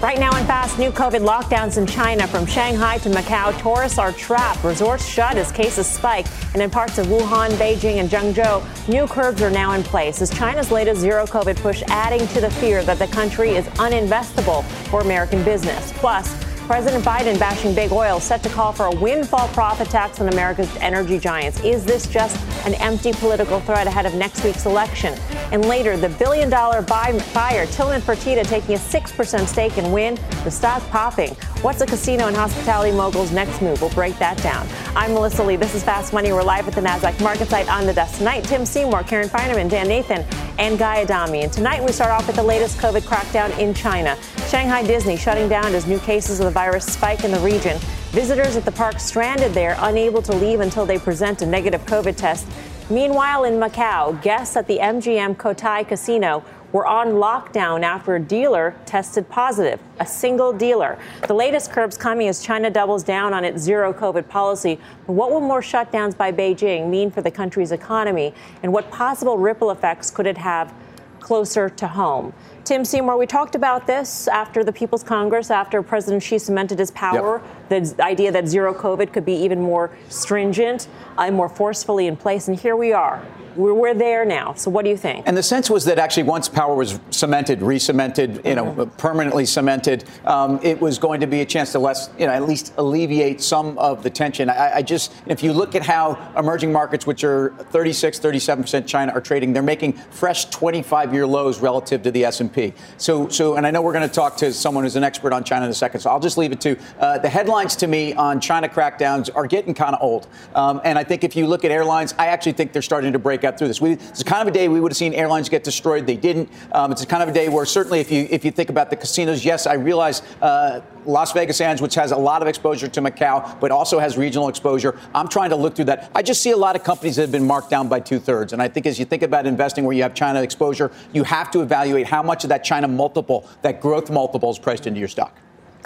Right 0.00 0.20
now 0.20 0.30
in 0.38 0.46
fast, 0.46 0.78
new 0.78 0.92
COVID 0.92 1.26
lockdowns 1.26 1.76
in 1.76 1.84
China 1.84 2.28
from 2.28 2.46
Shanghai 2.46 2.98
to 2.98 3.08
Macau. 3.08 3.60
Tourists 3.60 3.98
are 3.98 4.12
trapped, 4.12 4.62
resorts 4.62 5.04
shut 5.04 5.36
as 5.36 5.50
cases 5.50 5.88
spike, 5.88 6.28
and 6.54 6.62
in 6.62 6.70
parts 6.70 6.98
of 6.98 7.08
Wuhan, 7.08 7.50
Beijing, 7.58 7.96
and 7.96 8.08
Zhengzhou, 8.08 8.88
new 8.88 9.08
curbs 9.08 9.42
are 9.42 9.50
now 9.50 9.72
in 9.72 9.82
place 9.82 10.22
as 10.22 10.30
China's 10.30 10.70
latest 10.70 11.00
zero 11.00 11.26
COVID 11.26 11.56
push 11.56 11.82
adding 11.88 12.24
to 12.28 12.40
the 12.40 12.48
fear 12.48 12.84
that 12.84 13.00
the 13.00 13.08
country 13.08 13.56
is 13.56 13.64
uninvestable 13.70 14.62
for 14.88 15.00
American 15.00 15.42
business. 15.42 15.92
Plus, 15.94 16.32
President 16.68 17.02
Biden 17.02 17.38
bashing 17.38 17.74
big 17.74 17.92
oil, 17.92 18.20
set 18.20 18.42
to 18.42 18.50
call 18.50 18.72
for 18.72 18.84
a 18.84 18.94
windfall 18.96 19.48
profit 19.48 19.88
tax 19.88 20.20
on 20.20 20.28
America's 20.28 20.68
energy 20.76 21.18
giants. 21.18 21.58
Is 21.64 21.82
this 21.82 22.06
just 22.06 22.36
an 22.66 22.74
empty 22.74 23.10
political 23.12 23.58
threat 23.60 23.86
ahead 23.86 24.04
of 24.04 24.12
next 24.12 24.44
week's 24.44 24.66
election? 24.66 25.18
And 25.50 25.64
later, 25.64 25.96
the 25.96 26.10
billion 26.10 26.50
dollar 26.50 26.82
buy- 26.82 27.18
buyer, 27.32 27.64
Tillman 27.64 28.02
Fertitta, 28.02 28.46
taking 28.46 28.74
a 28.74 28.78
6% 28.78 29.48
stake 29.48 29.78
in 29.78 29.90
Wynn, 29.90 30.18
the 30.44 30.50
stock 30.50 30.86
popping. 30.90 31.30
What's 31.62 31.80
a 31.80 31.86
casino 31.86 32.26
and 32.26 32.36
hospitality 32.36 32.94
mogul's 32.94 33.32
next 33.32 33.62
move? 33.62 33.80
We'll 33.80 33.88
break 33.94 34.18
that 34.18 34.36
down. 34.42 34.68
I'm 34.94 35.14
Melissa 35.14 35.42
Lee. 35.42 35.56
This 35.56 35.74
is 35.74 35.82
Fast 35.82 36.12
Money. 36.12 36.34
We're 36.34 36.42
live 36.42 36.68
at 36.68 36.74
the 36.74 36.82
NASDAQ 36.82 37.22
market 37.22 37.48
site 37.48 37.68
on 37.70 37.86
the 37.86 37.94
desk 37.94 38.18
tonight. 38.18 38.44
Tim 38.44 38.66
Seymour, 38.66 39.04
Karen 39.04 39.30
Finerman, 39.30 39.70
Dan 39.70 39.88
Nathan, 39.88 40.22
and 40.58 40.78
Guy 40.78 41.02
Adami. 41.02 41.44
And 41.44 41.52
tonight 41.52 41.82
we 41.82 41.92
start 41.92 42.10
off 42.10 42.26
with 42.26 42.36
the 42.36 42.42
latest 42.42 42.78
COVID 42.78 43.02
crackdown 43.02 43.56
in 43.58 43.72
China. 43.72 44.18
Shanghai 44.48 44.82
Disney 44.82 45.16
shutting 45.16 45.48
down 45.48 45.74
as 45.74 45.86
new 45.86 45.98
cases 46.00 46.40
of 46.40 46.46
the 46.46 46.57
virus 46.58 46.86
spike 46.86 47.22
in 47.22 47.30
the 47.30 47.38
region. 47.38 47.78
Visitors 48.10 48.56
at 48.56 48.64
the 48.64 48.72
park 48.72 48.98
stranded 48.98 49.54
there, 49.54 49.76
unable 49.78 50.20
to 50.20 50.34
leave 50.34 50.58
until 50.58 50.84
they 50.84 50.98
present 50.98 51.40
a 51.40 51.46
negative 51.46 51.80
COVID 51.86 52.16
test. 52.16 52.48
Meanwhile, 52.90 53.44
in 53.44 53.60
Macau, 53.60 54.20
guests 54.22 54.56
at 54.56 54.66
the 54.66 54.78
MGM 54.78 55.36
Cotai 55.36 55.86
Casino 55.86 56.42
were 56.72 56.84
on 56.84 57.10
lockdown 57.10 57.84
after 57.84 58.16
a 58.16 58.20
dealer 58.20 58.74
tested 58.86 59.28
positive, 59.28 59.78
a 60.00 60.06
single 60.06 60.52
dealer. 60.52 60.98
The 61.28 61.32
latest 61.32 61.70
curbs 61.70 61.96
coming 61.96 62.26
as 62.26 62.42
China 62.42 62.70
doubles 62.70 63.04
down 63.04 63.32
on 63.32 63.44
its 63.44 63.62
zero 63.62 63.92
COVID 63.92 64.28
policy. 64.28 64.80
But 65.06 65.12
what 65.12 65.30
will 65.30 65.40
more 65.40 65.60
shutdowns 65.60 66.16
by 66.16 66.32
Beijing 66.32 66.90
mean 66.90 67.12
for 67.12 67.22
the 67.22 67.30
country's 67.30 67.70
economy, 67.70 68.34
and 68.64 68.72
what 68.72 68.90
possible 68.90 69.38
ripple 69.38 69.70
effects 69.70 70.10
could 70.10 70.26
it 70.26 70.38
have 70.38 70.74
closer 71.20 71.68
to 71.68 71.86
home? 71.86 72.32
Tim 72.68 72.84
Seymour, 72.84 73.16
we 73.16 73.24
talked 73.26 73.54
about 73.54 73.86
this 73.86 74.28
after 74.28 74.62
the 74.62 74.74
People's 74.74 75.02
Congress, 75.02 75.50
after 75.50 75.82
President 75.82 76.22
Xi 76.22 76.38
cemented 76.38 76.78
his 76.78 76.90
power, 76.90 77.40
yep. 77.70 77.84
the 77.96 78.04
idea 78.04 78.30
that 78.30 78.46
zero 78.46 78.74
COVID 78.74 79.10
could 79.10 79.24
be 79.24 79.32
even 79.32 79.58
more 79.58 79.90
stringent 80.10 80.86
and 81.16 81.34
more 81.34 81.48
forcefully 81.48 82.08
in 82.08 82.14
place. 82.14 82.46
And 82.46 82.60
here 82.60 82.76
we 82.76 82.92
are. 82.92 83.24
We're, 83.56 83.74
we're 83.74 83.94
there 83.94 84.24
now. 84.24 84.52
So 84.54 84.70
what 84.70 84.84
do 84.84 84.90
you 84.90 84.96
think? 84.96 85.26
And 85.26 85.36
the 85.36 85.42
sense 85.42 85.68
was 85.70 85.84
that 85.86 85.98
actually 85.98 86.24
once 86.24 86.48
power 86.48 86.74
was 86.74 87.00
cemented, 87.10 87.62
re-cemented, 87.62 88.42
you 88.44 88.54
know, 88.54 88.66
mm-hmm. 88.66 88.96
permanently 88.96 89.46
cemented, 89.46 90.04
um, 90.26 90.60
it 90.62 90.80
was 90.80 90.98
going 90.98 91.20
to 91.22 91.26
be 91.26 91.40
a 91.40 91.46
chance 91.46 91.72
to 91.72 91.78
less, 91.78 92.10
you 92.18 92.26
know, 92.26 92.32
at 92.32 92.46
least 92.46 92.74
alleviate 92.76 93.40
some 93.40 93.76
of 93.78 94.02
the 94.02 94.10
tension. 94.10 94.50
I, 94.50 94.76
I 94.76 94.82
just, 94.82 95.12
if 95.26 95.42
you 95.42 95.52
look 95.52 95.74
at 95.74 95.82
how 95.82 96.32
emerging 96.36 96.70
markets, 96.70 97.06
which 97.06 97.24
are 97.24 97.50
36, 97.70 98.18
37 98.18 98.62
percent 98.62 98.86
China, 98.86 99.12
are 99.12 99.20
trading, 99.20 99.52
they're 99.54 99.62
making 99.62 99.94
fresh 99.94 100.48
25-year 100.50 101.26
lows 101.26 101.60
relative 101.60 102.02
to 102.02 102.10
the 102.10 102.26
S&P. 102.26 102.57
So, 102.96 103.28
so, 103.28 103.56
and 103.56 103.66
I 103.66 103.70
know 103.70 103.82
we're 103.82 103.92
going 103.92 104.08
to 104.08 104.14
talk 104.14 104.36
to 104.38 104.52
someone 104.52 104.84
who's 104.84 104.96
an 104.96 105.04
expert 105.04 105.32
on 105.32 105.44
China 105.44 105.64
in 105.64 105.70
a 105.70 105.74
second. 105.74 106.00
So 106.00 106.10
I'll 106.10 106.20
just 106.20 106.38
leave 106.38 106.52
it 106.52 106.60
to 106.62 106.76
uh, 106.98 107.18
the 107.18 107.28
headlines 107.28 107.76
to 107.76 107.86
me 107.86 108.14
on 108.14 108.40
China 108.40 108.68
crackdowns 108.68 109.30
are 109.34 109.46
getting 109.46 109.74
kind 109.74 109.94
of 109.94 110.02
old. 110.02 110.26
Um, 110.54 110.80
and 110.84 110.98
I 110.98 111.04
think 111.04 111.24
if 111.24 111.36
you 111.36 111.46
look 111.46 111.64
at 111.64 111.70
airlines, 111.70 112.14
I 112.18 112.26
actually 112.26 112.52
think 112.52 112.72
they're 112.72 112.82
starting 112.82 113.12
to 113.12 113.18
break 113.18 113.44
out 113.44 113.58
through 113.58 113.68
this. 113.68 113.80
We, 113.80 113.92
it's 113.92 114.22
kind 114.22 114.42
of 114.42 114.48
a 114.48 114.56
day 114.56 114.68
we 114.68 114.80
would 114.80 114.92
have 114.92 114.96
seen 114.96 115.14
airlines 115.14 115.48
get 115.48 115.64
destroyed. 115.64 116.06
They 116.06 116.16
didn't. 116.16 116.48
Um, 116.72 116.92
it's 116.92 117.04
kind 117.04 117.22
of 117.22 117.28
a 117.28 117.32
day 117.32 117.48
where 117.48 117.64
certainly 117.64 118.00
if 118.00 118.10
you 118.10 118.26
if 118.30 118.44
you 118.44 118.50
think 118.50 118.70
about 118.70 118.90
the 118.90 118.96
casinos, 118.96 119.44
yes, 119.44 119.66
I 119.66 119.74
realize 119.74 120.22
uh, 120.42 120.80
Las 121.04 121.32
Vegas 121.32 121.56
Sands, 121.56 121.80
which 121.80 121.94
has 121.94 122.12
a 122.12 122.16
lot 122.16 122.42
of 122.42 122.48
exposure 122.48 122.88
to 122.88 123.00
Macau, 123.00 123.58
but 123.60 123.70
also 123.70 123.98
has 123.98 124.18
regional 124.18 124.48
exposure. 124.48 124.98
I'm 125.14 125.28
trying 125.28 125.50
to 125.50 125.56
look 125.56 125.74
through 125.74 125.86
that. 125.86 126.10
I 126.14 126.22
just 126.22 126.42
see 126.42 126.50
a 126.50 126.56
lot 126.56 126.76
of 126.76 126.84
companies 126.84 127.16
that 127.16 127.22
have 127.22 127.32
been 127.32 127.46
marked 127.46 127.70
down 127.70 127.88
by 127.88 128.00
two 128.00 128.18
thirds. 128.18 128.52
And 128.52 128.60
I 128.60 128.68
think 128.68 128.86
as 128.86 128.98
you 128.98 129.04
think 129.04 129.22
about 129.22 129.46
investing 129.46 129.84
where 129.84 129.96
you 129.96 130.02
have 130.02 130.14
China 130.14 130.42
exposure, 130.42 130.90
you 131.12 131.24
have 131.24 131.50
to 131.52 131.62
evaluate 131.62 132.06
how 132.06 132.22
much 132.22 132.37
of 132.44 132.50
that 132.50 132.64
China 132.64 132.88
multiple, 132.88 133.48
that 133.62 133.80
growth 133.80 134.10
multiple, 134.10 134.50
is 134.50 134.58
priced 134.58 134.86
into 134.86 134.98
your 134.98 135.08
stock. 135.08 135.36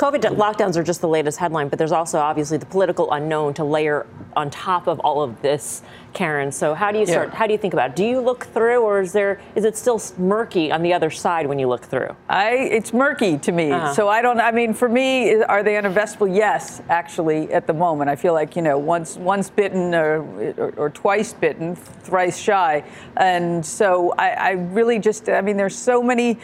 COVID 0.02 0.36
lockdowns 0.36 0.76
are 0.76 0.82
just 0.82 1.00
the 1.00 1.06
latest 1.06 1.38
headline, 1.38 1.68
but 1.68 1.78
there's 1.78 1.92
also 1.92 2.18
obviously 2.18 2.58
the 2.58 2.66
political 2.66 3.12
unknown 3.12 3.54
to 3.54 3.62
layer 3.62 4.04
on 4.34 4.50
top 4.50 4.88
of 4.88 4.98
all 4.98 5.22
of 5.22 5.40
this, 5.42 5.80
Karen. 6.12 6.50
So 6.50 6.74
how 6.74 6.90
do 6.90 6.98
you 6.98 7.06
start? 7.06 7.28
Yeah. 7.28 7.36
How 7.36 7.46
do 7.46 7.52
you 7.52 7.58
think 7.58 7.72
about 7.72 7.90
it? 7.90 7.96
Do 7.96 8.04
you 8.04 8.18
look 8.18 8.46
through, 8.46 8.80
or 8.80 9.00
is 9.00 9.12
there 9.12 9.40
is 9.54 9.64
it 9.64 9.76
still 9.76 10.02
murky 10.18 10.72
on 10.72 10.82
the 10.82 10.92
other 10.92 11.08
side 11.08 11.46
when 11.46 11.60
you 11.60 11.68
look 11.68 11.84
through? 11.84 12.16
I 12.28 12.50
it's 12.50 12.92
murky 12.92 13.38
to 13.38 13.52
me. 13.52 13.70
Uh-huh. 13.70 13.94
So 13.94 14.08
I 14.08 14.22
don't. 14.22 14.40
I 14.40 14.50
mean, 14.50 14.74
for 14.74 14.88
me, 14.88 15.40
are 15.44 15.62
they 15.62 15.74
uninvestable? 15.74 16.34
Yes, 16.34 16.82
actually, 16.88 17.52
at 17.52 17.68
the 17.68 17.74
moment, 17.74 18.10
I 18.10 18.16
feel 18.16 18.32
like 18.32 18.56
you 18.56 18.62
know 18.62 18.78
once 18.78 19.16
once 19.16 19.50
bitten 19.50 19.94
or 19.94 20.22
or, 20.58 20.74
or 20.78 20.90
twice 20.90 21.32
bitten, 21.32 21.76
thrice 21.76 22.38
shy, 22.38 22.82
and 23.18 23.64
so 23.64 24.14
I, 24.18 24.30
I 24.30 24.50
really 24.50 24.98
just. 24.98 25.28
I 25.28 25.42
mean, 25.42 25.56
there's 25.56 25.78
so 25.78 26.02
many 26.02 26.40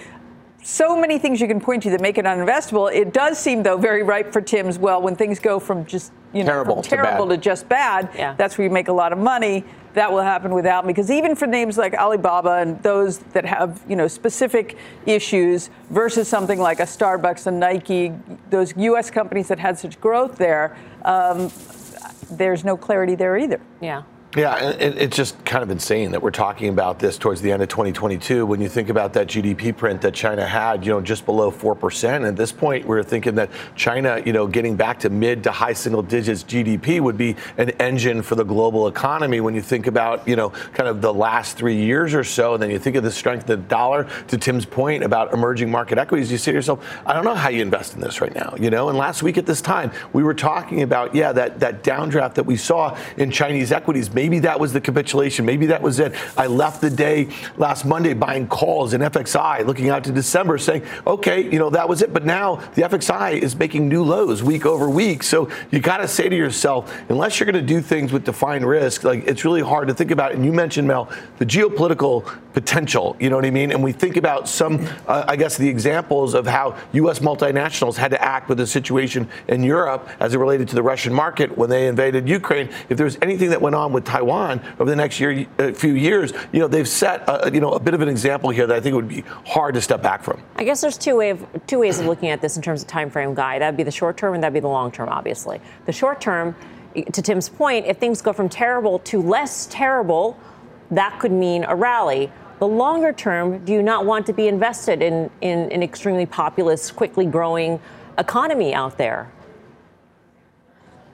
so 0.69 0.95
many 0.95 1.19
things 1.19 1.41
you 1.41 1.49
can 1.49 1.61
point 1.61 1.83
to 1.83 1.91
that 1.91 2.03
make 2.03 2.19
it 2.19 2.27
uninvestable. 2.27 2.93
It 2.93 3.15
does 3.15 3.39
seem, 3.39 3.62
though, 3.62 3.79
very 3.79 4.03
ripe 4.03 4.31
for 4.31 4.43
Tim's. 4.43 4.79
Well, 4.79 5.01
when 5.01 5.17
things 5.17 5.39
go 5.39 5.59
from 5.59 5.87
just 5.87 6.12
you 6.34 6.45
know 6.45 6.51
terrible, 6.51 6.83
terrible 6.83 7.27
to, 7.27 7.37
to, 7.37 7.43
just 7.43 7.71
bad, 7.71 8.11
yeah. 8.15 8.34
that's 8.34 8.59
where 8.59 8.67
you 8.67 8.71
make 8.71 8.89
a 8.89 8.93
lot 8.93 9.15
of 9.15 9.19
money. 9.19 9.65
That 9.95 10.12
will 10.12 10.21
happen 10.21 10.53
without 10.53 10.84
me 10.84 10.93
because 10.93 11.11
even 11.11 11.34
for 11.34 11.47
names 11.47 11.79
like 11.79 11.95
Alibaba 11.95 12.59
and 12.59 12.81
those 12.83 13.19
that 13.33 13.47
have 13.47 13.83
you 13.89 13.97
know 13.97 14.06
specific 14.06 14.77
issues 15.06 15.71
versus 15.89 16.29
something 16.29 16.61
like 16.61 16.81
a 16.81 16.85
Starbucks 16.85 17.47
and 17.47 17.59
Nike, 17.59 18.12
those 18.50 18.77
U.S. 18.77 19.11
companies 19.11 19.49
that 19.49 19.59
had 19.59 19.79
such 19.79 19.99
growth 20.03 20.37
there, 20.37 20.77
um, 21.06 21.50
there's 22.31 22.62
no 22.62 22.77
clarity 22.77 23.15
there 23.15 23.39
either. 23.39 23.61
Yeah. 23.81 24.03
Yeah, 24.37 24.72
it's 24.78 25.16
just 25.16 25.43
kind 25.47 25.62
of 25.62 25.71
insane 25.71 26.11
that 26.11 26.21
we're 26.21 26.31
talking 26.31 26.69
about 26.69 26.99
this 26.99 27.16
towards 27.16 27.41
the 27.41 27.50
end 27.50 27.62
of 27.62 27.71
2022. 27.71 28.44
When 28.44 28.61
you 28.61 28.69
think 28.69 28.91
about 28.91 29.15
that 29.15 29.27
GDP 29.27 29.75
print 29.75 30.03
that 30.03 30.12
China 30.12 30.44
had, 30.44 30.84
you 30.84 30.93
know, 30.93 31.00
just 31.00 31.25
below 31.25 31.50
4%. 31.50 32.16
And 32.16 32.27
at 32.27 32.37
this 32.37 32.53
point, 32.53 32.87
we're 32.87 33.03
thinking 33.03 33.37
that 33.37 33.49
China, 33.75 34.22
you 34.27 34.34
know, 34.34 34.47
getting 34.47 34.77
back 34.77 35.00
to 35.00 35.09
mid 35.09 35.44
to 35.44 35.50
high 35.50 35.72
single 35.72 36.03
digits 36.03 36.44
GDP 36.44 37.00
would 37.00 37.17
be 37.17 37.37
an 37.56 37.71
engine 37.81 38.21
for 38.21 38.34
the 38.34 38.44
global 38.44 38.87
economy. 38.87 39.41
When 39.41 39.55
you 39.55 39.62
think 39.62 39.87
about, 39.87 40.28
you 40.28 40.37
know, 40.37 40.50
kind 40.50 40.91
of 40.91 41.00
the 41.00 41.12
last 41.12 41.56
three 41.56 41.77
years 41.77 42.12
or 42.12 42.22
so, 42.22 42.53
and 42.53 42.62
then 42.62 42.71
you 42.71 42.78
think 42.78 42.97
of 42.97 43.05
the 43.05 43.11
strength 43.11 43.43
of 43.43 43.47
the 43.47 43.56
dollar, 43.56 44.06
to 44.27 44.37
Tim's 44.37 44.67
point 44.67 45.05
about 45.05 45.33
emerging 45.33 45.71
market 45.71 45.97
equities, 45.97 46.31
you 46.31 46.37
say 46.37 46.53
to 46.53 46.59
yourself, 46.59 46.87
I 47.06 47.15
don't 47.15 47.25
know 47.25 47.34
how 47.34 47.49
you 47.49 47.62
invest 47.62 47.94
in 47.94 48.03
this 48.03 48.21
right 48.21 48.34
now, 48.34 48.55
you 48.61 48.69
know? 48.69 48.91
And 48.91 48.99
last 48.99 49.22
week 49.22 49.38
at 49.38 49.47
this 49.47 49.62
time, 49.62 49.91
we 50.12 50.22
were 50.22 50.34
talking 50.34 50.83
about, 50.83 51.15
yeah, 51.15 51.33
that, 51.33 51.61
that 51.61 51.83
downdraft 51.83 52.34
that 52.34 52.44
we 52.44 52.59
saw 52.59 52.94
in 53.17 53.31
Chinese 53.31 53.72
equities 53.72 54.11
Maybe 54.19 54.41
that 54.41 54.59
was 54.59 54.73
the 54.73 54.81
capitulation. 54.81 55.47
Maybe 55.47 55.67
that 55.67 55.81
was 55.81 56.01
it. 56.01 56.12
I 56.37 56.49
left 56.49 56.81
the 56.81 56.91
day 56.91 57.29
last 57.56 57.84
Monday 57.84 58.15
buying 58.15 58.49
calls 58.49 58.93
in 58.93 59.01
FXI, 59.01 59.65
looking 59.65 59.91
out 59.91 60.03
to 60.03 60.11
December, 60.11 60.59
saying, 60.59 60.83
okay, 61.06 61.49
you 61.49 61.61
know, 61.61 61.71
that 61.71 61.89
was 61.89 62.03
it. 62.03 62.12
But 62.12 62.25
now 62.25 62.56
the 62.75 62.83
FXI 62.83 63.39
is 63.39 63.55
making 63.55 63.89
new 63.89 64.03
lows 64.03 64.43
week 64.43 64.67
over 64.67 64.91
week. 64.91 65.23
So 65.23 65.49
you 65.70 65.79
got 65.79 65.99
to 65.99 66.09
say 66.09 66.29
to 66.29 66.35
yourself, 66.35 66.93
unless 67.09 67.38
you're 67.38 67.49
going 67.49 67.65
to 67.65 67.75
do 67.75 67.81
things 67.81 68.12
with 68.12 68.25
defined 68.25 68.67
risk, 68.67 69.05
like 69.05 69.23
it's 69.25 69.44
really 69.44 69.62
hard 69.62 69.87
to 69.87 69.94
think 69.94 70.11
about. 70.11 70.32
And 70.32 70.44
you 70.44 70.53
mentioned, 70.53 70.88
Mel, 70.88 71.09
the 71.38 71.47
geopolitical 71.47 72.29
potential, 72.60 73.14
you 73.20 73.31
know 73.31 73.37
what 73.37 73.44
I 73.44 73.52
mean? 73.52 73.70
And 73.70 73.84
we 73.84 73.93
think 73.93 74.16
about 74.16 74.49
some, 74.49 74.84
uh, 75.06 75.25
I 75.28 75.37
guess, 75.37 75.56
the 75.56 75.69
examples 75.69 76.34
of 76.34 76.44
how 76.44 76.76
U.S. 76.93 77.20
multinationals 77.20 77.94
had 77.94 78.10
to 78.10 78.20
act 78.20 78.49
with 78.49 78.58
the 78.58 78.66
situation 78.66 79.28
in 79.46 79.62
Europe 79.62 80.08
as 80.19 80.34
it 80.34 80.38
related 80.38 80.66
to 80.70 80.75
the 80.75 80.82
Russian 80.82 81.14
market 81.14 81.56
when 81.56 81.70
they 81.70 81.87
invaded 81.87 82.28
Ukraine. 82.28 82.69
If 82.88 82.99
there's 82.99 83.16
anything 83.22 83.50
that 83.50 83.62
went 83.62 83.76
on 83.76 83.93
with 83.93 84.05
Taiwan 84.05 84.60
over 84.81 84.90
the 84.90 84.96
next 84.96 85.20
year, 85.20 85.46
uh, 85.60 85.70
few 85.70 85.93
years, 85.93 86.32
you 86.50 86.58
know, 86.58 86.66
they've 86.66 86.88
set, 86.88 87.22
a, 87.28 87.49
you 87.55 87.60
know, 87.60 87.70
a 87.70 87.78
bit 87.78 87.94
of 87.94 88.00
an 88.00 88.08
example 88.08 88.50
here 88.50 88.66
that 88.66 88.76
I 88.76 88.81
think 88.81 88.96
would 88.96 89.06
be 89.06 89.20
hard 89.46 89.75
to 89.75 89.81
step 89.81 90.02
back 90.02 90.25
from. 90.25 90.43
I 90.56 90.64
guess 90.64 90.81
there's 90.81 90.99
two, 90.99 91.14
way 91.14 91.31
of, 91.31 91.46
two 91.69 91.78
ways 91.78 92.00
of 92.00 92.06
looking 92.06 92.31
at 92.31 92.40
this 92.40 92.56
in 92.56 92.62
terms 92.62 92.82
of 92.82 92.88
time 92.88 93.08
frame, 93.08 93.34
Guy. 93.34 93.60
That'd 93.60 93.76
be 93.76 93.84
the 93.84 93.93
short 93.93 94.16
term 94.16 94.34
and 94.34 94.43
that'd 94.43 94.52
be 94.52 94.58
the 94.58 94.66
long 94.66 94.90
term, 94.90 95.08
obviously. 95.08 95.60
The 95.87 95.93
short 95.93 96.20
term, 96.20 96.56
to 97.12 97.22
Tim's 97.22 97.49
point, 97.49 97.87
if 97.87 97.99
things 97.99 98.20
go 98.20 98.32
from 98.32 98.49
terrible 98.49 98.99
to 99.00 99.22
less 99.22 99.66
terrible, 99.66 100.37
that 100.90 101.19
could 101.19 101.32
mean 101.32 101.64
a 101.64 101.75
rally. 101.75 102.32
The 102.58 102.66
longer 102.66 103.12
term, 103.12 103.64
do 103.64 103.72
you 103.72 103.82
not 103.82 104.05
want 104.05 104.26
to 104.26 104.32
be 104.32 104.49
invested 104.49 105.02
in, 105.02 105.31
in 105.40 105.70
an 105.70 105.82
extremely 105.82 106.26
populous, 106.26 106.90
quickly 106.90 107.25
growing 107.25 107.81
economy 108.19 108.75
out 108.75 108.99
there. 108.99 109.31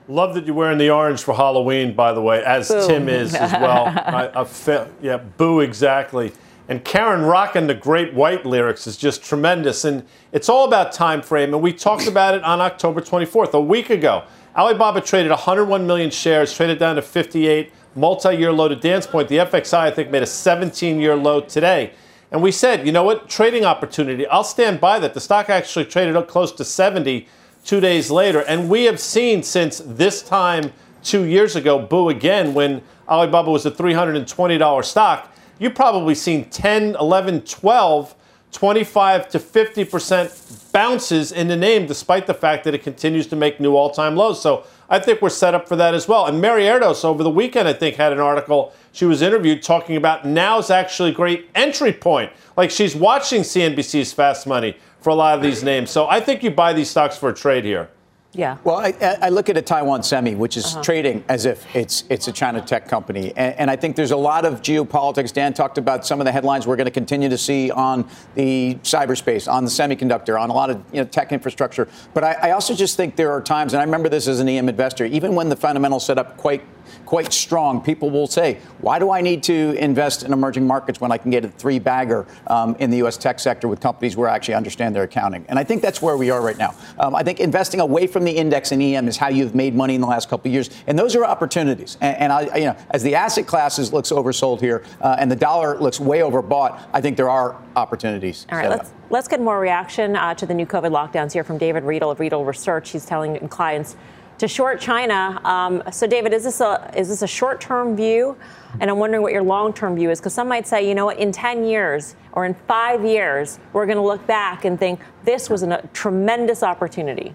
Love 0.08 0.34
that 0.34 0.44
you're 0.44 0.54
wearing 0.54 0.78
the 0.78 0.90
orange 0.90 1.22
for 1.22 1.34
Halloween, 1.34 1.94
by 1.94 2.12
the 2.12 2.20
way, 2.20 2.42
as 2.44 2.68
boo. 2.68 2.86
Tim 2.86 3.08
is 3.08 3.34
as 3.34 3.52
well. 3.52 3.86
I, 3.88 4.30
I 4.34 4.44
fe- 4.44 4.88
yeah, 5.00 5.16
boo, 5.16 5.60
exactly. 5.60 6.32
And 6.68 6.84
Karen 6.84 7.22
rocking 7.22 7.66
the 7.66 7.74
great 7.74 8.14
white 8.14 8.44
lyrics 8.44 8.86
is 8.86 8.96
just 8.96 9.22
tremendous. 9.22 9.84
And 9.84 10.06
it's 10.32 10.48
all 10.48 10.66
about 10.66 10.92
time 10.92 11.22
frame. 11.22 11.54
And 11.54 11.62
we 11.62 11.72
talked 11.72 12.06
about 12.06 12.34
it 12.34 12.42
on 12.42 12.60
October 12.60 13.00
24th, 13.00 13.52
a 13.52 13.60
week 13.60 13.90
ago. 13.90 14.24
Alibaba 14.56 15.00
traded 15.00 15.30
101 15.30 15.86
million 15.86 16.10
shares, 16.10 16.54
traded 16.54 16.78
down 16.78 16.96
to 16.96 17.02
58, 17.02 17.72
multi-year 17.94 18.52
low 18.52 18.68
to 18.68 18.76
Dan's 18.76 19.06
point. 19.06 19.28
The 19.28 19.38
FXI, 19.38 19.78
I 19.78 19.90
think, 19.90 20.10
made 20.10 20.22
a 20.22 20.26
17-year 20.26 21.16
low 21.16 21.40
today. 21.40 21.92
And 22.30 22.42
we 22.42 22.50
said, 22.50 22.84
you 22.84 22.92
know 22.92 23.04
what, 23.04 23.28
trading 23.28 23.64
opportunity. 23.64 24.26
I'll 24.26 24.44
stand 24.44 24.80
by 24.80 24.98
that. 24.98 25.14
The 25.14 25.20
stock 25.20 25.48
actually 25.48 25.84
traded 25.84 26.16
up 26.16 26.26
close 26.26 26.50
to 26.52 26.64
70 26.64 27.28
two 27.64 27.80
days 27.80 28.10
later. 28.10 28.40
And 28.40 28.68
we 28.68 28.84
have 28.84 29.00
seen 29.00 29.42
since 29.42 29.80
this 29.84 30.22
time 30.22 30.72
two 31.02 31.24
years 31.24 31.54
ago, 31.54 31.78
boo 31.78 32.08
again, 32.08 32.54
when 32.54 32.82
Alibaba 33.08 33.50
was 33.50 33.66
a 33.66 33.70
$320 33.70 34.84
stock, 34.84 35.32
you've 35.58 35.74
probably 35.74 36.14
seen 36.14 36.46
10, 36.50 36.96
11, 36.96 37.42
12, 37.42 38.14
25 38.50 39.28
to 39.28 39.38
50% 39.38 40.72
bounces 40.72 41.32
in 41.32 41.48
the 41.48 41.56
name, 41.56 41.86
despite 41.86 42.26
the 42.26 42.34
fact 42.34 42.64
that 42.64 42.74
it 42.74 42.82
continues 42.82 43.26
to 43.26 43.36
make 43.36 43.60
new 43.60 43.76
all 43.76 43.90
time 43.90 44.16
lows. 44.16 44.40
So 44.40 44.64
I 44.94 45.00
think 45.00 45.20
we're 45.20 45.28
set 45.28 45.54
up 45.54 45.66
for 45.66 45.74
that 45.74 45.92
as 45.92 46.06
well. 46.06 46.26
And 46.26 46.40
Mary 46.40 46.62
Erdoes 46.66 47.04
over 47.04 47.24
the 47.24 47.30
weekend, 47.30 47.66
I 47.66 47.72
think, 47.72 47.96
had 47.96 48.12
an 48.12 48.20
article. 48.20 48.72
She 48.92 49.04
was 49.04 49.22
interviewed 49.22 49.60
talking 49.60 49.96
about 49.96 50.24
now's 50.24 50.70
actually 50.70 51.10
a 51.10 51.14
great 51.14 51.50
entry 51.52 51.92
point. 51.92 52.30
Like 52.56 52.70
she's 52.70 52.94
watching 52.94 53.42
CNBC's 53.42 54.12
Fast 54.12 54.46
Money 54.46 54.76
for 55.00 55.10
a 55.10 55.14
lot 55.16 55.34
of 55.34 55.42
these 55.42 55.64
names. 55.64 55.90
So 55.90 56.06
I 56.06 56.20
think 56.20 56.44
you 56.44 56.52
buy 56.52 56.72
these 56.74 56.88
stocks 56.88 57.16
for 57.16 57.28
a 57.28 57.34
trade 57.34 57.64
here. 57.64 57.90
Yeah. 58.34 58.58
Well, 58.64 58.76
I, 58.76 58.92
I, 59.22 59.28
look 59.28 59.48
at 59.48 59.56
a 59.56 59.62
Taiwan 59.62 60.02
Semi, 60.02 60.34
which 60.34 60.56
is 60.56 60.66
uh-huh. 60.66 60.82
trading 60.82 61.24
as 61.28 61.46
if 61.46 61.64
it's 61.74 62.04
it's 62.10 62.26
a 62.26 62.32
China 62.32 62.60
tech 62.60 62.88
company, 62.88 63.32
and, 63.36 63.54
and, 63.56 63.70
I 63.70 63.76
think 63.76 63.94
there's 63.94 64.10
a 64.10 64.16
lot 64.16 64.44
of 64.44 64.60
geopolitics. 64.60 65.32
Dan 65.32 65.54
talked 65.54 65.78
about 65.78 66.04
some 66.04 66.20
of 66.20 66.24
the 66.24 66.32
headlines 66.32 66.66
we're 66.66 66.76
going 66.76 66.86
to 66.86 66.90
continue 66.90 67.28
to 67.28 67.38
see 67.38 67.70
on 67.70 68.08
the 68.34 68.74
cyberspace, 68.82 69.50
on 69.50 69.64
the 69.64 69.70
semiconductor, 69.70 70.40
on 70.40 70.50
a 70.50 70.52
lot 70.52 70.70
of 70.70 70.82
you 70.92 71.00
know, 71.00 71.04
tech 71.04 71.32
infrastructure. 71.32 71.88
But 72.12 72.24
I, 72.24 72.32
I 72.32 72.50
also 72.50 72.74
just 72.74 72.96
think 72.96 73.14
there 73.14 73.30
are 73.30 73.40
times, 73.40 73.72
and 73.72 73.80
I 73.80 73.84
remember 73.84 74.08
this 74.08 74.26
as 74.26 74.40
an 74.40 74.48
EM 74.48 74.68
investor, 74.68 75.04
even 75.04 75.34
when 75.34 75.48
the 75.48 75.56
fundamentals 75.56 76.04
set 76.04 76.18
up 76.18 76.36
quite 76.36 76.62
quite 77.06 77.32
strong, 77.32 77.80
people 77.80 78.10
will 78.10 78.26
say, 78.26 78.58
why 78.78 78.98
do 78.98 79.10
I 79.10 79.20
need 79.20 79.42
to 79.44 79.74
invest 79.78 80.22
in 80.22 80.32
emerging 80.32 80.66
markets 80.66 81.00
when 81.00 81.12
I 81.12 81.18
can 81.18 81.30
get 81.30 81.44
a 81.44 81.48
three 81.48 81.78
bagger 81.78 82.26
um, 82.46 82.76
in 82.78 82.90
the 82.90 82.98
U.S. 82.98 83.16
tech 83.16 83.38
sector 83.38 83.68
with 83.68 83.80
companies 83.80 84.16
where 84.16 84.28
I 84.28 84.34
actually 84.34 84.54
understand 84.54 84.94
their 84.94 85.04
accounting? 85.04 85.44
And 85.48 85.58
I 85.58 85.64
think 85.64 85.82
that's 85.82 86.02
where 86.02 86.16
we 86.16 86.30
are 86.30 86.40
right 86.40 86.58
now. 86.58 86.74
Um, 86.98 87.14
I 87.14 87.22
think 87.22 87.40
investing 87.40 87.80
away 87.80 88.06
from 88.06 88.24
the 88.24 88.32
index 88.32 88.72
and 88.72 88.82
EM 88.82 89.08
is 89.08 89.16
how 89.16 89.28
you've 89.28 89.54
made 89.54 89.74
money 89.74 89.94
in 89.94 90.00
the 90.00 90.06
last 90.06 90.28
couple 90.28 90.48
of 90.48 90.54
years, 90.54 90.70
and 90.86 90.98
those 90.98 91.16
are 91.16 91.24
opportunities. 91.24 91.96
And, 92.00 92.16
and 92.16 92.32
I, 92.32 92.56
you 92.56 92.64
know, 92.66 92.76
as 92.90 93.02
the 93.02 93.14
asset 93.14 93.46
classes 93.46 93.92
looks 93.92 94.10
oversold 94.10 94.60
here 94.60 94.84
uh, 95.00 95.16
and 95.18 95.30
the 95.30 95.36
dollar 95.36 95.78
looks 95.78 96.00
way 96.00 96.20
overbought, 96.20 96.80
I 96.92 97.00
think 97.00 97.16
there 97.16 97.30
are 97.30 97.56
opportunities. 97.76 98.46
All 98.50 98.58
right, 98.58 98.70
let's, 98.70 98.92
let's 99.10 99.28
get 99.28 99.40
more 99.40 99.58
reaction 99.58 100.16
uh, 100.16 100.34
to 100.34 100.46
the 100.46 100.54
new 100.54 100.66
COVID 100.66 100.90
lockdowns 100.90 101.32
here 101.32 101.44
from 101.44 101.58
David 101.58 101.84
Riedel 101.84 102.10
of 102.10 102.20
Riedel 102.20 102.44
Research. 102.44 102.90
He's 102.90 103.06
telling 103.06 103.36
clients 103.48 103.96
to 104.38 104.48
short 104.48 104.80
China. 104.80 105.40
Um, 105.44 105.82
so, 105.92 106.06
David, 106.06 106.32
is 106.32 106.44
this 106.44 106.60
a 106.60 106.92
is 106.96 107.08
this 107.08 107.22
a 107.22 107.26
short 107.26 107.60
term 107.60 107.96
view? 107.96 108.36
And 108.80 108.90
I'm 108.90 108.98
wondering 108.98 109.22
what 109.22 109.32
your 109.32 109.42
long 109.42 109.72
term 109.72 109.94
view 109.94 110.10
is, 110.10 110.20
because 110.20 110.34
some 110.34 110.48
might 110.48 110.66
say, 110.66 110.86
you 110.88 110.94
know 110.94 111.06
what, 111.06 111.18
in 111.18 111.30
10 111.30 111.64
years 111.64 112.16
or 112.32 112.44
in 112.44 112.54
five 112.66 113.04
years, 113.04 113.60
we're 113.72 113.86
going 113.86 113.98
to 113.98 114.02
look 114.02 114.26
back 114.26 114.64
and 114.64 114.78
think 114.78 115.00
this 115.24 115.48
was 115.48 115.62
a 115.62 115.88
tremendous 115.92 116.62
opportunity. 116.62 117.34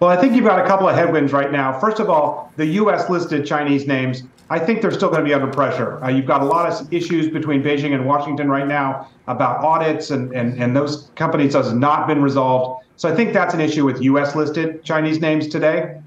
Well, 0.00 0.08
I 0.08 0.16
think 0.16 0.34
you've 0.34 0.46
got 0.46 0.64
a 0.64 0.66
couple 0.66 0.88
of 0.88 0.94
headwinds 0.94 1.30
right 1.30 1.52
now. 1.52 1.78
First 1.78 2.00
of 2.00 2.08
all, 2.08 2.50
the 2.56 2.64
U.S. 2.66 3.10
listed 3.10 3.44
Chinese 3.44 3.86
names. 3.86 4.22
I 4.48 4.58
think 4.58 4.80
they're 4.80 4.90
still 4.90 5.10
going 5.10 5.20
to 5.20 5.28
be 5.28 5.34
under 5.34 5.46
pressure. 5.46 6.02
Uh, 6.02 6.08
you've 6.08 6.26
got 6.26 6.40
a 6.40 6.44
lot 6.44 6.72
of 6.72 6.92
issues 6.92 7.28
between 7.28 7.62
Beijing 7.62 7.94
and 7.94 8.06
Washington 8.06 8.50
right 8.50 8.66
now 8.66 9.08
about 9.28 9.62
audits, 9.62 10.10
and, 10.10 10.32
and, 10.32 10.60
and 10.60 10.74
those 10.74 11.10
companies 11.14 11.52
has 11.52 11.72
not 11.72 12.08
been 12.08 12.20
resolved. 12.22 12.84
So 13.00 13.10
I 13.10 13.16
think 13.16 13.32
that's 13.32 13.54
an 13.54 13.62
issue 13.62 13.86
with 13.86 14.02
U.S. 14.02 14.36
listed 14.36 14.84
Chinese 14.84 15.22
names 15.22 15.48
today. 15.48 15.98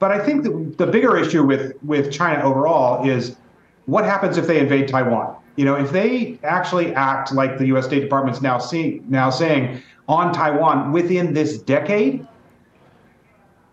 But 0.00 0.10
I 0.10 0.18
think 0.18 0.42
the, 0.42 0.50
the 0.84 0.90
bigger 0.90 1.16
issue 1.16 1.44
with, 1.44 1.80
with 1.84 2.10
China 2.10 2.42
overall 2.42 3.08
is 3.08 3.36
what 3.86 4.04
happens 4.04 4.36
if 4.36 4.48
they 4.48 4.58
invade 4.58 4.88
Taiwan? 4.88 5.36
You 5.54 5.64
know, 5.64 5.76
if 5.76 5.92
they 5.92 6.40
actually 6.42 6.92
act 6.96 7.32
like 7.32 7.56
the 7.56 7.66
U.S. 7.66 7.84
State 7.84 8.00
Department's 8.00 8.42
now 8.42 8.58
seeing 8.58 9.04
now 9.08 9.30
saying 9.30 9.80
on 10.08 10.34
Taiwan 10.34 10.90
within 10.90 11.32
this 11.32 11.58
decade, 11.58 12.26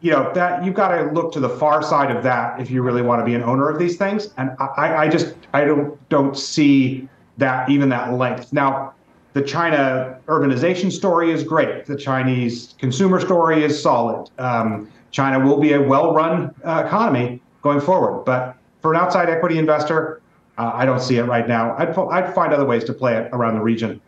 you 0.02 0.12
know 0.12 0.32
that 0.36 0.64
you've 0.64 0.76
got 0.76 0.96
to 0.96 1.12
look 1.14 1.32
to 1.32 1.40
the 1.40 1.50
far 1.50 1.82
side 1.82 2.16
of 2.16 2.22
that 2.22 2.62
if 2.62 2.70
you 2.70 2.84
really 2.84 3.02
want 3.02 3.22
to 3.22 3.26
be 3.26 3.34
an 3.34 3.42
owner 3.42 3.70
of 3.70 3.80
these 3.80 3.98
things. 3.98 4.36
And 4.38 4.52
I, 4.60 5.06
I 5.06 5.08
just 5.08 5.34
I 5.52 5.66
don't 5.66 6.10
don't 6.10 6.38
see 6.38 7.10
that 7.40 7.72
even 7.72 7.90
that 7.90 8.14
length. 8.14 8.54
Now, 8.54 8.94
the 9.38 9.44
China 9.44 10.18
urbanization 10.26 10.92
story 10.92 11.30
is 11.32 11.44
great. 11.44 11.86
The 11.86 11.96
Chinese 11.96 12.74
consumer 12.80 13.20
story 13.20 13.64
is 13.64 13.80
solid. 13.80 14.32
Um, 14.40 14.92
China 15.12 15.40
will 15.46 15.60
be 15.60 15.74
a 15.74 15.82
well-run 15.82 16.56
uh, 16.64 16.84
economy 16.84 17.40
going 17.62 17.80
forward. 17.80 18.26
But 18.26 18.58
for 18.82 18.96
an 18.96 19.00
outside 19.00 19.30
equity 19.30 19.60
investor, 19.60 20.22
uh, 20.58 20.72
I 20.74 20.86
don't 20.86 21.00
see 21.00 21.18
it 21.18 21.26
right 21.26 21.48
now. 21.48 21.76
I'd, 21.78 21.96
I'd 21.96 22.34
find 22.34 22.52
other 22.52 22.66
ways 22.66 22.84
to 22.86 22.94
play 22.94 23.16
it 23.16 23.30
around 23.32 23.54
the 23.54 23.62
region. 23.62 24.02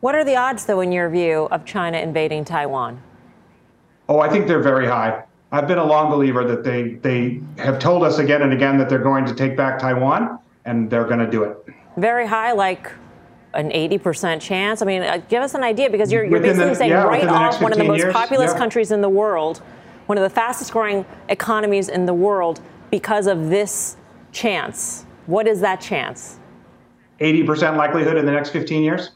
What 0.00 0.14
are 0.14 0.24
the 0.24 0.36
odds, 0.36 0.64
though, 0.64 0.80
in 0.80 0.92
your 0.92 1.10
view, 1.10 1.46
of 1.50 1.66
China 1.66 1.98
invading 1.98 2.46
Taiwan? 2.46 3.02
Oh, 4.08 4.20
I 4.20 4.30
think 4.30 4.46
they're 4.46 4.62
very 4.62 4.86
high. 4.86 5.24
I've 5.52 5.68
been 5.68 5.78
a 5.78 5.84
long 5.84 6.10
believer 6.10 6.42
that 6.44 6.64
they 6.64 6.94
they 6.94 7.40
have 7.58 7.78
told 7.78 8.02
us 8.02 8.18
again 8.18 8.40
and 8.40 8.54
again 8.54 8.78
that 8.78 8.88
they're 8.88 8.98
going 8.98 9.26
to 9.26 9.34
take 9.34 9.58
back 9.58 9.78
Taiwan, 9.78 10.38
and 10.64 10.88
they're 10.90 11.04
going 11.04 11.20
to 11.20 11.30
do 11.30 11.44
it. 11.44 11.56
Very 11.96 12.26
high, 12.26 12.52
like 12.52 12.90
an 13.54 13.70
80% 13.70 14.40
chance? 14.40 14.82
I 14.82 14.84
mean, 14.84 15.02
uh, 15.02 15.18
give 15.28 15.42
us 15.42 15.54
an 15.54 15.62
idea 15.62 15.90
because 15.90 16.12
you're, 16.12 16.24
you're 16.24 16.40
basically 16.40 16.70
the, 16.70 16.74
saying 16.74 16.90
yeah, 16.90 17.04
right 17.04 17.26
off 17.26 17.60
one 17.60 17.72
of 17.72 17.78
the 17.78 17.84
most 17.84 17.98
years, 17.98 18.12
populous 18.12 18.52
yeah. 18.52 18.58
countries 18.58 18.90
in 18.90 19.00
the 19.00 19.08
world, 19.08 19.58
one 20.06 20.18
of 20.18 20.22
the 20.22 20.30
fastest 20.30 20.72
growing 20.72 21.04
economies 21.28 21.88
in 21.88 22.06
the 22.06 22.14
world 22.14 22.60
because 22.90 23.26
of 23.26 23.50
this 23.50 23.96
chance. 24.32 25.06
What 25.26 25.46
is 25.46 25.60
that 25.60 25.80
chance? 25.80 26.38
80% 27.20 27.76
likelihood 27.76 28.16
in 28.16 28.26
the 28.26 28.32
next 28.32 28.50
15 28.50 28.82
years. 28.82 29.12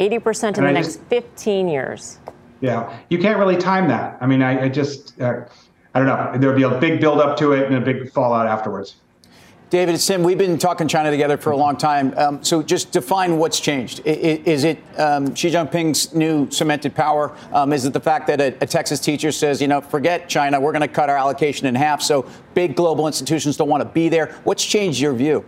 80% 0.00 0.42
in 0.42 0.46
and 0.46 0.56
the 0.56 0.68
I 0.68 0.72
next 0.72 0.86
just, 0.96 1.00
15 1.04 1.68
years. 1.68 2.18
Yeah, 2.60 2.96
you 3.10 3.18
can't 3.18 3.38
really 3.38 3.56
time 3.56 3.88
that. 3.88 4.16
I 4.20 4.26
mean, 4.26 4.42
I, 4.42 4.64
I 4.64 4.68
just, 4.68 5.20
uh, 5.20 5.44
I 5.94 5.98
don't 5.98 6.08
know. 6.08 6.32
There'll 6.38 6.56
be 6.56 6.62
a 6.62 6.80
big 6.80 7.00
build 7.00 7.20
up 7.20 7.36
to 7.38 7.52
it 7.52 7.66
and 7.66 7.76
a 7.76 7.80
big 7.80 8.10
fallout 8.10 8.46
afterwards. 8.46 8.96
David, 9.74 9.96
it's 9.96 10.06
Tim. 10.06 10.22
We've 10.22 10.38
been 10.38 10.56
talking 10.56 10.86
China 10.86 11.10
together 11.10 11.36
for 11.36 11.50
a 11.50 11.56
long 11.56 11.76
time. 11.76 12.16
Um, 12.16 12.44
so 12.44 12.62
just 12.62 12.92
define 12.92 13.38
what's 13.38 13.58
changed. 13.58 14.02
Is 14.04 14.62
it 14.62 14.78
um, 15.00 15.34
Xi 15.34 15.50
Jinping's 15.50 16.14
new 16.14 16.48
cemented 16.48 16.94
power? 16.94 17.36
Um, 17.52 17.72
is 17.72 17.84
it 17.84 17.92
the 17.92 17.98
fact 17.98 18.28
that 18.28 18.40
a, 18.40 18.56
a, 18.60 18.68
Texas 18.68 19.00
teacher 19.00 19.32
says, 19.32 19.60
you 19.60 19.66
know, 19.66 19.80
forget 19.80 20.28
China, 20.28 20.60
we're 20.60 20.70
going 20.70 20.82
to 20.82 20.86
cut 20.86 21.10
our 21.10 21.16
allocation 21.16 21.66
in 21.66 21.74
half, 21.74 22.02
so 22.02 22.24
big 22.54 22.76
global 22.76 23.08
institutions 23.08 23.56
don't 23.56 23.68
want 23.68 23.82
to 23.82 23.88
be 23.88 24.08
there? 24.08 24.26
What's 24.44 24.64
changed 24.64 25.00
your 25.00 25.12
view? 25.12 25.44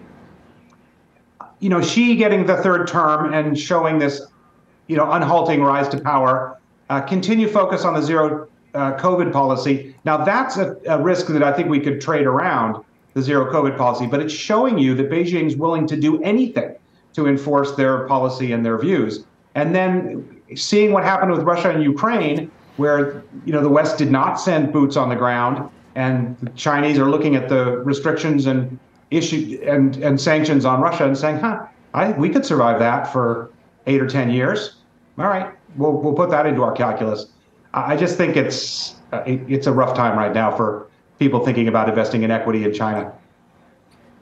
You 1.60 1.68
know, 1.68 1.80
Xi 1.80 2.16
getting 2.16 2.46
the 2.46 2.56
third 2.56 2.88
term 2.88 3.32
and 3.32 3.56
showing 3.56 4.00
this, 4.00 4.22
you 4.88 4.96
know, 4.96 5.08
unhalting 5.12 5.62
rise 5.62 5.86
to 5.90 6.00
power, 6.00 6.58
uh, 6.90 7.00
continue 7.00 7.46
focus 7.46 7.84
on 7.84 7.94
the 7.94 8.02
zero 8.02 8.48
uh, 8.74 8.96
COVID 8.96 9.32
policy. 9.32 9.94
Now, 10.04 10.16
that's 10.16 10.56
a, 10.56 10.76
a 10.88 11.00
risk 11.00 11.28
that 11.28 11.44
I 11.44 11.52
think 11.52 11.68
we 11.68 11.78
could 11.78 12.00
trade 12.00 12.26
around 12.26 12.84
the 13.16 13.22
zero 13.22 13.50
COVID 13.50 13.78
policy, 13.78 14.06
but 14.06 14.20
it's 14.20 14.32
showing 14.32 14.78
you 14.78 14.94
that 14.94 15.08
Beijing's 15.08 15.56
willing 15.56 15.86
to 15.86 15.96
do 15.96 16.22
anything 16.22 16.74
to 17.14 17.26
enforce 17.26 17.74
their 17.74 18.06
policy 18.06 18.52
and 18.52 18.64
their 18.64 18.76
views. 18.76 19.24
And 19.54 19.74
then 19.74 20.42
seeing 20.54 20.92
what 20.92 21.02
happened 21.02 21.32
with 21.32 21.40
Russia 21.40 21.70
and 21.70 21.82
Ukraine, 21.82 22.50
where 22.76 23.22
you 23.46 23.54
know 23.54 23.62
the 23.62 23.70
West 23.70 23.96
did 23.96 24.10
not 24.10 24.34
send 24.38 24.70
boots 24.70 24.98
on 24.98 25.08
the 25.08 25.16
ground, 25.16 25.66
and 25.94 26.36
the 26.42 26.50
Chinese 26.50 26.98
are 26.98 27.08
looking 27.08 27.36
at 27.36 27.48
the 27.48 27.78
restrictions 27.78 28.44
and 28.44 28.78
issue 29.10 29.58
and, 29.66 29.96
and 29.96 30.20
sanctions 30.20 30.66
on 30.66 30.82
Russia 30.82 31.06
and 31.06 31.16
saying, 31.16 31.38
"Huh, 31.38 31.64
I 31.94 32.12
we 32.12 32.28
could 32.28 32.44
survive 32.44 32.78
that 32.80 33.10
for 33.10 33.50
eight 33.86 34.02
or 34.02 34.06
ten 34.06 34.28
years." 34.28 34.74
All 35.18 35.24
right, 35.24 35.54
we'll 35.78 35.92
we'll 36.02 36.12
put 36.12 36.28
that 36.28 36.44
into 36.44 36.62
our 36.62 36.72
calculus. 36.72 37.28
I 37.72 37.96
just 37.96 38.18
think 38.18 38.36
it's 38.36 38.96
it, 39.24 39.40
it's 39.48 39.66
a 39.66 39.72
rough 39.72 39.96
time 39.96 40.18
right 40.18 40.34
now 40.34 40.54
for 40.54 40.88
people 41.18 41.44
thinking 41.44 41.68
about 41.68 41.88
investing 41.88 42.22
in 42.22 42.30
equity 42.30 42.64
in 42.64 42.72
China. 42.72 43.12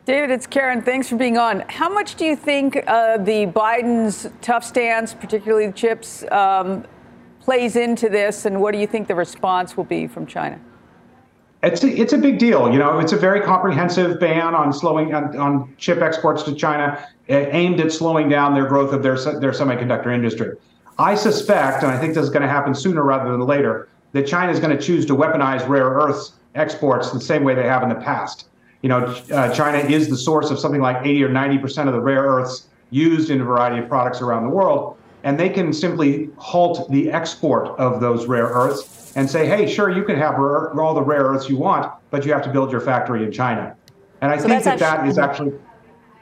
David, 0.06 0.30
it's 0.30 0.46
Karen. 0.46 0.82
Thanks 0.82 1.08
for 1.08 1.16
being 1.16 1.38
on. 1.38 1.60
How 1.68 1.88
much 1.88 2.16
do 2.16 2.26
you 2.26 2.36
think 2.36 2.76
uh, 2.86 3.16
the 3.18 3.46
Biden's 3.46 4.28
tough 4.42 4.62
stance, 4.62 5.14
particularly 5.14 5.66
the 5.66 5.72
chips, 5.72 6.24
um, 6.30 6.84
plays 7.40 7.76
into 7.76 8.08
this, 8.08 8.44
and 8.44 8.60
what 8.60 8.72
do 8.72 8.78
you 8.78 8.86
think 8.86 9.08
the 9.08 9.14
response 9.14 9.76
will 9.76 9.84
be 9.84 10.06
from 10.06 10.26
China? 10.26 10.60
It's 11.62 11.82
a, 11.82 11.88
it's 11.88 12.12
a 12.12 12.18
big 12.18 12.38
deal. 12.38 12.70
You 12.70 12.78
know, 12.78 12.98
it's 12.98 13.12
a 13.12 13.16
very 13.16 13.40
comprehensive 13.40 14.20
ban 14.20 14.54
on 14.54 14.72
slowing 14.74 15.14
on, 15.14 15.34
on 15.38 15.74
chip 15.78 16.02
exports 16.02 16.42
to 16.42 16.54
China, 16.54 17.06
aimed 17.28 17.80
at 17.80 17.90
slowing 17.90 18.28
down 18.28 18.52
their 18.52 18.66
growth 18.66 18.92
of 18.92 19.02
their 19.02 19.16
their 19.16 19.52
semiconductor 19.52 20.14
industry. 20.14 20.56
I 20.98 21.14
suspect, 21.14 21.82
and 21.82 21.90
I 21.90 21.98
think 21.98 22.14
this 22.14 22.24
is 22.24 22.30
going 22.30 22.42
to 22.42 22.48
happen 22.48 22.74
sooner 22.74 23.02
rather 23.02 23.32
than 23.32 23.40
later, 23.40 23.88
that 24.12 24.26
China 24.26 24.52
is 24.52 24.60
going 24.60 24.76
to 24.76 24.82
choose 24.82 25.06
to 25.06 25.16
weaponize 25.16 25.66
rare 25.66 25.88
earths 25.88 26.34
exports 26.54 27.10
the 27.10 27.20
same 27.20 27.44
way 27.44 27.54
they 27.54 27.66
have 27.66 27.82
in 27.82 27.88
the 27.88 27.94
past. 27.96 28.48
You 28.82 28.88
know, 28.88 28.98
uh, 29.32 29.52
China 29.54 29.78
is 29.78 30.08
the 30.08 30.16
source 30.16 30.50
of 30.50 30.58
something 30.58 30.80
like 30.80 31.04
80 31.04 31.24
or 31.24 31.28
90 31.30 31.58
percent 31.58 31.88
of 31.88 31.94
the 31.94 32.00
rare 32.00 32.22
earths 32.22 32.68
used 32.90 33.30
in 33.30 33.40
a 33.40 33.44
variety 33.44 33.82
of 33.82 33.88
products 33.88 34.20
around 34.20 34.44
the 34.44 34.50
world, 34.50 34.96
and 35.22 35.38
they 35.38 35.48
can 35.48 35.72
simply 35.72 36.30
halt 36.36 36.90
the 36.90 37.10
export 37.10 37.68
of 37.78 38.00
those 38.00 38.26
rare 38.26 38.46
earths 38.46 39.12
and 39.16 39.28
say, 39.28 39.46
"Hey, 39.46 39.66
sure, 39.66 39.90
you 39.90 40.04
can 40.04 40.16
have 40.16 40.34
rare, 40.38 40.78
all 40.78 40.94
the 40.94 41.02
rare 41.02 41.22
earths 41.22 41.48
you 41.48 41.56
want, 41.56 41.90
but 42.10 42.26
you 42.26 42.32
have 42.32 42.42
to 42.42 42.50
build 42.50 42.70
your 42.70 42.80
factory 42.80 43.24
in 43.24 43.32
China." 43.32 43.74
And 44.20 44.30
I 44.30 44.36
so 44.36 44.48
think 44.48 44.64
that 44.64 44.82
actually, 44.82 44.98
that 44.98 45.08
is 45.08 45.18
actually 45.18 45.52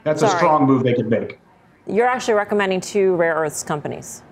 that's 0.03 0.21
sorry. 0.21 0.33
a 0.33 0.37
strong 0.37 0.65
move 0.65 0.83
they 0.83 0.93
could 0.93 1.09
make. 1.09 1.39
You're 1.85 2.07
actually 2.07 2.35
recommending 2.35 2.79
two 2.79 3.15
rare 3.15 3.35
earths 3.35 3.61
companies. 3.61 4.23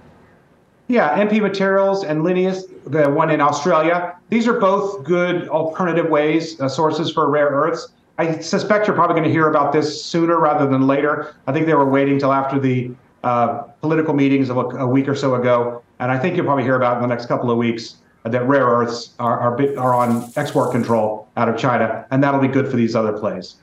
Yeah, 0.91 1.17
MP 1.17 1.41
Materials 1.41 2.03
and 2.03 2.21
Lynas, 2.21 2.65
the 2.85 3.09
one 3.09 3.29
in 3.29 3.39
Australia. 3.39 4.13
These 4.27 4.45
are 4.45 4.59
both 4.59 5.05
good 5.05 5.47
alternative 5.47 6.09
ways, 6.09 6.59
uh, 6.59 6.67
sources 6.67 7.09
for 7.09 7.29
rare 7.29 7.47
earths. 7.47 7.93
I 8.17 8.39
suspect 8.39 8.87
you're 8.87 8.95
probably 8.97 9.13
going 9.13 9.23
to 9.23 9.31
hear 9.31 9.47
about 9.47 9.71
this 9.71 10.03
sooner 10.03 10.37
rather 10.37 10.67
than 10.67 10.87
later. 10.87 11.33
I 11.47 11.53
think 11.53 11.65
they 11.65 11.75
were 11.75 11.89
waiting 11.89 12.19
till 12.19 12.33
after 12.33 12.59
the 12.59 12.91
uh, 13.23 13.59
political 13.79 14.13
meetings 14.13 14.49
of 14.49 14.57
a, 14.57 14.65
a, 14.79 14.85
week 14.85 15.07
or 15.07 15.15
so 15.15 15.35
ago, 15.35 15.81
and 15.99 16.11
I 16.11 16.19
think 16.19 16.35
you'll 16.35 16.43
probably 16.43 16.65
hear 16.65 16.75
about 16.75 16.97
in 16.97 17.01
the 17.01 17.07
next 17.07 17.27
couple 17.27 17.49
of 17.49 17.57
weeks 17.57 17.95
that 18.23 18.45
rare 18.45 18.65
earths 18.65 19.11
are, 19.17 19.39
are, 19.39 19.79
are 19.79 19.95
on 19.95 20.29
export 20.35 20.73
control 20.73 21.25
out 21.37 21.47
of 21.47 21.57
China, 21.57 22.05
and 22.11 22.21
that'll 22.21 22.41
be 22.41 22.49
good 22.49 22.67
for 22.67 22.75
these 22.75 22.97
other 22.97 23.13
plays. 23.13 23.55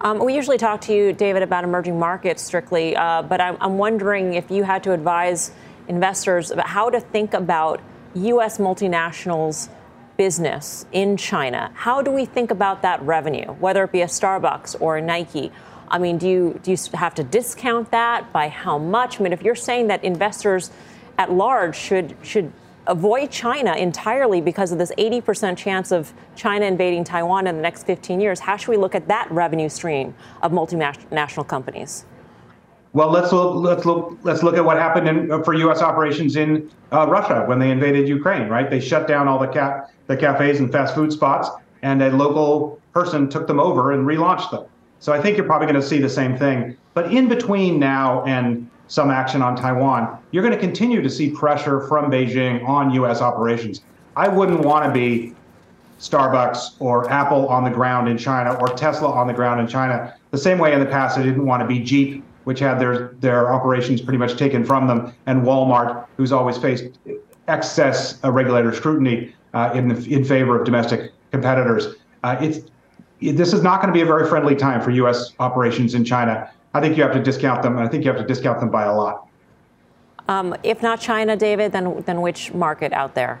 Um, 0.00 0.18
we 0.18 0.34
usually 0.34 0.58
talk 0.58 0.80
to 0.82 0.94
you, 0.94 1.12
David, 1.12 1.42
about 1.42 1.64
emerging 1.64 1.98
markets 1.98 2.42
strictly, 2.42 2.96
uh, 2.96 3.20
but 3.20 3.42
I'm, 3.42 3.58
I'm 3.60 3.76
wondering 3.76 4.34
if 4.34 4.50
you 4.50 4.64
had 4.64 4.82
to 4.84 4.92
advise 4.92 5.52
investors 5.88 6.50
about 6.50 6.68
how 6.68 6.90
to 6.90 7.00
think 7.00 7.34
about 7.34 7.80
U.S. 8.14 8.58
multinationals' 8.58 9.68
business 10.16 10.86
in 10.92 11.16
China. 11.16 11.70
How 11.74 12.02
do 12.02 12.10
we 12.10 12.24
think 12.24 12.50
about 12.50 12.82
that 12.82 13.02
revenue, 13.02 13.52
whether 13.54 13.84
it 13.84 13.92
be 13.92 14.02
a 14.02 14.06
Starbucks 14.06 14.80
or 14.80 14.98
a 14.98 15.02
Nike? 15.02 15.50
I 15.88 15.98
mean, 15.98 16.18
do 16.18 16.28
you 16.28 16.60
do 16.62 16.70
you 16.70 16.76
have 16.94 17.14
to 17.16 17.24
discount 17.24 17.90
that 17.90 18.32
by 18.32 18.48
how 18.48 18.78
much? 18.78 19.20
I 19.20 19.22
mean, 19.22 19.32
if 19.32 19.42
you're 19.42 19.54
saying 19.54 19.88
that 19.88 20.02
investors 20.04 20.70
at 21.18 21.32
large 21.32 21.76
should 21.76 22.16
should 22.22 22.52
avoid 22.86 23.30
China 23.30 23.74
entirely 23.74 24.40
because 24.40 24.72
of 24.72 24.78
this 24.78 24.90
80% 24.98 25.56
chance 25.56 25.92
of 25.92 26.12
China 26.34 26.66
invading 26.66 27.04
Taiwan 27.04 27.46
in 27.46 27.54
the 27.56 27.62
next 27.62 27.84
15 27.84 28.20
years, 28.20 28.40
how 28.40 28.56
should 28.56 28.70
we 28.70 28.76
look 28.76 28.94
at 28.94 29.06
that 29.08 29.30
revenue 29.30 29.68
stream 29.68 30.14
of 30.42 30.50
multinational 30.50 31.46
companies? 31.46 32.04
Well, 32.94 33.10
let's 33.10 33.32
look, 33.32 33.56
let's 33.56 33.86
look 33.86 34.18
let's 34.22 34.42
look 34.42 34.56
at 34.56 34.64
what 34.64 34.76
happened 34.76 35.08
in, 35.08 35.30
uh, 35.30 35.42
for 35.42 35.54
U.S. 35.54 35.80
operations 35.80 36.36
in 36.36 36.70
uh, 36.92 37.06
Russia 37.08 37.44
when 37.46 37.58
they 37.58 37.70
invaded 37.70 38.06
Ukraine. 38.06 38.48
Right, 38.48 38.68
they 38.68 38.80
shut 38.80 39.08
down 39.08 39.28
all 39.28 39.38
the 39.38 39.46
ca- 39.46 39.86
the 40.08 40.16
cafes 40.16 40.60
and 40.60 40.70
fast 40.70 40.94
food 40.94 41.10
spots, 41.10 41.48
and 41.82 42.02
a 42.02 42.10
local 42.10 42.80
person 42.92 43.30
took 43.30 43.46
them 43.46 43.58
over 43.58 43.92
and 43.92 44.06
relaunched 44.06 44.50
them. 44.50 44.66
So 45.00 45.12
I 45.12 45.20
think 45.20 45.36
you're 45.36 45.46
probably 45.46 45.66
going 45.66 45.80
to 45.80 45.86
see 45.86 45.98
the 45.98 46.08
same 46.08 46.36
thing. 46.36 46.76
But 46.92 47.12
in 47.12 47.28
between 47.28 47.78
now 47.78 48.22
and 48.24 48.68
some 48.88 49.10
action 49.10 49.40
on 49.40 49.56
Taiwan, 49.56 50.18
you're 50.30 50.42
going 50.42 50.54
to 50.54 50.60
continue 50.60 51.00
to 51.00 51.08
see 51.08 51.30
pressure 51.30 51.80
from 51.88 52.10
Beijing 52.10 52.62
on 52.68 52.92
U.S. 52.92 53.22
operations. 53.22 53.82
I 54.16 54.28
wouldn't 54.28 54.60
want 54.60 54.84
to 54.84 54.92
be 54.92 55.34
Starbucks 55.98 56.74
or 56.78 57.10
Apple 57.10 57.48
on 57.48 57.64
the 57.64 57.70
ground 57.70 58.08
in 58.08 58.18
China 58.18 58.52
or 58.54 58.68
Tesla 58.68 59.10
on 59.10 59.26
the 59.26 59.32
ground 59.32 59.60
in 59.60 59.66
China. 59.66 60.14
The 60.30 60.38
same 60.38 60.58
way 60.58 60.74
in 60.74 60.80
the 60.80 60.86
past, 60.86 61.16
I 61.16 61.22
didn't 61.22 61.46
want 61.46 61.62
to 61.62 61.66
be 61.66 61.80
Jeep 61.80 62.22
which 62.44 62.58
had 62.58 62.78
their 62.78 63.14
their 63.20 63.52
operations 63.52 64.00
pretty 64.00 64.18
much 64.18 64.36
taken 64.36 64.64
from 64.64 64.86
them, 64.86 65.12
and 65.26 65.42
Walmart, 65.42 66.06
who's 66.16 66.32
always 66.32 66.58
faced 66.58 66.98
excess 67.48 68.18
uh, 68.24 68.30
regulator 68.30 68.72
scrutiny 68.72 69.34
uh, 69.54 69.70
in 69.74 69.88
the, 69.88 70.14
in 70.14 70.24
favor 70.24 70.58
of 70.58 70.64
domestic 70.64 71.12
competitors. 71.30 71.96
Uh, 72.24 72.36
it's 72.40 72.60
it, 73.20 73.36
this 73.36 73.52
is 73.52 73.62
not 73.62 73.80
going 73.80 73.92
to 73.92 73.96
be 73.96 74.02
a 74.02 74.06
very 74.06 74.28
friendly 74.28 74.56
time 74.56 74.80
for 74.80 74.90
U.S. 74.90 75.32
operations 75.38 75.94
in 75.94 76.04
China. 76.04 76.50
I 76.74 76.80
think 76.80 76.96
you 76.96 77.02
have 77.02 77.12
to 77.12 77.22
discount 77.22 77.62
them. 77.62 77.76
And 77.76 77.86
I 77.86 77.88
think 77.88 78.04
you 78.04 78.10
have 78.10 78.20
to 78.20 78.26
discount 78.26 78.60
them 78.60 78.70
by 78.70 78.84
a 78.84 78.94
lot. 78.94 79.28
Um, 80.28 80.54
if 80.62 80.82
not 80.82 81.00
China, 81.00 81.36
David, 81.36 81.72
then 81.72 82.02
then 82.06 82.20
which 82.20 82.52
market 82.54 82.92
out 82.92 83.14
there? 83.14 83.40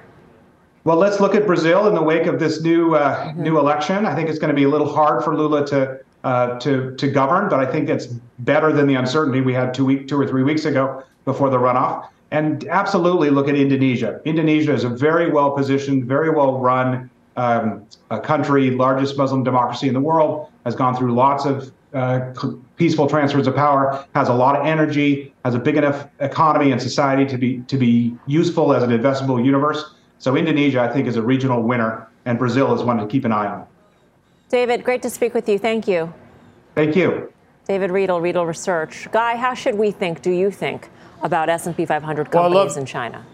Well, 0.84 0.96
let's 0.96 1.20
look 1.20 1.36
at 1.36 1.46
Brazil 1.46 1.86
in 1.86 1.94
the 1.94 2.02
wake 2.02 2.26
of 2.26 2.40
this 2.40 2.60
new 2.60 2.96
uh, 2.96 3.28
mm-hmm. 3.28 3.42
new 3.42 3.58
election. 3.58 4.04
I 4.04 4.14
think 4.14 4.28
it's 4.28 4.38
going 4.38 4.50
to 4.50 4.56
be 4.56 4.64
a 4.64 4.68
little 4.68 4.92
hard 4.92 5.22
for 5.22 5.36
Lula 5.36 5.64
to 5.68 6.00
uh, 6.24 6.58
to 6.60 6.94
to 6.96 7.08
govern, 7.08 7.48
but 7.48 7.60
I 7.60 7.66
think 7.70 7.88
it's 7.88 8.06
better 8.40 8.72
than 8.72 8.86
the 8.86 8.94
uncertainty 8.94 9.40
we 9.40 9.54
had 9.54 9.74
two 9.74 9.84
week 9.84 10.08
two 10.08 10.20
or 10.20 10.26
three 10.26 10.42
weeks 10.42 10.64
ago 10.64 11.02
before 11.24 11.50
the 11.50 11.58
runoff. 11.58 12.08
And 12.30 12.66
absolutely 12.68 13.28
look 13.28 13.48
at 13.48 13.54
Indonesia. 13.54 14.20
Indonesia 14.24 14.72
is 14.72 14.84
a 14.84 14.88
very 14.88 15.30
well 15.30 15.50
positioned, 15.50 16.06
very 16.06 16.30
well 16.30 16.58
run 16.58 17.10
um, 17.36 17.86
country, 18.22 18.70
largest 18.70 19.18
Muslim 19.18 19.42
democracy 19.42 19.88
in 19.88 19.94
the 19.94 20.00
world, 20.00 20.50
has 20.64 20.74
gone 20.74 20.96
through 20.96 21.14
lots 21.14 21.44
of 21.44 21.72
uh, 21.94 22.32
peaceful 22.76 23.06
transfers 23.06 23.46
of 23.46 23.54
power, 23.54 24.06
has 24.14 24.28
a 24.28 24.34
lot 24.34 24.56
of 24.56 24.66
energy, 24.66 25.34
has 25.44 25.54
a 25.54 25.58
big 25.58 25.76
enough 25.76 26.08
economy 26.20 26.72
and 26.72 26.80
society 26.80 27.26
to 27.26 27.36
be 27.36 27.58
to 27.68 27.76
be 27.76 28.16
useful 28.26 28.72
as 28.72 28.82
an 28.82 28.90
investable 28.90 29.44
universe. 29.44 29.94
So 30.18 30.36
Indonesia, 30.36 30.80
I 30.80 30.88
think, 30.88 31.06
is 31.06 31.16
a 31.16 31.22
regional 31.22 31.62
winner, 31.62 32.08
and 32.24 32.38
Brazil 32.38 32.74
is 32.74 32.82
one 32.82 32.96
to 32.98 33.06
keep 33.06 33.24
an 33.24 33.32
eye 33.32 33.46
on. 33.46 33.66
David, 34.52 34.84
great 34.84 35.00
to 35.00 35.08
speak 35.08 35.32
with 35.32 35.48
you. 35.48 35.58
Thank 35.58 35.88
you. 35.88 36.12
Thank 36.74 36.94
you. 36.94 37.32
David 37.66 37.90
Riedel, 37.90 38.20
Riedel 38.20 38.44
Research. 38.44 39.08
Guy, 39.10 39.34
how 39.34 39.54
should 39.54 39.74
we 39.74 39.90
think, 39.90 40.20
do 40.20 40.30
you 40.30 40.50
think, 40.50 40.90
about 41.22 41.48
S&P 41.48 41.86
500 41.86 42.30
companies 42.30 42.54
well, 42.54 42.66
love, 42.66 42.76
in 42.76 42.84
China? 42.84 43.24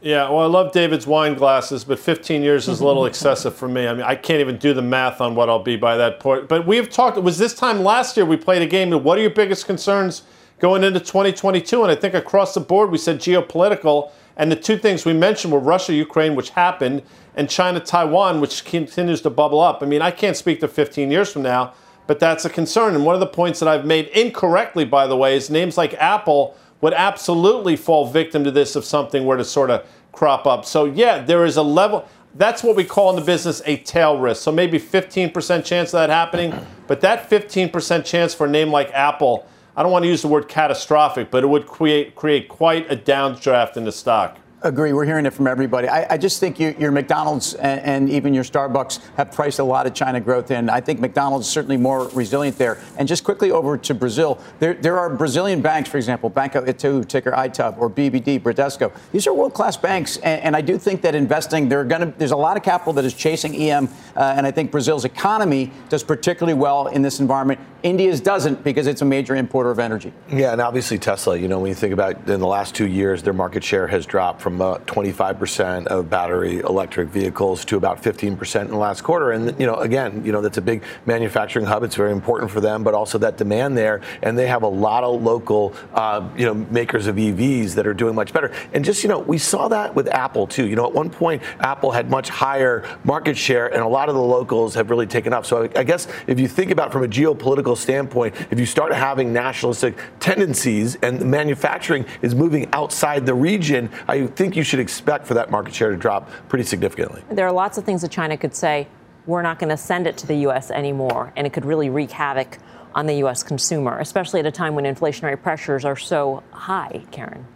Yeah, 0.00 0.28
well, 0.28 0.40
I 0.40 0.46
love 0.46 0.72
David's 0.72 1.06
wine 1.06 1.34
glasses, 1.34 1.84
but 1.84 2.00
15 2.00 2.42
years 2.42 2.66
is 2.66 2.80
a 2.80 2.84
little 2.84 3.06
excessive 3.12 3.54
for 3.54 3.68
me. 3.68 3.86
I 3.86 3.94
mean, 3.94 4.02
I 4.02 4.16
can't 4.16 4.40
even 4.40 4.56
do 4.56 4.74
the 4.74 4.82
math 4.82 5.20
on 5.20 5.36
what 5.36 5.48
I'll 5.48 5.62
be 5.62 5.76
by 5.76 5.96
that 5.96 6.18
point. 6.18 6.48
But 6.48 6.66
we 6.66 6.78
have 6.78 6.90
talked, 6.90 7.16
it 7.16 7.22
was 7.22 7.38
this 7.38 7.54
time 7.54 7.84
last 7.84 8.16
year 8.16 8.26
we 8.26 8.36
played 8.36 8.60
a 8.60 8.66
game. 8.66 8.90
What 9.04 9.18
are 9.18 9.20
your 9.20 9.30
biggest 9.30 9.66
concerns 9.66 10.24
going 10.58 10.82
into 10.82 10.98
2022? 10.98 11.80
And 11.80 11.92
I 11.92 11.94
think 11.94 12.14
across 12.14 12.54
the 12.54 12.60
board 12.60 12.90
we 12.90 12.98
said 12.98 13.20
geopolitical. 13.20 14.10
And 14.36 14.50
the 14.50 14.56
two 14.56 14.76
things 14.76 15.04
we 15.04 15.12
mentioned 15.12 15.52
were 15.52 15.58
Russia, 15.58 15.92
Ukraine, 15.92 16.34
which 16.34 16.50
happened, 16.50 17.02
and 17.36 17.48
China, 17.48 17.80
Taiwan, 17.80 18.40
which 18.40 18.64
continues 18.64 19.20
to 19.22 19.30
bubble 19.30 19.60
up. 19.60 19.82
I 19.82 19.86
mean, 19.86 20.02
I 20.02 20.10
can't 20.10 20.36
speak 20.36 20.60
to 20.60 20.68
15 20.68 21.10
years 21.10 21.32
from 21.32 21.42
now, 21.42 21.74
but 22.06 22.18
that's 22.18 22.44
a 22.44 22.50
concern. 22.50 22.94
And 22.94 23.04
one 23.04 23.14
of 23.14 23.20
the 23.20 23.26
points 23.26 23.60
that 23.60 23.68
I've 23.68 23.84
made 23.84 24.08
incorrectly, 24.08 24.84
by 24.84 25.06
the 25.06 25.16
way, 25.16 25.36
is 25.36 25.50
names 25.50 25.76
like 25.76 25.94
Apple 25.94 26.56
would 26.80 26.94
absolutely 26.94 27.76
fall 27.76 28.06
victim 28.06 28.44
to 28.44 28.50
this 28.50 28.76
if 28.76 28.84
something 28.84 29.24
were 29.24 29.36
to 29.36 29.44
sort 29.44 29.70
of 29.70 29.86
crop 30.10 30.46
up. 30.46 30.64
So, 30.64 30.84
yeah, 30.84 31.22
there 31.22 31.44
is 31.44 31.56
a 31.56 31.62
level. 31.62 32.06
That's 32.34 32.62
what 32.62 32.76
we 32.76 32.84
call 32.84 33.10
in 33.10 33.16
the 33.16 33.24
business 33.24 33.62
a 33.66 33.76
tail 33.78 34.18
risk. 34.18 34.42
So 34.42 34.50
maybe 34.50 34.78
15% 34.78 35.64
chance 35.64 35.90
of 35.90 36.00
that 36.00 36.10
happening. 36.10 36.54
But 36.86 37.00
that 37.02 37.28
15% 37.30 38.04
chance 38.04 38.34
for 38.34 38.46
a 38.46 38.50
name 38.50 38.70
like 38.70 38.90
Apple, 38.92 39.46
I 39.76 39.82
don't 39.82 39.92
want 39.92 40.02
to 40.02 40.08
use 40.08 40.22
the 40.22 40.28
word 40.28 40.48
catastrophic, 40.48 41.30
but 41.30 41.42
it 41.44 41.46
would 41.46 41.66
create, 41.66 42.14
create 42.14 42.48
quite 42.48 42.90
a 42.90 42.96
downdraft 42.96 43.76
in 43.76 43.84
the 43.84 43.92
stock. 43.92 44.38
Agree. 44.64 44.92
We're 44.92 45.04
hearing 45.04 45.26
it 45.26 45.32
from 45.32 45.48
everybody. 45.48 45.88
I, 45.88 46.14
I 46.14 46.16
just 46.16 46.38
think 46.38 46.60
you, 46.60 46.72
your 46.78 46.92
McDonald's 46.92 47.54
and, 47.54 47.80
and, 47.80 48.10
even 48.10 48.32
your 48.32 48.44
Starbucks 48.44 49.00
have 49.16 49.32
priced 49.32 49.58
a 49.58 49.64
lot 49.64 49.86
of 49.86 49.94
China 49.94 50.20
growth 50.20 50.52
in. 50.52 50.70
I 50.70 50.80
think 50.80 51.00
McDonald's 51.00 51.46
is 51.46 51.52
certainly 51.52 51.76
more 51.76 52.06
resilient 52.10 52.58
there. 52.58 52.78
And 52.96 53.08
just 53.08 53.24
quickly 53.24 53.50
over 53.50 53.76
to 53.76 53.94
Brazil, 53.94 54.38
there, 54.60 54.74
there 54.74 55.00
are 55.00 55.10
Brazilian 55.10 55.62
banks, 55.62 55.90
for 55.90 55.96
example, 55.96 56.28
Banco 56.30 56.64
Itaú, 56.64 57.06
ticker 57.08 57.32
ITUB, 57.32 57.76
or 57.78 57.90
BBD, 57.90 58.40
Bradesco. 58.40 58.92
These 59.10 59.26
are 59.26 59.34
world-class 59.34 59.78
banks, 59.78 60.18
and, 60.18 60.40
and, 60.42 60.56
I 60.56 60.60
do 60.60 60.78
think 60.78 61.02
that 61.02 61.16
investing, 61.16 61.68
to. 61.68 62.14
There's 62.16 62.30
a 62.30 62.36
lot 62.36 62.56
of 62.56 62.62
capital 62.62 62.92
that 62.92 63.04
is 63.04 63.14
chasing 63.14 63.56
EM, 63.56 63.88
uh, 64.14 64.34
and 64.36 64.46
I 64.46 64.52
think 64.52 64.70
Brazil's 64.70 65.04
economy 65.04 65.72
does 65.88 66.04
particularly 66.04 66.54
well 66.54 66.86
in 66.86 67.02
this 67.02 67.18
environment. 67.18 67.58
India's 67.82 68.20
doesn't 68.20 68.62
because 68.62 68.86
it's 68.86 69.02
a 69.02 69.04
major 69.04 69.34
importer 69.34 69.70
of 69.70 69.78
energy. 69.78 70.12
Yeah, 70.30 70.52
and 70.52 70.60
obviously 70.60 70.98
Tesla. 70.98 71.36
You 71.36 71.48
know, 71.48 71.58
when 71.58 71.68
you 71.68 71.74
think 71.74 71.92
about 71.92 72.28
in 72.28 72.38
the 72.38 72.46
last 72.46 72.74
two 72.74 72.86
years, 72.86 73.22
their 73.22 73.32
market 73.32 73.64
share 73.64 73.88
has 73.88 74.06
dropped 74.06 74.40
from 74.40 74.51
uh, 74.60 74.78
25% 74.80 75.86
of 75.86 76.10
battery 76.10 76.58
electric 76.58 77.08
vehicles 77.08 77.64
to 77.66 77.76
about 77.76 78.02
15% 78.02 78.60
in 78.62 78.68
the 78.68 78.76
last 78.76 79.02
quarter. 79.02 79.32
And 79.32 79.58
you 79.58 79.66
know, 79.66 79.76
again, 79.76 80.24
you 80.24 80.32
know 80.32 80.40
that's 80.40 80.58
a 80.58 80.62
big 80.62 80.82
manufacturing 81.06 81.64
hub. 81.64 81.82
It's 81.82 81.96
very 81.96 82.12
important 82.12 82.50
for 82.50 82.60
them, 82.60 82.82
but 82.82 82.94
also 82.94 83.18
that 83.18 83.36
demand 83.36 83.76
there, 83.76 84.00
and 84.22 84.36
they 84.36 84.46
have 84.46 84.62
a 84.62 84.68
lot 84.68 85.04
of 85.04 85.22
local, 85.22 85.74
uh, 85.94 86.28
you 86.36 86.44
know, 86.44 86.54
makers 86.54 87.06
of 87.06 87.16
EVs 87.16 87.74
that 87.74 87.86
are 87.86 87.94
doing 87.94 88.14
much 88.14 88.32
better. 88.32 88.52
And 88.72 88.84
just 88.84 89.02
you 89.02 89.08
know, 89.08 89.20
we 89.20 89.38
saw 89.38 89.68
that 89.68 89.94
with 89.94 90.08
Apple 90.08 90.46
too. 90.46 90.66
You 90.66 90.76
know, 90.76 90.86
at 90.86 90.92
one 90.92 91.10
point 91.10 91.42
Apple 91.60 91.90
had 91.92 92.10
much 92.10 92.28
higher 92.28 92.84
market 93.04 93.36
share, 93.36 93.72
and 93.72 93.82
a 93.82 93.88
lot 93.88 94.08
of 94.08 94.14
the 94.14 94.22
locals 94.22 94.74
have 94.74 94.90
really 94.90 95.06
taken 95.06 95.32
up. 95.32 95.46
So 95.46 95.70
I 95.76 95.84
guess 95.84 96.08
if 96.26 96.40
you 96.40 96.48
think 96.48 96.70
about 96.70 96.92
from 96.92 97.04
a 97.04 97.08
geopolitical 97.08 97.76
standpoint, 97.76 98.34
if 98.50 98.58
you 98.58 98.66
start 98.66 98.92
having 98.92 99.32
nationalistic 99.32 99.96
tendencies 100.20 100.96
and 100.96 101.24
manufacturing 101.24 102.04
is 102.22 102.34
moving 102.34 102.68
outside 102.72 103.26
the 103.26 103.34
region, 103.34 103.90
I 104.08 104.26
think 104.26 104.41
you 104.50 104.62
should 104.62 104.80
expect 104.80 105.26
for 105.26 105.34
that 105.34 105.50
market 105.50 105.74
share 105.74 105.90
to 105.90 105.96
drop 105.96 106.28
pretty 106.48 106.64
significantly. 106.64 107.22
There 107.30 107.46
are 107.46 107.52
lots 107.52 107.78
of 107.78 107.84
things 107.84 108.02
that 108.02 108.10
China 108.10 108.36
could 108.36 108.54
say, 108.54 108.88
we're 109.26 109.42
not 109.42 109.58
going 109.58 109.70
to 109.70 109.76
send 109.76 110.06
it 110.06 110.16
to 110.18 110.26
the 110.26 110.34
U.S. 110.36 110.70
anymore, 110.70 111.32
and 111.36 111.46
it 111.46 111.52
could 111.52 111.64
really 111.64 111.90
wreak 111.90 112.10
havoc 112.10 112.58
on 112.94 113.06
the 113.06 113.14
U.S. 113.18 113.42
consumer, 113.42 113.98
especially 114.00 114.40
at 114.40 114.46
a 114.46 114.50
time 114.50 114.74
when 114.74 114.84
inflationary 114.84 115.40
pressures 115.40 115.84
are 115.84 115.96
so 115.96 116.42
high, 116.50 117.04
Karen. 117.10 117.46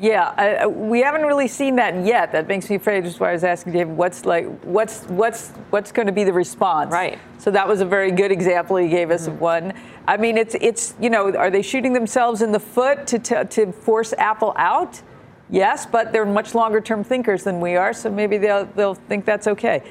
Yeah, 0.00 0.32
I, 0.36 0.66
we 0.66 1.00
haven't 1.00 1.22
really 1.22 1.48
seen 1.48 1.74
that 1.76 2.06
yet. 2.06 2.30
That 2.30 2.46
makes 2.46 2.70
me 2.70 2.76
afraid. 2.76 3.02
Just 3.02 3.18
why 3.18 3.30
I 3.30 3.32
was 3.32 3.42
asking 3.42 3.72
David, 3.72 3.96
what's 3.96 4.24
like, 4.24 4.46
what's 4.60 5.02
what's 5.04 5.50
what's 5.70 5.90
going 5.90 6.06
to 6.06 6.12
be 6.12 6.22
the 6.22 6.32
response? 6.32 6.92
Right. 6.92 7.18
So 7.38 7.50
that 7.50 7.66
was 7.66 7.80
a 7.80 7.84
very 7.84 8.12
good 8.12 8.30
example 8.30 8.76
he 8.76 8.88
gave 8.88 9.10
us 9.10 9.22
mm-hmm. 9.22 9.32
of 9.32 9.40
one. 9.40 9.72
I 10.06 10.16
mean, 10.16 10.38
it's 10.38 10.54
it's 10.60 10.94
you 11.00 11.10
know, 11.10 11.34
are 11.34 11.50
they 11.50 11.62
shooting 11.62 11.92
themselves 11.92 12.42
in 12.42 12.52
the 12.52 12.60
foot 12.60 13.08
to 13.08 13.18
to, 13.18 13.44
to 13.44 13.72
force 13.72 14.12
Apple 14.18 14.52
out? 14.56 15.02
Yes, 15.50 15.86
but 15.86 16.12
they're 16.12 16.26
much 16.26 16.54
longer 16.54 16.80
term 16.80 17.02
thinkers 17.04 17.44
than 17.44 17.60
we 17.60 17.76
are, 17.76 17.92
so 17.92 18.10
maybe 18.10 18.36
they'll 18.36 18.66
they'll 18.66 18.94
think 18.94 19.24
that's 19.24 19.46
okay. 19.46 19.82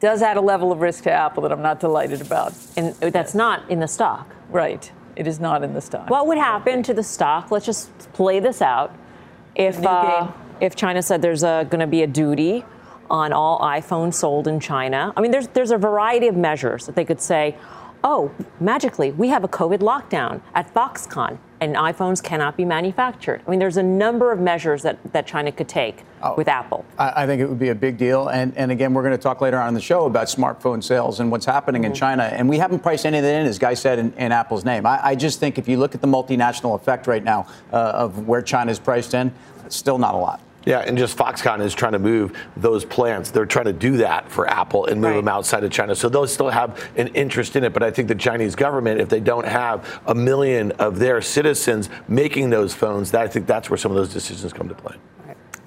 Does 0.00 0.22
add 0.22 0.36
a 0.36 0.40
level 0.40 0.70
of 0.70 0.80
risk 0.80 1.04
to 1.04 1.10
Apple 1.10 1.42
that 1.42 1.52
I'm 1.52 1.62
not 1.62 1.80
delighted 1.80 2.20
about. 2.20 2.54
And 2.76 2.94
that's 2.94 3.34
not 3.34 3.68
in 3.68 3.80
the 3.80 3.88
stock. 3.88 4.32
Right. 4.48 4.90
It 5.16 5.26
is 5.26 5.40
not 5.40 5.64
in 5.64 5.74
the 5.74 5.80
stock. 5.80 6.08
What 6.08 6.28
would 6.28 6.38
happen 6.38 6.84
to 6.84 6.94
the 6.94 7.02
stock? 7.02 7.50
Let's 7.50 7.66
just 7.66 7.90
play 8.12 8.38
this 8.38 8.62
out. 8.62 8.94
If 9.56 9.84
uh, 9.84 10.30
if 10.60 10.76
China 10.76 11.02
said 11.02 11.22
there's 11.22 11.42
going 11.42 11.80
to 11.80 11.86
be 11.86 12.02
a 12.02 12.06
duty 12.06 12.64
on 13.10 13.32
all 13.32 13.58
iPhones 13.60 14.14
sold 14.14 14.46
in 14.46 14.60
China, 14.60 15.12
I 15.16 15.20
mean, 15.20 15.32
there's 15.32 15.48
there's 15.48 15.72
a 15.72 15.78
variety 15.78 16.28
of 16.28 16.36
measures 16.36 16.86
that 16.86 16.94
they 16.94 17.04
could 17.04 17.20
say. 17.20 17.56
Oh, 18.04 18.30
magically, 18.60 19.10
we 19.10 19.26
have 19.30 19.42
a 19.42 19.48
COVID 19.48 19.78
lockdown 19.78 20.40
at 20.54 20.72
Foxconn 20.72 21.38
and 21.60 21.74
iPhones 21.74 22.22
cannot 22.22 22.56
be 22.56 22.64
manufactured. 22.64 23.42
I 23.46 23.50
mean, 23.50 23.58
there's 23.58 23.76
a 23.76 23.82
number 23.82 24.32
of 24.32 24.40
measures 24.40 24.82
that, 24.82 24.98
that 25.12 25.26
China 25.26 25.50
could 25.50 25.68
take 25.68 26.02
oh, 26.22 26.34
with 26.36 26.48
Apple. 26.48 26.84
I, 26.98 27.24
I, 27.24 27.26
think 27.26 27.40
it 27.40 27.48
would 27.48 27.58
be 27.58 27.70
a 27.70 27.74
big 27.74 27.96
deal. 27.96 28.28
And, 28.28 28.56
and 28.56 28.70
again, 28.70 28.94
we're 28.94 29.02
going 29.02 29.16
to 29.16 29.22
talk 29.22 29.40
later 29.40 29.58
on 29.58 29.68
in 29.68 29.74
the 29.74 29.80
show 29.80 30.06
about 30.06 30.28
smartphone 30.28 30.82
sales 30.82 31.20
and 31.20 31.30
what's 31.30 31.46
happening 31.46 31.82
mm-hmm. 31.82 31.92
in 31.92 31.96
China. 31.96 32.24
And 32.24 32.48
we 32.48 32.58
haven't 32.58 32.80
priced 32.80 33.06
any 33.06 33.18
of 33.18 33.24
that 33.24 33.40
in, 33.40 33.46
as 33.46 33.58
Guy 33.58 33.74
said, 33.74 33.98
in, 33.98 34.12
in 34.14 34.32
Apple's 34.32 34.64
name. 34.64 34.86
I, 34.86 35.00
I, 35.02 35.14
just 35.14 35.40
think 35.40 35.58
if 35.58 35.68
you 35.68 35.78
look 35.78 35.94
at 35.94 36.00
the 36.00 36.06
multinational 36.06 36.74
effect 36.76 37.06
right 37.06 37.24
now 37.24 37.46
uh, 37.72 37.76
of 37.76 38.28
where 38.28 38.42
China 38.42 38.70
is 38.70 38.78
priced 38.78 39.14
in, 39.14 39.32
it's 39.64 39.76
still 39.76 39.98
not 39.98 40.14
a 40.14 40.18
lot. 40.18 40.40
Yeah, 40.68 40.80
and 40.80 40.98
just 40.98 41.16
Foxconn 41.16 41.62
is 41.62 41.72
trying 41.72 41.92
to 41.92 41.98
move 41.98 42.36
those 42.54 42.84
plants. 42.84 43.30
They're 43.30 43.46
trying 43.46 43.64
to 43.64 43.72
do 43.72 43.96
that 43.96 44.30
for 44.30 44.46
Apple 44.46 44.84
and 44.84 45.00
move 45.00 45.12
right. 45.12 45.16
them 45.16 45.26
outside 45.26 45.64
of 45.64 45.70
China. 45.70 45.96
So 45.96 46.10
they'll 46.10 46.26
still 46.26 46.50
have 46.50 46.90
an 46.94 47.08
interest 47.08 47.56
in 47.56 47.64
it. 47.64 47.72
But 47.72 47.82
I 47.82 47.90
think 47.90 48.06
the 48.06 48.14
Chinese 48.14 48.54
government, 48.54 49.00
if 49.00 49.08
they 49.08 49.20
don't 49.20 49.46
have 49.46 50.02
a 50.06 50.14
million 50.14 50.72
of 50.72 50.98
their 50.98 51.22
citizens 51.22 51.88
making 52.06 52.50
those 52.50 52.74
phones, 52.74 53.12
that, 53.12 53.22
I 53.22 53.28
think 53.28 53.46
that's 53.46 53.70
where 53.70 53.78
some 53.78 53.92
of 53.92 53.96
those 53.96 54.12
decisions 54.12 54.52
come 54.52 54.68
to 54.68 54.74
play. 54.74 54.94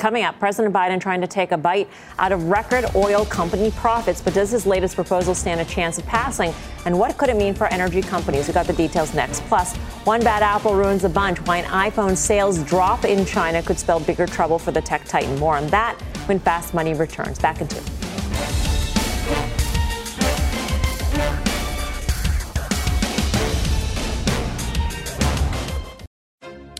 Coming 0.02 0.24
up, 0.24 0.40
President 0.40 0.74
Biden 0.74 1.00
trying 1.00 1.22
to 1.22 1.28
take 1.28 1.52
a 1.52 1.58
bite 1.60 1.88
out 2.18 2.32
of 2.32 2.46
record 2.46 2.86
oil 2.96 3.24
company 3.24 3.70
profits. 3.70 4.20
But 4.20 4.34
does 4.34 4.50
his 4.50 4.66
latest 4.66 4.96
proposal 4.96 5.36
stand 5.36 5.62
a 5.62 5.66
chance 5.66 6.00
of 6.00 6.08
passing? 6.08 6.56
And 6.88 6.98
what 6.98 7.20
could 7.20 7.30
it 7.30 7.36
mean 7.36 7.54
for 7.54 7.68
energy 7.68 8.02
companies? 8.02 8.48
We 8.48 8.54
got 8.56 8.66
the 8.66 8.74
details 8.74 9.14
next. 9.14 9.44
Plus, 9.44 9.76
one 10.06 10.24
bad 10.24 10.42
apple 10.42 10.74
ruins 10.74 11.04
a 11.04 11.10
bunch. 11.10 11.38
Why 11.46 11.58
an 11.58 11.66
iPhone 11.66 12.18
sales 12.18 12.64
drop 12.64 13.06
in 13.06 13.28
China 13.28 13.62
could 13.62 13.78
spell 13.78 14.00
bigger 14.00 14.26
trouble 14.26 14.58
for 14.58 14.72
the 14.72 14.82
tech 14.82 15.06
titan. 15.06 15.38
More 15.38 15.56
on 15.56 15.68
that 15.68 16.02
when 16.26 16.40
Fast 16.40 16.74
Money 16.74 16.96
returns. 16.96 17.38
Back 17.38 17.62
in 17.62 17.68
two. 17.68 17.82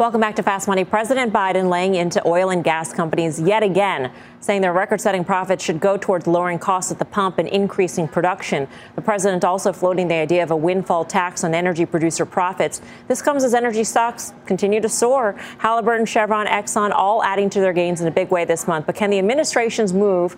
Welcome 0.00 0.22
back 0.22 0.36
to 0.36 0.42
Fast 0.42 0.66
Money. 0.66 0.86
President 0.86 1.30
Biden 1.30 1.68
laying 1.68 1.94
into 1.94 2.26
oil 2.26 2.48
and 2.48 2.64
gas 2.64 2.90
companies 2.90 3.38
yet 3.38 3.62
again, 3.62 4.10
saying 4.40 4.62
their 4.62 4.72
record 4.72 4.98
setting 4.98 5.26
profits 5.26 5.62
should 5.62 5.78
go 5.78 5.98
towards 5.98 6.26
lowering 6.26 6.58
costs 6.58 6.90
at 6.90 6.98
the 6.98 7.04
pump 7.04 7.36
and 7.36 7.46
increasing 7.46 8.08
production. 8.08 8.66
The 8.94 9.02
president 9.02 9.44
also 9.44 9.74
floating 9.74 10.08
the 10.08 10.14
idea 10.14 10.42
of 10.42 10.52
a 10.52 10.56
windfall 10.56 11.04
tax 11.04 11.44
on 11.44 11.54
energy 11.54 11.84
producer 11.84 12.24
profits. 12.24 12.80
This 13.08 13.20
comes 13.20 13.44
as 13.44 13.52
energy 13.52 13.84
stocks 13.84 14.32
continue 14.46 14.80
to 14.80 14.88
soar. 14.88 15.34
Halliburton, 15.58 16.06
Chevron, 16.06 16.46
Exxon 16.46 16.92
all 16.92 17.22
adding 17.22 17.50
to 17.50 17.60
their 17.60 17.74
gains 17.74 18.00
in 18.00 18.08
a 18.08 18.10
big 18.10 18.30
way 18.30 18.46
this 18.46 18.66
month. 18.66 18.86
But 18.86 18.94
can 18.94 19.10
the 19.10 19.18
administration's 19.18 19.92
move 19.92 20.34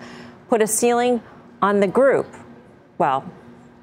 put 0.48 0.61
a 0.61 0.66
ceiling 0.66 1.22
on 1.62 1.79
the 1.79 1.87
group? 1.87 2.27
Well, 2.98 3.31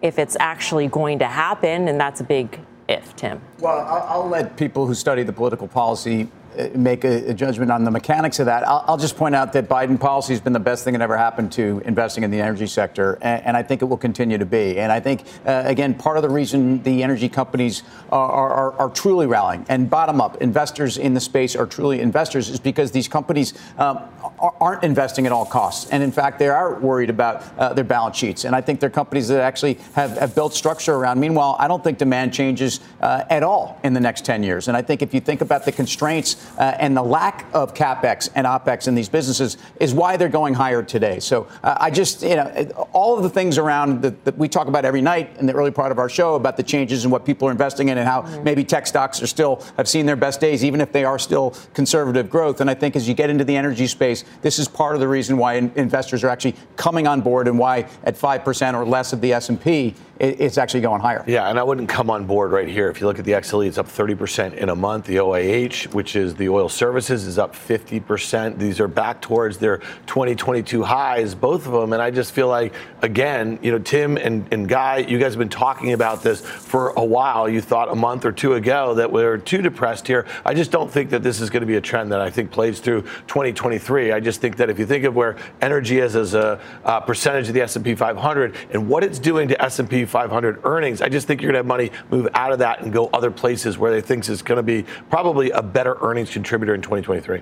if 0.01 0.19
it's 0.19 0.35
actually 0.41 0.89
going 0.89 1.19
to 1.19 1.27
happen, 1.27 1.87
and 1.87 1.97
that's 1.97 2.19
a 2.19 2.25
big 2.25 2.59
if, 2.89 3.15
Tim? 3.15 3.39
Well, 3.59 3.79
I'll, 3.79 4.21
I'll 4.21 4.29
let 4.29 4.57
people 4.57 4.87
who 4.87 4.95
study 4.95 5.23
the 5.23 5.33
political 5.33 5.67
policy 5.67 6.27
make 6.75 7.03
a, 7.03 7.29
a, 7.29 7.33
judgment 7.33 7.71
on 7.71 7.83
the 7.83 7.91
mechanics 7.91 8.39
of 8.39 8.45
that. 8.47 8.67
I'll, 8.67 8.83
I'll, 8.87 8.97
just 8.97 9.15
point 9.15 9.35
out 9.35 9.53
that 9.53 9.69
Biden 9.69 9.99
policy 9.99 10.33
has 10.33 10.41
been 10.41 10.53
the 10.53 10.59
best 10.59 10.83
thing 10.83 10.93
that 10.93 11.01
ever 11.01 11.17
happened 11.17 11.51
to 11.53 11.81
investing 11.85 12.23
in 12.23 12.31
the 12.31 12.41
energy 12.41 12.67
sector, 12.67 13.17
and, 13.21 13.45
and 13.45 13.57
I 13.57 13.63
think 13.63 13.81
it 13.81 13.85
will 13.85 13.97
continue 13.97 14.37
to 14.37 14.45
be. 14.45 14.79
And 14.79 14.91
I 14.91 14.99
think, 14.99 15.23
uh, 15.45 15.63
again, 15.65 15.93
part 15.93 16.17
of 16.17 16.23
the 16.23 16.29
reason 16.29 16.83
the 16.83 17.03
energy 17.03 17.29
companies 17.29 17.83
are, 18.11 18.29
are, 18.29 18.73
are, 18.73 18.89
truly 18.89 19.27
rallying 19.27 19.65
and 19.69 19.89
bottom 19.89 20.19
up, 20.19 20.41
investors 20.41 20.97
in 20.97 21.13
the 21.13 21.19
space 21.19 21.55
are 21.55 21.65
truly 21.65 22.01
investors, 22.01 22.49
is 22.49 22.59
because 22.59 22.91
these 22.91 23.07
companies 23.07 23.53
um, 23.77 23.99
aren't 24.39 24.83
investing 24.83 25.25
at 25.25 25.31
all 25.31 25.45
costs. 25.45 25.89
And 25.91 26.03
in 26.03 26.11
fact, 26.11 26.39
they 26.39 26.49
are 26.49 26.79
worried 26.79 27.09
about 27.09 27.43
uh, 27.57 27.73
their 27.73 27.83
balance 27.83 28.17
sheets. 28.17 28.45
And 28.45 28.55
I 28.55 28.61
think 28.61 28.79
they're 28.79 28.89
companies 28.89 29.27
that 29.29 29.41
actually 29.41 29.75
have, 29.93 30.17
have 30.17 30.35
built 30.35 30.53
structure 30.53 30.93
around. 30.93 31.19
Meanwhile, 31.19 31.55
I 31.59 31.67
don't 31.67 31.83
think 31.83 31.97
demand 31.97 32.33
changes 32.33 32.79
uh, 33.01 33.23
at 33.29 33.43
all 33.43 33.79
in 33.83 33.93
the 33.93 33.99
next 33.99 34.25
10 34.25 34.43
years. 34.43 34.67
And 34.67 34.75
I 34.75 34.81
think 34.81 35.01
if 35.01 35.13
you 35.13 35.19
think 35.19 35.41
about 35.41 35.65
the 35.65 35.71
constraints 35.71 36.48
uh, 36.57 36.75
and 36.79 36.95
the 36.95 37.03
lack 37.03 37.45
of 37.53 37.73
capex 37.73 38.29
and 38.35 38.45
opex 38.47 38.87
in 38.87 38.95
these 38.95 39.09
businesses, 39.09 39.57
is 39.79 39.93
why 39.93 40.17
they're 40.17 40.29
going 40.29 40.53
higher 40.53 40.83
today. 40.83 41.19
So 41.19 41.47
uh, 41.63 41.77
I 41.79 41.91
just, 41.91 42.21
you 42.21 42.35
know, 42.35 42.87
all 42.93 43.17
of 43.17 43.23
the 43.23 43.29
things 43.29 43.57
around 43.57 44.01
that, 44.01 44.25
that, 44.25 44.37
we 44.37 44.47
talk 44.47 44.67
about 44.67 44.85
every 44.85 45.01
night 45.01 45.35
in 45.37 45.45
the 45.45 45.53
early 45.53 45.71
part 45.71 45.91
of 45.91 45.99
our 45.99 46.07
show 46.07 46.35
about 46.35 46.55
the 46.55 46.63
changes 46.63 47.03
and 47.03 47.11
what 47.11 47.25
people 47.25 47.47
are 47.47 47.51
investing 47.51 47.89
in 47.89 47.97
and 47.97 48.07
how 48.07 48.21
mm-hmm. 48.21 48.43
maybe 48.43 48.63
tech 48.63 48.87
stocks 48.87 49.21
are 49.21 49.27
still 49.27 49.63
have 49.75 49.87
seen 49.87 50.05
their 50.05 50.15
best 50.15 50.39
days, 50.39 50.63
even 50.63 50.79
if 50.79 50.91
they 50.93 51.03
are 51.03 51.19
still 51.19 51.53
conservative 51.73 52.29
growth. 52.29 52.61
And 52.61 52.69
I 52.69 52.73
think 52.73 52.95
as 52.95 53.07
you 53.07 53.13
get 53.13 53.29
into 53.29 53.43
the 53.43 53.55
energy 53.55 53.87
space, 53.87 54.23
this 54.41 54.59
is 54.59 54.67
part 54.67 54.95
of 54.95 55.01
the 55.01 55.07
reason 55.07 55.37
why 55.37 55.55
investors 55.55 56.23
are 56.23 56.29
actually 56.29 56.55
coming 56.77 57.05
on 57.05 57.21
board 57.21 57.47
and 57.47 57.59
why 57.59 57.87
at 58.03 58.15
5% 58.15 58.73
or 58.73 58.85
less 58.85 59.11
of 59.11 59.21
the 59.21 59.33
S&P 59.33 59.95
it's 60.19 60.57
actually 60.57 60.81
going 60.81 61.01
higher. 61.01 61.23
Yeah, 61.27 61.49
and 61.49 61.57
I 61.57 61.63
wouldn't 61.63 61.87
come 61.87 62.09
on 62.09 62.25
board 62.25 62.51
right 62.51 62.67
here. 62.67 62.89
If 62.89 62.99
you 62.99 63.07
look 63.07 63.19
at 63.19 63.25
the 63.25 63.31
XLE, 63.31 63.67
it's 63.67 63.77
up 63.77 63.87
30% 63.87 64.53
in 64.55 64.69
a 64.69 64.75
month. 64.75 65.05
The 65.05 65.15
OIH, 65.15 65.93
which 65.93 66.15
is 66.15 66.35
The 66.39 66.47
oil 66.47 66.69
services 66.69 67.27
is 67.27 67.37
up 67.37 67.53
50%. 67.53 68.57
These 68.57 68.79
are 68.79 68.87
back 68.87 69.21
towards 69.21 69.57
their 69.57 69.79
2022 70.07 70.83
highs, 70.83 71.35
both 71.35 71.67
of 71.67 71.73
them. 71.73 71.91
And 71.91 72.01
I 72.01 72.11
just 72.11 72.31
feel 72.31 72.47
like, 72.47 72.73
again, 73.01 73.59
you 73.61 73.73
know, 73.73 73.79
Tim 73.79 74.15
and, 74.15 74.47
and 74.53 74.67
Guy, 74.67 74.99
you 74.99 75.19
guys 75.19 75.33
have 75.33 75.39
been 75.39 75.49
talking 75.49 75.91
about 75.91 76.23
this 76.23 76.39
for 76.39 76.91
a 76.91 77.03
while. 77.03 77.49
You 77.49 77.59
thought 77.59 77.91
a 77.91 77.95
month 77.95 78.23
or 78.23 78.31
two 78.31 78.53
ago 78.53 78.93
that 78.93 79.11
we 79.11 79.21
are 79.21 79.37
too 79.37 79.61
depressed 79.61 80.07
here. 80.07 80.25
I 80.45 80.53
just 80.53 80.71
don't 80.71 80.89
think 80.89 81.09
that 81.09 81.23
this 81.23 81.41
is 81.41 81.49
going 81.49 81.59
to 81.59 81.67
be 81.67 81.75
a 81.75 81.81
trend 81.81 82.13
that 82.13 82.21
I 82.21 82.29
think 82.29 82.51
plays 82.51 82.79
through 82.79 83.01
2023. 83.27 84.13
I 84.13 84.21
just 84.21 84.39
think 84.39 84.55
that 84.57 84.69
if 84.69 84.79
you 84.79 84.85
think 84.85 85.03
of 85.03 85.17
where 85.17 85.35
energy 85.61 85.99
is 85.99 86.15
as 86.15 86.35
a 86.35 86.61
uh, 86.85 87.01
percentage 87.01 87.49
of 87.49 87.53
the 87.53 87.61
S&P 87.63 87.95
500 87.95 88.55
and 88.71 88.87
what 88.87 89.03
it's 89.03 89.19
doing 89.19 89.49
to 89.49 89.61
S&P 89.61 90.05
500 90.05 90.61
earnings, 90.63 91.01
I 91.01 91.09
just 91.09 91.27
think 91.27 91.41
you're 91.41 91.51
going 91.51 91.55
to 91.55 91.59
have 91.59 91.65
money 91.65 91.91
move 92.09 92.29
out 92.33 92.53
of 92.53 92.59
that 92.59 92.81
and 92.81 92.93
go 92.93 93.09
other 93.11 93.29
places 93.29 93.77
where 93.77 93.91
they 93.91 93.99
think 93.99 94.29
it's 94.29 94.41
going 94.41 94.55
to 94.55 94.63
be 94.63 94.83
probably 95.09 95.51
a 95.51 95.61
better 95.61 95.97
earnings 96.01 96.28
contributor 96.31 96.73
in 96.73 96.81
2023. 96.81 97.41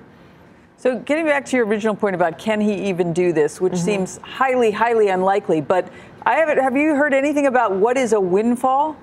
So, 0.76 0.98
getting 1.00 1.26
back 1.26 1.44
to 1.46 1.56
your 1.56 1.66
original 1.66 1.96
point 1.96 2.14
about 2.14 2.38
can 2.38 2.60
he 2.60 2.88
even 2.88 3.12
do 3.12 3.32
this, 3.32 3.60
which 3.60 3.72
mm-hmm. 3.72 3.84
seems 3.84 4.18
highly, 4.18 4.70
highly 4.70 5.08
unlikely, 5.08 5.60
but 5.60 5.92
I 6.24 6.36
haven't. 6.36 6.58
Have 6.58 6.76
you 6.76 6.94
heard 6.94 7.14
anything 7.14 7.46
about 7.46 7.72
what 7.72 7.96
is 7.96 8.12
a 8.12 8.20
windfall? 8.20 8.96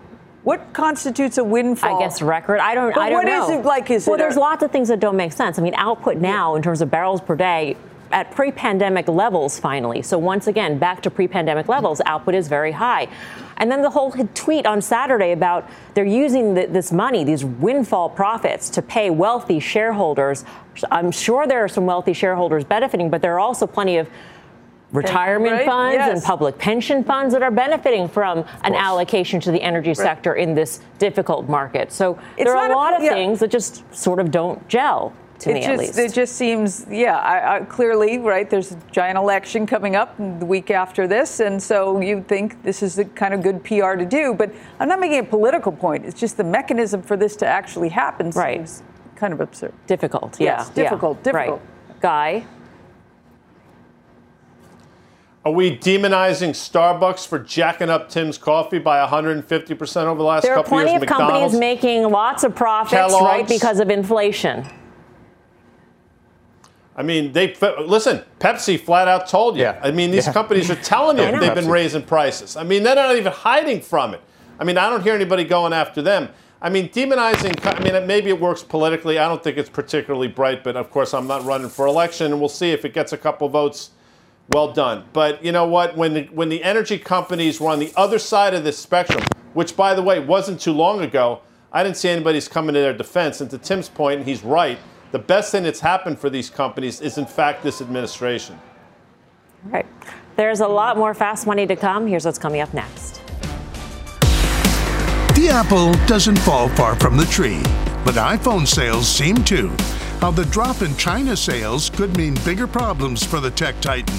What 0.44 0.74
constitutes 0.74 1.38
a 1.38 1.44
windfall? 1.44 1.98
I 1.98 2.00
guess 2.00 2.22
record. 2.22 2.60
I 2.60 2.76
don't. 2.76 2.94
But 2.94 3.02
I 3.02 3.10
don't 3.10 3.18
what 3.18 3.26
know. 3.26 3.40
What 3.42 3.50
is 3.50 3.60
it 3.60 3.66
like? 3.66 3.92
Is 3.92 4.08
well, 4.08 4.16
it 4.16 4.20
there's 4.20 4.38
a, 4.38 4.40
lots 4.40 4.64
of 4.64 4.72
things 4.72 4.88
that 4.88 5.00
don't 5.00 5.18
make 5.18 5.34
sense. 5.34 5.60
I 5.60 5.62
mean, 5.64 5.74
output 5.76 6.18
now 6.18 6.56
in 6.56 6.62
terms 6.62 6.82
of 6.82 6.90
barrels 6.90 7.20
per 7.20 7.36
day 7.36 7.76
at 8.12 8.32
pre 8.32 8.52
pandemic 8.52 9.08
levels 9.08 9.60
finally. 9.60 10.02
So, 10.02 10.18
once 10.18 10.48
again, 10.48 10.78
back 10.78 11.02
to 11.02 11.10
pre 11.10 11.28
pandemic 11.28 11.68
levels, 11.68 12.00
output 12.06 12.36
is 12.36 12.48
very 12.48 12.72
high. 12.72 13.10
And 13.58 13.72
then 13.72 13.82
the 13.82 13.90
whole 13.90 14.12
tweet 14.34 14.66
on 14.66 14.82
Saturday 14.82 15.32
about 15.32 15.70
they're 15.94 16.06
using 16.06 16.54
the, 16.54 16.66
this 16.66 16.92
money, 16.92 17.24
these 17.24 17.46
windfall 17.46 18.10
profits, 18.10 18.70
to 18.72 18.82
pay 18.82 19.10
wealthy 19.10 19.60
shareholders. 19.60 20.44
I'm 20.92 21.12
sure 21.12 21.48
there 21.48 21.64
are 21.64 21.70
some 21.70 21.86
wealthy 21.86 22.14
shareholders 22.14 22.66
benefiting, 22.66 23.10
but 23.10 23.22
there 23.22 23.34
are 23.34 23.40
also 23.40 23.66
plenty 23.66 23.98
of 23.98 24.10
retirement 24.92 25.52
right? 25.52 25.66
funds 25.66 25.96
yes. 25.96 26.18
and 26.18 26.24
public 26.24 26.58
pension 26.58 27.04
funds 27.04 27.34
that 27.34 27.44
are 27.44 27.52
benefiting 27.52 28.08
from 28.08 28.46
an 28.64 28.76
allocation 28.76 29.40
to 29.42 29.52
the 29.52 29.62
energy 29.62 29.90
right. 29.90 29.98
sector 29.98 30.36
in 30.36 30.54
this 30.54 30.82
difficult 31.00 31.50
market. 31.50 31.92
So 31.92 32.20
it's 32.38 32.46
there 32.46 32.56
are 32.56 32.72
a 32.72 32.76
lot 32.76 32.94
a, 32.94 32.98
of 32.98 33.04
yeah. 33.04 33.14
things 33.14 33.40
that 33.40 33.52
just 33.52 33.84
sort 33.94 34.20
of 34.20 34.32
don't 34.32 34.66
gel 34.68 35.14
to 35.40 35.52
it 35.52 35.54
me 35.54 35.60
just, 35.62 35.72
at 35.72 35.80
least. 35.80 36.00
It 36.00 36.14
just 36.14 36.36
seems, 36.36 36.86
yeah, 36.90 37.18
I, 37.18 37.58
I, 37.58 37.60
clearly, 37.62 38.18
right, 38.18 38.50
there's 38.50 38.72
a 38.72 38.80
giant 38.92 39.18
election 39.18 39.66
coming 39.66 39.96
up 39.96 40.18
the 40.18 40.46
week 40.46 40.72
after 40.72 41.08
this, 41.08 41.40
and 41.40 41.62
so 41.62 42.00
you 42.00 42.24
think 42.28 42.62
this 42.64 42.82
is 42.82 42.96
the 42.96 43.06
kind 43.06 43.34
of 43.34 43.42
good 43.42 43.64
PR 43.64 43.96
to 43.96 44.06
do. 44.06 44.34
But 44.34 44.54
I'm 44.80 44.88
not 44.88 45.00
making 45.00 45.20
a 45.20 45.24
political 45.24 45.72
point. 45.72 46.06
It's 46.06 46.20
just 46.20 46.38
the 46.38 46.44
mechanism 46.44 47.02
for 47.02 47.18
this 47.18 47.36
to 47.38 47.46
actually 47.46 47.90
happen 47.90 48.30
right. 48.32 48.68
seems 48.68 48.84
kind 49.16 49.34
of 49.34 49.42
absurd. 49.42 49.74
Difficult, 49.88 50.40
yes, 50.40 50.72
yeah. 50.76 50.84
difficult, 50.84 51.18
yeah. 51.18 51.32
difficult. 51.32 51.62
Right. 51.90 52.02
Guy? 52.02 52.46
Are 55.46 55.52
we 55.52 55.78
demonizing 55.78 56.50
Starbucks 56.50 57.28
for 57.28 57.38
jacking 57.38 57.88
up 57.88 58.10
Tim's 58.10 58.36
coffee 58.40 58.80
by 58.80 59.06
150% 59.06 60.06
over 60.06 60.18
the 60.18 60.24
last 60.24 60.42
there 60.42 60.56
couple 60.56 60.80
years? 60.80 60.88
There 60.88 60.96
are 60.96 61.00
plenty 61.00 61.04
of 61.04 61.08
companies 61.08 61.60
making 61.60 62.10
lots 62.10 62.44
of 62.44 62.56
profits, 62.56 62.94
Kellogg's, 62.94 63.24
right, 63.24 63.48
because 63.48 63.80
of 63.80 63.92
inflation. 63.92 64.66
I 66.96 67.04
mean, 67.04 67.34
they 67.34 67.54
listen. 67.86 68.24
Pepsi 68.40 68.80
flat 68.80 69.08
out 69.08 69.28
told 69.28 69.58
you. 69.58 69.64
Yeah. 69.64 69.80
I 69.84 69.92
mean, 69.92 70.12
these 70.12 70.28
yeah. 70.28 70.34
companies 70.34 70.72
are 70.72 70.76
telling 70.76 71.18
you 71.34 71.40
they've 71.40 71.54
been 71.54 71.70
raising 71.70 72.04
prices. 72.04 72.56
I 72.56 72.64
mean, 72.64 72.84
they're 72.84 72.96
not 72.96 73.16
even 73.16 73.34
hiding 73.34 73.82
from 73.82 74.14
it. 74.14 74.22
I 74.60 74.64
mean, 74.64 74.78
I 74.78 74.90
don't 74.90 75.04
hear 75.04 75.14
anybody 75.14 75.44
going 75.44 75.74
after 75.74 76.02
them. 76.02 76.30
I 76.62 76.70
mean, 76.70 76.88
demonizing. 76.90 77.54
I 77.66 77.84
mean, 77.84 78.08
maybe 78.08 78.30
it 78.30 78.40
works 78.40 78.64
politically. 78.64 79.20
I 79.20 79.28
don't 79.28 79.44
think 79.44 79.58
it's 79.58 79.70
particularly 79.70 80.30
bright, 80.30 80.64
but 80.64 80.78
of 80.78 80.90
course, 80.90 81.14
I'm 81.14 81.28
not 81.28 81.44
running 81.44 81.70
for 81.70 81.86
election, 81.86 82.32
and 82.32 82.40
we'll 82.40 82.50
see 82.50 82.72
if 82.72 82.86
it 82.86 82.94
gets 82.94 83.12
a 83.12 83.18
couple 83.18 83.50
votes. 83.50 83.92
Well 84.54 84.72
done. 84.72 85.06
But 85.12 85.44
you 85.44 85.52
know 85.52 85.66
what? 85.66 85.98
When 85.98 86.14
the, 86.14 86.24
when 86.26 86.50
the 86.50 86.64
energy 86.64 87.00
companies 87.00 87.60
were 87.60 87.72
on 87.72 87.80
the 87.80 87.92
other 87.98 88.20
side 88.20 88.54
of 88.54 88.64
this 88.64 88.78
spectrum, 88.78 89.24
which 89.54 89.76
by 89.76 89.96
the 89.96 90.04
way 90.04 90.20
wasn't 90.20 90.62
too 90.62 90.72
long 90.72 91.02
ago, 91.02 91.42
I 91.74 91.84
didn't 91.84 91.98
see 91.98 92.10
anybody's 92.10 92.48
coming 92.48 92.76
to 92.76 92.80
their 92.80 92.94
defense. 92.94 93.42
And 93.42 93.50
to 93.50 93.58
Tim's 93.58 93.90
point, 93.90 94.20
and 94.20 94.28
he's 94.28 94.44
right 94.44 94.78
the 95.12 95.20
best 95.20 95.52
thing 95.52 95.64
that's 95.64 95.80
happened 95.80 96.20
for 96.20 96.30
these 96.30 96.50
companies 96.50 97.02
is, 97.02 97.18
in 97.18 97.26
fact, 97.26 97.64
this 97.64 97.82
administration. 97.82 98.60
All 99.66 99.72
right. 99.72 99.86
There's 100.36 100.60
a 100.60 100.68
lot 100.68 100.98
more 100.98 101.14
fast 101.14 101.48
money 101.48 101.66
to 101.68 101.76
come. 101.76 102.08
Here's 102.08 102.26
what's 102.26 102.38
coming 102.38 102.62
up 102.62 102.74
next. 102.74 103.22
The 105.36 105.50
apple 105.52 105.94
doesn't 106.08 106.40
fall 106.40 106.70
far 106.70 106.96
from 106.96 107.18
the 107.18 107.26
tree, 107.26 107.62
but 108.04 108.16
iPhone 108.16 108.68
sales 108.68 109.08
seem 109.08 109.44
to. 109.46 109.70
How 110.20 110.32
the 110.32 110.46
drop 110.46 110.82
in 110.82 110.96
China 110.98 111.36
sales 111.38 111.90
could 111.90 112.16
mean 112.18 112.36
bigger 112.46 112.68
problems 112.68 113.24
for 113.24 113.40
the 113.40 113.52
tech 113.52 113.80
titan. 113.82 114.16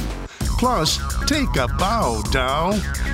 Plus, 0.59 0.99
take 1.27 1.55
a 1.57 1.69
bow, 1.79 2.23
Dow. 2.31 2.73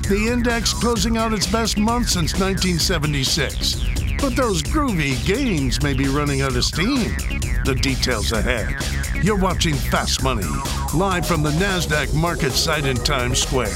The 0.09 0.29
index 0.31 0.73
closing 0.73 1.17
out 1.17 1.33
its 1.33 1.47
best 1.47 1.79
month 1.79 2.11
since 2.11 2.35
1976. 2.35 4.02
But 4.23 4.37
those 4.37 4.63
groovy 4.63 5.23
gains 5.27 5.83
may 5.83 5.95
be 5.95 6.07
running 6.07 6.43
out 6.43 6.55
of 6.55 6.65
steam. 6.65 7.17
The 7.65 7.77
details 7.83 8.31
ahead. 8.31 8.77
You're 9.21 9.37
watching 9.37 9.75
Fast 9.75 10.23
Money, 10.23 10.47
live 10.95 11.27
from 11.27 11.43
the 11.43 11.51
NASDAQ 11.51 12.15
market 12.15 12.53
site 12.53 12.87
in 12.87 12.97
Times 12.99 13.41
Square. 13.41 13.75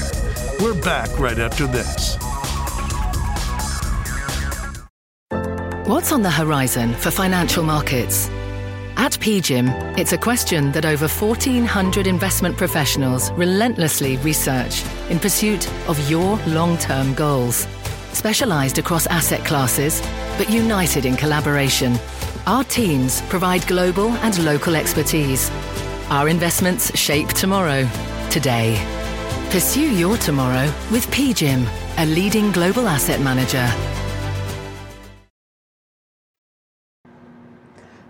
We're 0.61 0.81
back 0.81 1.19
right 1.19 1.37
after 1.37 1.67
this. 1.67 2.15
What's 5.85 6.13
on 6.13 6.21
the 6.21 6.31
horizon 6.31 6.93
for 6.93 7.11
financial 7.11 7.63
markets? 7.63 8.29
At 8.95 9.19
PGIM, 9.19 9.97
it's 9.97 10.13
a 10.13 10.17
question 10.17 10.71
that 10.71 10.85
over 10.85 11.09
1,400 11.09 12.07
investment 12.07 12.55
professionals 12.55 13.31
relentlessly 13.33 14.15
research 14.17 14.81
in 15.09 15.19
pursuit 15.19 15.69
of 15.89 16.09
your 16.09 16.37
long 16.47 16.77
term 16.77 17.13
goals. 17.15 17.67
Specialized 18.17 18.79
across 18.79 19.05
asset 19.05 19.45
classes, 19.45 20.01
but 20.39 20.49
united 20.49 21.05
in 21.05 21.15
collaboration. 21.15 21.99
Our 22.47 22.63
teams 22.63 23.21
provide 23.29 23.67
global 23.67 24.09
and 24.09 24.43
local 24.43 24.75
expertise. 24.75 25.51
Our 26.09 26.27
investments 26.27 26.97
shape 26.97 27.27
tomorrow, 27.27 27.87
today. 28.31 28.83
Pursue 29.51 29.95
your 29.95 30.17
tomorrow 30.17 30.65
with 30.91 31.05
PGIM, 31.11 31.67
a 31.99 32.07
leading 32.07 32.51
global 32.51 32.87
asset 32.87 33.21
manager. 33.21 33.71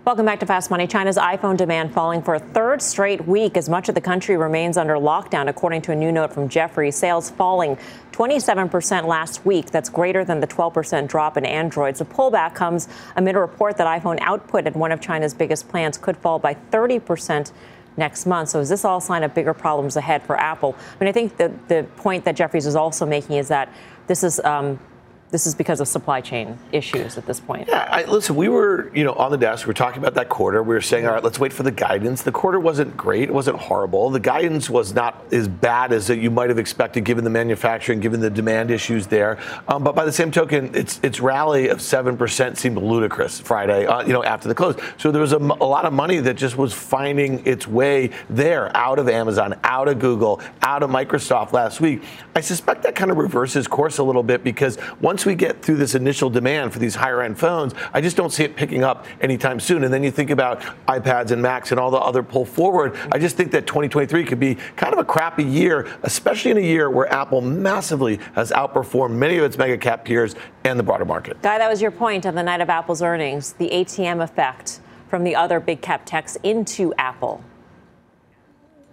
Welcome 0.06 0.24
back 0.24 0.40
to 0.40 0.46
Fast 0.46 0.70
Money. 0.70 0.86
China's 0.86 1.18
iPhone 1.18 1.58
demand 1.58 1.92
falling 1.92 2.22
for 2.22 2.34
a 2.34 2.38
third 2.38 2.80
straight 2.80 3.26
week 3.28 3.58
as 3.58 3.68
much 3.68 3.90
of 3.90 3.94
the 3.94 4.00
country 4.00 4.38
remains 4.38 4.78
under 4.78 4.94
lockdown, 4.94 5.50
according 5.50 5.82
to 5.82 5.92
a 5.92 5.94
new 5.94 6.10
note 6.10 6.32
from 6.32 6.48
Jefferies. 6.48 6.96
Sales 6.96 7.28
falling 7.28 7.76
27% 8.18 9.06
last 9.06 9.46
week. 9.46 9.70
That's 9.70 9.88
greater 9.88 10.24
than 10.24 10.40
the 10.40 10.46
12% 10.48 11.06
drop 11.06 11.36
in 11.36 11.46
Androids. 11.46 12.00
The 12.00 12.04
pullback 12.04 12.52
comes 12.52 12.88
amid 13.14 13.36
a 13.36 13.38
report 13.38 13.76
that 13.76 13.86
iPhone 13.86 14.18
output 14.20 14.66
at 14.66 14.74
one 14.74 14.90
of 14.90 15.00
China's 15.00 15.34
biggest 15.34 15.68
plants 15.68 15.96
could 15.96 16.16
fall 16.16 16.40
by 16.40 16.54
30% 16.72 17.52
next 17.96 18.26
month. 18.26 18.48
So 18.48 18.58
is 18.58 18.68
this 18.68 18.84
all 18.84 19.00
sign 19.00 19.22
of 19.22 19.34
bigger 19.34 19.54
problems 19.54 19.94
ahead 19.94 20.24
for 20.24 20.36
Apple? 20.36 20.74
I 20.76 21.04
mean, 21.04 21.08
I 21.08 21.12
think 21.12 21.36
the, 21.36 21.52
the 21.68 21.86
point 21.96 22.24
that 22.24 22.34
Jefferies 22.34 22.66
is 22.66 22.74
also 22.74 23.06
making 23.06 23.36
is 23.36 23.46
that 23.48 23.72
this 24.08 24.24
is 24.24 24.40
um, 24.40 24.80
this 25.30 25.46
is 25.46 25.54
because 25.54 25.80
of 25.80 25.88
supply 25.88 26.20
chain 26.20 26.58
issues 26.72 27.18
at 27.18 27.26
this 27.26 27.38
point. 27.38 27.68
Yeah, 27.68 27.86
I, 27.90 28.04
listen, 28.04 28.34
we 28.34 28.48
were, 28.48 28.90
you 28.94 29.04
know, 29.04 29.12
on 29.12 29.30
the 29.30 29.36
desk. 29.36 29.66
We 29.66 29.70
were 29.70 29.74
talking 29.74 29.98
about 29.98 30.14
that 30.14 30.28
quarter. 30.30 30.62
We 30.62 30.74
were 30.74 30.80
saying, 30.80 31.06
all 31.06 31.12
right, 31.12 31.22
let's 31.22 31.38
wait 31.38 31.52
for 31.52 31.62
the 31.62 31.70
guidance. 31.70 32.22
The 32.22 32.32
quarter 32.32 32.58
wasn't 32.58 32.96
great. 32.96 33.24
It 33.24 33.34
wasn't 33.34 33.58
horrible. 33.58 34.08
The 34.08 34.20
guidance 34.20 34.70
was 34.70 34.94
not 34.94 35.22
as 35.30 35.46
bad 35.46 35.92
as 35.92 36.08
you 36.08 36.30
might 36.30 36.48
have 36.48 36.58
expected, 36.58 37.04
given 37.04 37.24
the 37.24 37.30
manufacturing, 37.30 38.00
given 38.00 38.20
the 38.20 38.30
demand 38.30 38.70
issues 38.70 39.06
there. 39.06 39.38
Um, 39.68 39.84
but 39.84 39.94
by 39.94 40.04
the 40.06 40.12
same 40.12 40.30
token, 40.30 40.74
its 40.74 40.98
its 41.02 41.20
rally 41.20 41.68
of 41.68 41.82
seven 41.82 42.16
percent 42.16 42.56
seemed 42.56 42.78
ludicrous 42.78 43.38
Friday, 43.38 43.86
uh, 43.86 44.02
you 44.06 44.12
know, 44.14 44.24
after 44.24 44.48
the 44.48 44.54
close. 44.54 44.76
So 44.96 45.12
there 45.12 45.20
was 45.20 45.32
a, 45.32 45.38
a 45.38 45.68
lot 45.68 45.84
of 45.84 45.92
money 45.92 46.20
that 46.20 46.34
just 46.34 46.56
was 46.56 46.72
finding 46.72 47.46
its 47.46 47.66
way 47.66 48.10
there, 48.30 48.74
out 48.74 48.98
of 48.98 49.08
Amazon, 49.08 49.58
out 49.62 49.88
of 49.88 49.98
Google, 49.98 50.40
out 50.62 50.82
of 50.82 50.90
Microsoft 50.90 51.52
last 51.52 51.80
week. 51.80 52.02
I 52.34 52.40
suspect 52.40 52.82
that 52.84 52.94
kind 52.94 53.10
of 53.10 53.18
reverses 53.18 53.68
course 53.68 53.98
a 53.98 54.02
little 54.02 54.22
bit 54.22 54.42
because 54.42 54.78
once 55.00 55.17
once 55.18 55.26
we 55.26 55.34
get 55.34 55.62
through 55.62 55.74
this 55.74 55.96
initial 55.96 56.30
demand 56.30 56.72
for 56.72 56.78
these 56.78 56.94
higher 56.94 57.22
end 57.22 57.36
phones, 57.36 57.74
I 57.92 58.00
just 58.00 58.16
don't 58.16 58.30
see 58.30 58.44
it 58.44 58.54
picking 58.54 58.84
up 58.84 59.04
anytime 59.20 59.58
soon. 59.58 59.82
And 59.82 59.92
then 59.92 60.04
you 60.04 60.12
think 60.12 60.30
about 60.30 60.60
iPads 60.86 61.32
and 61.32 61.42
Macs 61.42 61.72
and 61.72 61.80
all 61.80 61.90
the 61.90 61.98
other 61.98 62.22
pull 62.22 62.44
forward. 62.44 62.96
I 63.10 63.18
just 63.18 63.36
think 63.36 63.50
that 63.50 63.66
2023 63.66 64.24
could 64.24 64.38
be 64.38 64.54
kind 64.76 64.92
of 64.92 65.00
a 65.00 65.04
crappy 65.04 65.42
year, 65.42 65.88
especially 66.04 66.52
in 66.52 66.58
a 66.58 66.60
year 66.60 66.88
where 66.88 67.12
Apple 67.12 67.40
massively 67.40 68.20
has 68.36 68.52
outperformed 68.52 69.16
many 69.16 69.38
of 69.38 69.44
its 69.44 69.58
mega 69.58 69.76
cap 69.76 70.04
peers 70.04 70.36
and 70.62 70.78
the 70.78 70.84
broader 70.84 71.04
market. 71.04 71.42
Guy, 71.42 71.58
that 71.58 71.68
was 71.68 71.82
your 71.82 71.90
point 71.90 72.24
on 72.24 72.36
the 72.36 72.42
night 72.44 72.60
of 72.60 72.70
Apple's 72.70 73.02
earnings, 73.02 73.54
the 73.54 73.70
ATM 73.70 74.22
effect 74.22 74.78
from 75.08 75.24
the 75.24 75.34
other 75.34 75.58
big 75.58 75.80
cap 75.80 76.02
techs 76.04 76.36
into 76.44 76.94
Apple. 76.96 77.42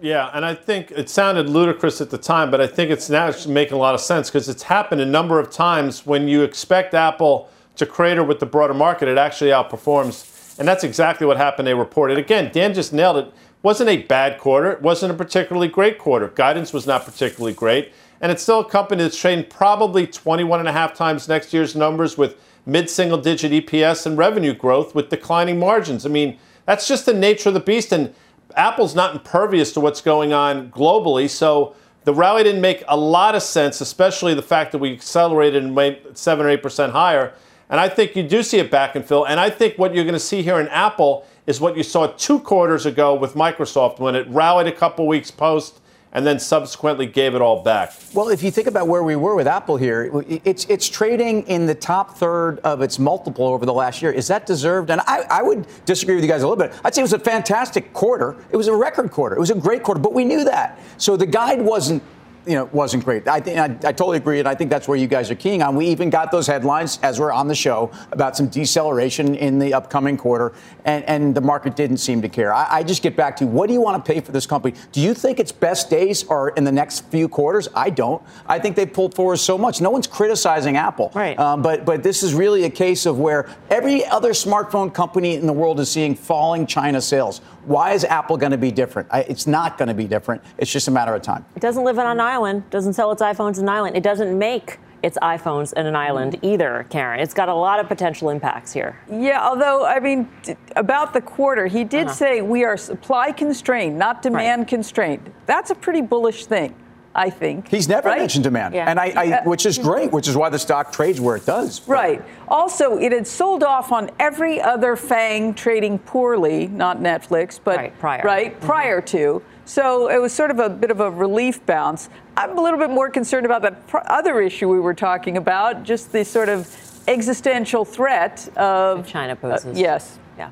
Yeah, 0.01 0.29
and 0.33 0.43
I 0.45 0.53
think 0.53 0.91
it 0.91 1.09
sounded 1.09 1.49
ludicrous 1.49 2.01
at 2.01 2.09
the 2.09 2.17
time, 2.17 2.51
but 2.51 2.59
I 2.59 2.67
think 2.67 2.91
it's 2.91 3.09
now 3.09 3.31
making 3.47 3.75
a 3.75 3.79
lot 3.79 3.95
of 3.95 4.01
sense 4.01 4.29
because 4.29 4.49
it's 4.49 4.63
happened 4.63 5.01
a 5.01 5.05
number 5.05 5.39
of 5.39 5.49
times 5.49 6.05
when 6.05 6.27
you 6.27 6.43
expect 6.43 6.93
Apple 6.93 7.49
to 7.77 7.85
crater 7.85 8.23
with 8.23 8.39
the 8.39 8.45
broader 8.45 8.73
market, 8.73 9.07
it 9.07 9.17
actually 9.17 9.51
outperforms 9.51 10.57
And 10.57 10.67
that's 10.67 10.83
exactly 10.83 11.27
what 11.27 11.37
happened. 11.37 11.67
They 11.67 11.73
reported. 11.73 12.17
Again, 12.17 12.49
Dan 12.53 12.73
just 12.73 12.93
nailed 12.93 13.17
it. 13.17 13.33
Wasn't 13.61 13.89
a 13.89 13.97
bad 14.03 14.39
quarter. 14.39 14.71
It 14.71 14.81
wasn't 14.81 15.11
a 15.11 15.15
particularly 15.15 15.67
great 15.67 15.97
quarter. 15.97 16.29
Guidance 16.29 16.71
was 16.71 16.87
not 16.87 17.03
particularly 17.03 17.53
great. 17.53 17.91
And 18.21 18.31
it's 18.31 18.43
still 18.43 18.61
a 18.61 18.69
company 18.69 19.03
that's 19.03 19.19
trading 19.19 19.45
probably 19.49 20.07
21 20.07 20.59
and 20.59 20.69
a 20.69 20.71
half 20.71 20.93
times 20.93 21.27
next 21.27 21.53
year's 21.53 21.75
numbers 21.75 22.17
with 22.17 22.37
mid 22.65 22.89
single 22.89 23.17
digit 23.17 23.51
EPS 23.51 24.05
and 24.05 24.17
revenue 24.17 24.53
growth 24.53 24.95
with 24.95 25.09
declining 25.09 25.59
margins. 25.59 26.05
I 26.05 26.09
mean, 26.09 26.37
that's 26.65 26.87
just 26.87 27.05
the 27.05 27.13
nature 27.13 27.49
of 27.49 27.53
the 27.53 27.59
beast. 27.59 27.91
And 27.91 28.13
Apple's 28.55 28.95
not 28.95 29.13
impervious 29.13 29.71
to 29.73 29.79
what's 29.79 30.01
going 30.01 30.33
on 30.33 30.69
globally. 30.69 31.29
So 31.29 31.75
the 32.03 32.13
rally 32.13 32.43
didn't 32.43 32.61
make 32.61 32.83
a 32.87 32.97
lot 32.97 33.35
of 33.35 33.43
sense, 33.43 33.81
especially 33.81 34.33
the 34.33 34.41
fact 34.41 34.71
that 34.71 34.77
we 34.77 34.93
accelerated 34.93 35.63
and 35.63 35.75
went 35.75 36.17
7 36.17 36.45
or 36.45 36.57
8% 36.57 36.91
higher. 36.91 37.33
And 37.69 37.79
I 37.79 37.89
think 37.89 38.15
you 38.15 38.23
do 38.23 38.43
see 38.43 38.59
it 38.59 38.69
back 38.69 38.95
and 38.95 39.03
fill. 39.03 39.25
And 39.25 39.39
I 39.39 39.49
think 39.49 39.77
what 39.77 39.95
you're 39.95 40.03
going 40.03 40.13
to 40.13 40.19
see 40.19 40.43
here 40.43 40.59
in 40.59 40.67
Apple 40.67 41.25
is 41.47 41.59
what 41.59 41.75
you 41.75 41.83
saw 41.83 42.07
two 42.07 42.39
quarters 42.39 42.85
ago 42.85 43.15
with 43.15 43.33
Microsoft 43.33 43.99
when 43.99 44.15
it 44.15 44.27
rallied 44.29 44.67
a 44.67 44.71
couple 44.71 45.07
weeks 45.07 45.31
post 45.31 45.79
and 46.15 46.25
then 46.25 46.39
subsequently 46.39 47.05
gave 47.05 47.35
it 47.35 47.41
all 47.41 47.61
back. 47.61 47.93
Well, 48.13 48.29
if 48.29 48.41
you 48.41 48.49
think 48.49 48.67
about 48.67 48.87
where 48.87 49.03
we 49.03 49.17
were 49.17 49.35
with 49.35 49.47
Apple 49.47 49.75
here, 49.75 50.23
it's 50.45 50.65
it's 50.65 50.87
trading 50.87 51.43
in 51.43 51.65
the 51.65 51.75
top 51.75 52.17
third 52.17 52.59
of 52.59 52.81
its 52.81 52.97
multiple 52.97 53.45
over 53.45 53.65
the 53.65 53.73
last 53.73 54.01
year. 54.01 54.13
Is 54.13 54.27
that 54.29 54.45
deserved? 54.45 54.89
And 54.89 55.01
I, 55.01 55.25
I 55.29 55.43
would 55.43 55.67
disagree 55.83 56.15
with 56.15 56.23
you 56.23 56.29
guys 56.29 56.41
a 56.41 56.47
little 56.47 56.63
bit. 56.63 56.73
I'd 56.85 56.95
say 56.95 57.01
it 57.01 57.03
was 57.03 57.13
a 57.13 57.19
fantastic 57.19 57.91
quarter. 57.91 58.37
It 58.49 58.55
was 58.55 58.67
a 58.67 58.75
record 58.75 59.11
quarter. 59.11 59.35
It 59.35 59.39
was 59.39 59.51
a 59.51 59.55
great 59.55 59.83
quarter, 59.83 59.99
but 59.99 60.13
we 60.13 60.23
knew 60.23 60.45
that. 60.45 60.79
So 60.97 61.17
the 61.17 61.25
guide 61.25 61.61
wasn't 61.61 62.01
you 62.45 62.53
know, 62.55 62.65
it 62.65 62.73
wasn't 62.73 63.03
great. 63.03 63.27
I 63.27 63.39
think 63.39 63.57
I, 63.57 63.65
I, 63.87 63.91
totally 63.91 64.17
agree, 64.17 64.39
and 64.39 64.47
I 64.47 64.55
think 64.55 64.69
that's 64.69 64.87
where 64.87 64.97
you 64.97 65.07
guys 65.07 65.31
are 65.31 65.35
keying 65.35 65.61
on. 65.61 65.75
We 65.75 65.87
even 65.87 66.09
got 66.09 66.31
those 66.31 66.47
headlines 66.47 66.99
as 67.01 67.19
we're 67.19 67.31
on 67.31 67.47
the 67.47 67.55
show 67.55 67.91
about 68.11 68.37
some 68.37 68.47
deceleration 68.47 69.35
in 69.35 69.59
the 69.59 69.73
upcoming 69.73 70.17
quarter, 70.17 70.53
and, 70.85 71.03
and 71.05 71.35
the 71.35 71.41
market 71.41 71.75
didn't 71.75 71.97
seem 71.97 72.21
to 72.21 72.29
care. 72.29 72.53
I, 72.53 72.67
I 72.69 72.83
just 72.83 73.01
get 73.01 73.15
back 73.15 73.35
to 73.37 73.47
what 73.47 73.67
do 73.67 73.73
you 73.73 73.81
want 73.81 74.03
to 74.03 74.13
pay 74.13 74.19
for 74.19 74.31
this 74.31 74.45
company? 74.45 74.75
Do 74.91 75.01
you 75.01 75.13
think 75.13 75.39
its 75.39 75.51
best 75.51 75.89
days 75.89 76.27
are 76.27 76.49
in 76.49 76.63
the 76.63 76.71
next 76.71 77.05
few 77.05 77.27
quarters? 77.27 77.67
I 77.73 77.89
don't. 77.89 78.21
I 78.47 78.59
think 78.59 78.75
they 78.75 78.85
pulled 78.85 79.15
forward 79.15 79.37
so 79.37 79.57
much. 79.57 79.81
No 79.81 79.89
one's 79.89 80.07
criticizing 80.07 80.77
Apple, 80.77 81.11
right? 81.15 81.37
Um, 81.39 81.61
but 81.61 81.85
but 81.85 82.03
this 82.03 82.23
is 82.23 82.33
really 82.33 82.63
a 82.63 82.69
case 82.69 83.05
of 83.05 83.19
where 83.19 83.49
every 83.69 84.05
other 84.05 84.31
smartphone 84.31 84.93
company 84.93 85.35
in 85.35 85.47
the 85.47 85.53
world 85.53 85.79
is 85.79 85.91
seeing 85.91 86.15
falling 86.15 86.67
China 86.67 87.01
sales. 87.01 87.41
Why 87.65 87.93
is 87.93 88.03
Apple 88.03 88.37
going 88.37 88.51
to 88.51 88.57
be 88.57 88.71
different? 88.71 89.09
I, 89.11 89.21
it's 89.21 89.47
not 89.47 89.77
going 89.77 89.87
to 89.87 89.93
be 89.93 90.05
different. 90.05 90.43
It's 90.57 90.71
just 90.71 90.87
a 90.87 90.91
matter 90.91 91.15
of 91.15 91.21
time. 91.21 91.45
It 91.55 91.61
doesn't 91.61 91.83
live 91.83 91.97
on 91.97 92.05
an 92.05 92.19
island. 92.19 92.69
Doesn't 92.69 92.93
sell 92.93 93.11
its 93.11 93.21
iPhones 93.21 93.57
in 93.57 93.63
an 93.63 93.69
island. 93.69 93.97
It 93.97 94.03
doesn't 94.03 94.37
make 94.37 94.79
its 95.01 95.17
iPhones 95.21 95.73
in 95.73 95.85
an 95.85 95.95
island 95.95 96.39
either, 96.41 96.85
Karen. 96.89 97.19
It's 97.19 97.33
got 97.33 97.49
a 97.49 97.53
lot 97.53 97.79
of 97.79 97.87
potential 97.87 98.29
impacts 98.29 98.73
here. 98.73 98.99
Yeah, 99.11 99.47
although, 99.47 99.85
I 99.85 99.99
mean, 99.99 100.27
about 100.75 101.13
the 101.13 101.21
quarter, 101.21 101.67
he 101.67 101.83
did 101.83 102.07
uh-huh. 102.07 102.15
say 102.15 102.41
we 102.41 102.63
are 102.63 102.77
supply 102.77 103.31
constrained, 103.31 103.97
not 103.97 104.21
demand 104.21 104.61
right. 104.61 104.67
constrained. 104.67 105.31
That's 105.45 105.69
a 105.69 105.75
pretty 105.75 106.01
bullish 106.01 106.45
thing. 106.47 106.75
I 107.15 107.29
think. 107.29 107.69
He's 107.69 107.87
never 107.87 108.09
right? 108.09 108.19
mentioned 108.19 108.43
demand, 108.43 108.75
yeah. 108.75 108.89
and 108.89 108.99
I, 108.99 109.05
I, 109.15 109.47
which 109.47 109.65
is 109.65 109.77
great, 109.77 110.11
which 110.11 110.27
is 110.27 110.35
why 110.35 110.49
the 110.49 110.59
stock 110.59 110.91
trades 110.91 111.21
where 111.21 111.37
it 111.37 111.45
does. 111.45 111.87
Right. 111.87 112.21
Also, 112.49 112.97
it 112.97 113.13
had 113.13 113.25
sold 113.25 113.63
off 113.63 113.93
on 113.93 114.11
every 114.19 114.59
other 114.61 114.97
FANG 114.97 115.53
trading 115.53 115.97
poorly, 115.97 116.67
not 116.67 116.99
Netflix, 116.99 117.57
but 117.63 117.77
right 117.77 117.99
prior, 117.99 118.21
right, 118.23 118.59
mm-hmm. 118.59 119.05
to. 119.05 119.41
So 119.63 120.09
it 120.09 120.21
was 120.21 120.33
sort 120.33 120.51
of 120.51 120.59
a 120.59 120.69
bit 120.69 120.91
of 120.91 120.99
a 120.99 121.09
relief 121.09 121.65
bounce. 121.65 122.09
I'm 122.37 122.57
a 122.57 122.61
little 122.61 122.79
bit 122.79 122.89
more 122.89 123.09
concerned 123.09 123.45
about 123.45 123.61
that 123.61 123.81
other 124.07 124.41
issue 124.41 124.69
we 124.69 124.79
were 124.79 124.93
talking 124.93 125.37
about, 125.37 125.83
just 125.83 126.11
the 126.11 126.25
sort 126.25 126.49
of 126.49 126.69
existential 127.07 127.85
threat 127.85 128.47
of 128.57 129.07
China 129.07 129.35
poses. 129.35 129.65
Uh, 129.65 129.79
yes. 129.79 130.19
Yeah. 130.37 130.51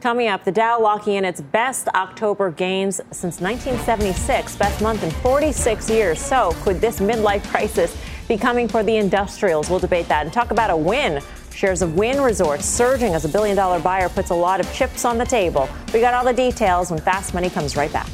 Coming 0.00 0.28
up, 0.28 0.44
the 0.44 0.52
Dow 0.52 0.80
locking 0.80 1.16
in 1.16 1.26
its 1.26 1.42
best 1.42 1.86
October 1.88 2.50
gains 2.50 3.02
since 3.10 3.38
1976, 3.38 4.56
best 4.56 4.80
month 4.80 5.02
in 5.02 5.10
46 5.10 5.90
years. 5.90 6.18
So, 6.18 6.52
could 6.62 6.80
this 6.80 7.00
midlife 7.00 7.46
crisis 7.48 7.94
be 8.26 8.38
coming 8.38 8.66
for 8.66 8.82
the 8.82 8.96
industrials? 8.96 9.68
We'll 9.68 9.78
debate 9.78 10.08
that 10.08 10.24
and 10.24 10.32
talk 10.32 10.52
about 10.52 10.70
a 10.70 10.76
win. 10.76 11.20
Shares 11.52 11.82
of 11.82 11.96
Wynn 11.96 12.22
Resorts 12.22 12.64
surging 12.64 13.12
as 13.12 13.26
a 13.26 13.28
billion 13.28 13.56
dollar 13.56 13.78
buyer 13.78 14.08
puts 14.08 14.30
a 14.30 14.34
lot 14.34 14.58
of 14.58 14.72
chips 14.72 15.04
on 15.04 15.18
the 15.18 15.26
table. 15.26 15.68
We 15.92 16.00
got 16.00 16.14
all 16.14 16.24
the 16.24 16.32
details 16.32 16.90
when 16.90 17.00
Fast 17.00 17.34
Money 17.34 17.50
comes 17.50 17.76
right 17.76 17.92
back. 17.92 18.08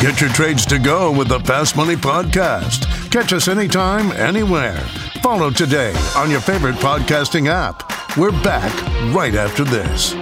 Get 0.00 0.20
your 0.20 0.30
trades 0.30 0.64
to 0.66 0.78
go 0.78 1.10
with 1.10 1.26
the 1.26 1.40
Fast 1.40 1.74
Money 1.76 1.96
Podcast. 1.96 3.10
Catch 3.10 3.32
us 3.32 3.48
anytime, 3.48 4.12
anywhere. 4.12 4.78
Follow 5.20 5.50
today 5.50 5.92
on 6.14 6.30
your 6.30 6.40
favorite 6.40 6.76
podcasting 6.76 7.48
app. 7.48 7.95
We're 8.16 8.30
back 8.42 8.72
right 9.14 9.34
after 9.34 9.62
this. 9.62 10.14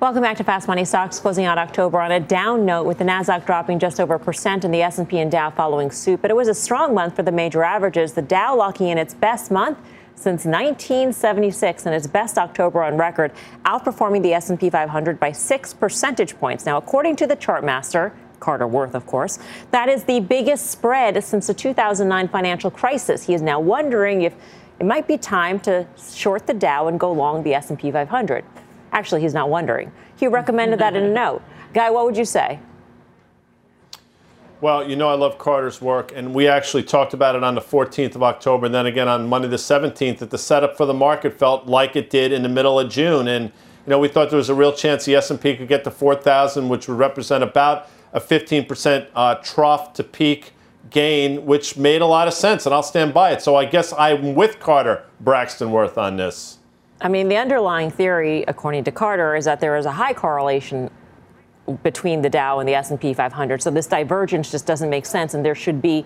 Welcome 0.00 0.22
back 0.22 0.38
to 0.38 0.44
Fast 0.44 0.68
Money. 0.68 0.86
Stocks 0.86 1.18
closing 1.18 1.44
out 1.44 1.58
October 1.58 2.00
on 2.00 2.12
a 2.12 2.20
down 2.20 2.64
note, 2.64 2.86
with 2.86 2.96
the 2.96 3.04
Nasdaq 3.04 3.44
dropping 3.44 3.78
just 3.78 4.00
over 4.00 4.14
a 4.14 4.18
percent 4.18 4.64
and 4.64 4.72
the 4.72 4.80
S&P 4.80 5.18
and 5.18 5.30
Dow 5.30 5.50
following 5.50 5.90
suit. 5.90 6.22
But 6.22 6.30
it 6.30 6.34
was 6.34 6.48
a 6.48 6.54
strong 6.54 6.94
month 6.94 7.14
for 7.14 7.22
the 7.22 7.30
major 7.30 7.62
averages. 7.62 8.14
The 8.14 8.22
Dow 8.22 8.56
locking 8.56 8.88
in 8.88 8.96
its 8.96 9.12
best 9.12 9.50
month 9.50 9.76
since 10.14 10.46
1976 10.46 11.84
and 11.84 11.94
its 11.94 12.06
best 12.06 12.38
October 12.38 12.82
on 12.82 12.96
record, 12.96 13.32
outperforming 13.66 14.22
the 14.22 14.32
S&P 14.32 14.70
500 14.70 15.20
by 15.20 15.30
six 15.30 15.74
percentage 15.74 16.38
points. 16.38 16.64
Now, 16.64 16.78
according 16.78 17.16
to 17.16 17.26
the 17.26 17.36
chartmaster, 17.36 18.12
Carter 18.44 18.66
Worth, 18.66 18.94
of 18.94 19.06
course. 19.06 19.38
That 19.70 19.88
is 19.88 20.04
the 20.04 20.20
biggest 20.20 20.70
spread 20.70 21.24
since 21.24 21.46
the 21.46 21.54
2009 21.54 22.28
financial 22.28 22.70
crisis. 22.70 23.22
He 23.22 23.32
is 23.32 23.40
now 23.40 23.58
wondering 23.58 24.20
if 24.20 24.34
it 24.78 24.84
might 24.84 25.08
be 25.08 25.16
time 25.16 25.58
to 25.60 25.86
short 26.12 26.46
the 26.46 26.52
Dow 26.52 26.88
and 26.88 27.00
go 27.00 27.10
long 27.10 27.42
the 27.42 27.54
S&P 27.54 27.90
500. 27.90 28.44
Actually, 28.92 29.22
he's 29.22 29.32
not 29.32 29.48
wondering. 29.48 29.90
He 30.16 30.26
recommended 30.26 30.78
that 30.80 30.94
in 30.94 31.04
a 31.04 31.10
note. 31.10 31.42
Guy, 31.72 31.90
what 31.90 32.04
would 32.04 32.18
you 32.18 32.26
say? 32.26 32.60
Well, 34.60 34.88
you 34.88 34.94
know 34.94 35.08
I 35.08 35.14
love 35.14 35.38
Carter's 35.38 35.80
work, 35.80 36.12
and 36.14 36.34
we 36.34 36.46
actually 36.46 36.82
talked 36.82 37.14
about 37.14 37.34
it 37.36 37.42
on 37.42 37.54
the 37.54 37.60
14th 37.62 38.14
of 38.14 38.22
October, 38.22 38.66
and 38.66 38.74
then 38.74 38.84
again 38.84 39.08
on 39.08 39.26
Monday 39.26 39.48
the 39.48 39.56
17th. 39.56 40.18
That 40.18 40.30
the 40.30 40.38
setup 40.38 40.76
for 40.76 40.84
the 40.84 40.94
market 40.94 41.38
felt 41.38 41.66
like 41.66 41.96
it 41.96 42.10
did 42.10 42.30
in 42.30 42.42
the 42.42 42.48
middle 42.48 42.78
of 42.78 42.90
June, 42.90 43.26
and 43.26 43.46
you 43.46 43.90
know 43.90 43.98
we 43.98 44.08
thought 44.08 44.28
there 44.28 44.36
was 44.36 44.50
a 44.50 44.54
real 44.54 44.72
chance 44.72 45.06
the 45.06 45.14
S&P 45.16 45.56
could 45.56 45.68
get 45.68 45.84
to 45.84 45.90
4,000, 45.90 46.68
which 46.68 46.88
would 46.88 46.98
represent 46.98 47.42
about 47.42 47.88
a 48.14 48.20
15% 48.20 49.08
uh, 49.14 49.34
trough 49.36 49.92
to 49.94 50.04
peak 50.04 50.52
gain, 50.90 51.44
which 51.44 51.76
made 51.76 52.00
a 52.00 52.06
lot 52.06 52.28
of 52.28 52.34
sense, 52.34 52.64
and 52.64 52.74
I'll 52.74 52.82
stand 52.82 53.12
by 53.12 53.32
it. 53.32 53.42
So 53.42 53.56
I 53.56 53.64
guess 53.64 53.92
I'm 53.98 54.34
with 54.34 54.60
Carter 54.60 55.04
Braxton 55.20 55.70
Worth 55.70 55.98
on 55.98 56.16
this. 56.16 56.58
I 57.00 57.08
mean, 57.08 57.28
the 57.28 57.36
underlying 57.36 57.90
theory, 57.90 58.44
according 58.46 58.84
to 58.84 58.92
Carter, 58.92 59.34
is 59.34 59.44
that 59.44 59.60
there 59.60 59.76
is 59.76 59.84
a 59.84 59.92
high 59.92 60.14
correlation 60.14 60.90
between 61.82 62.22
the 62.22 62.30
Dow 62.30 62.60
and 62.60 62.68
the 62.68 62.74
S&P 62.74 63.12
500. 63.14 63.62
So 63.62 63.70
this 63.70 63.86
divergence 63.86 64.50
just 64.50 64.66
doesn't 64.66 64.90
make 64.90 65.06
sense, 65.06 65.34
and 65.34 65.44
there 65.44 65.54
should 65.54 65.82
be 65.82 66.04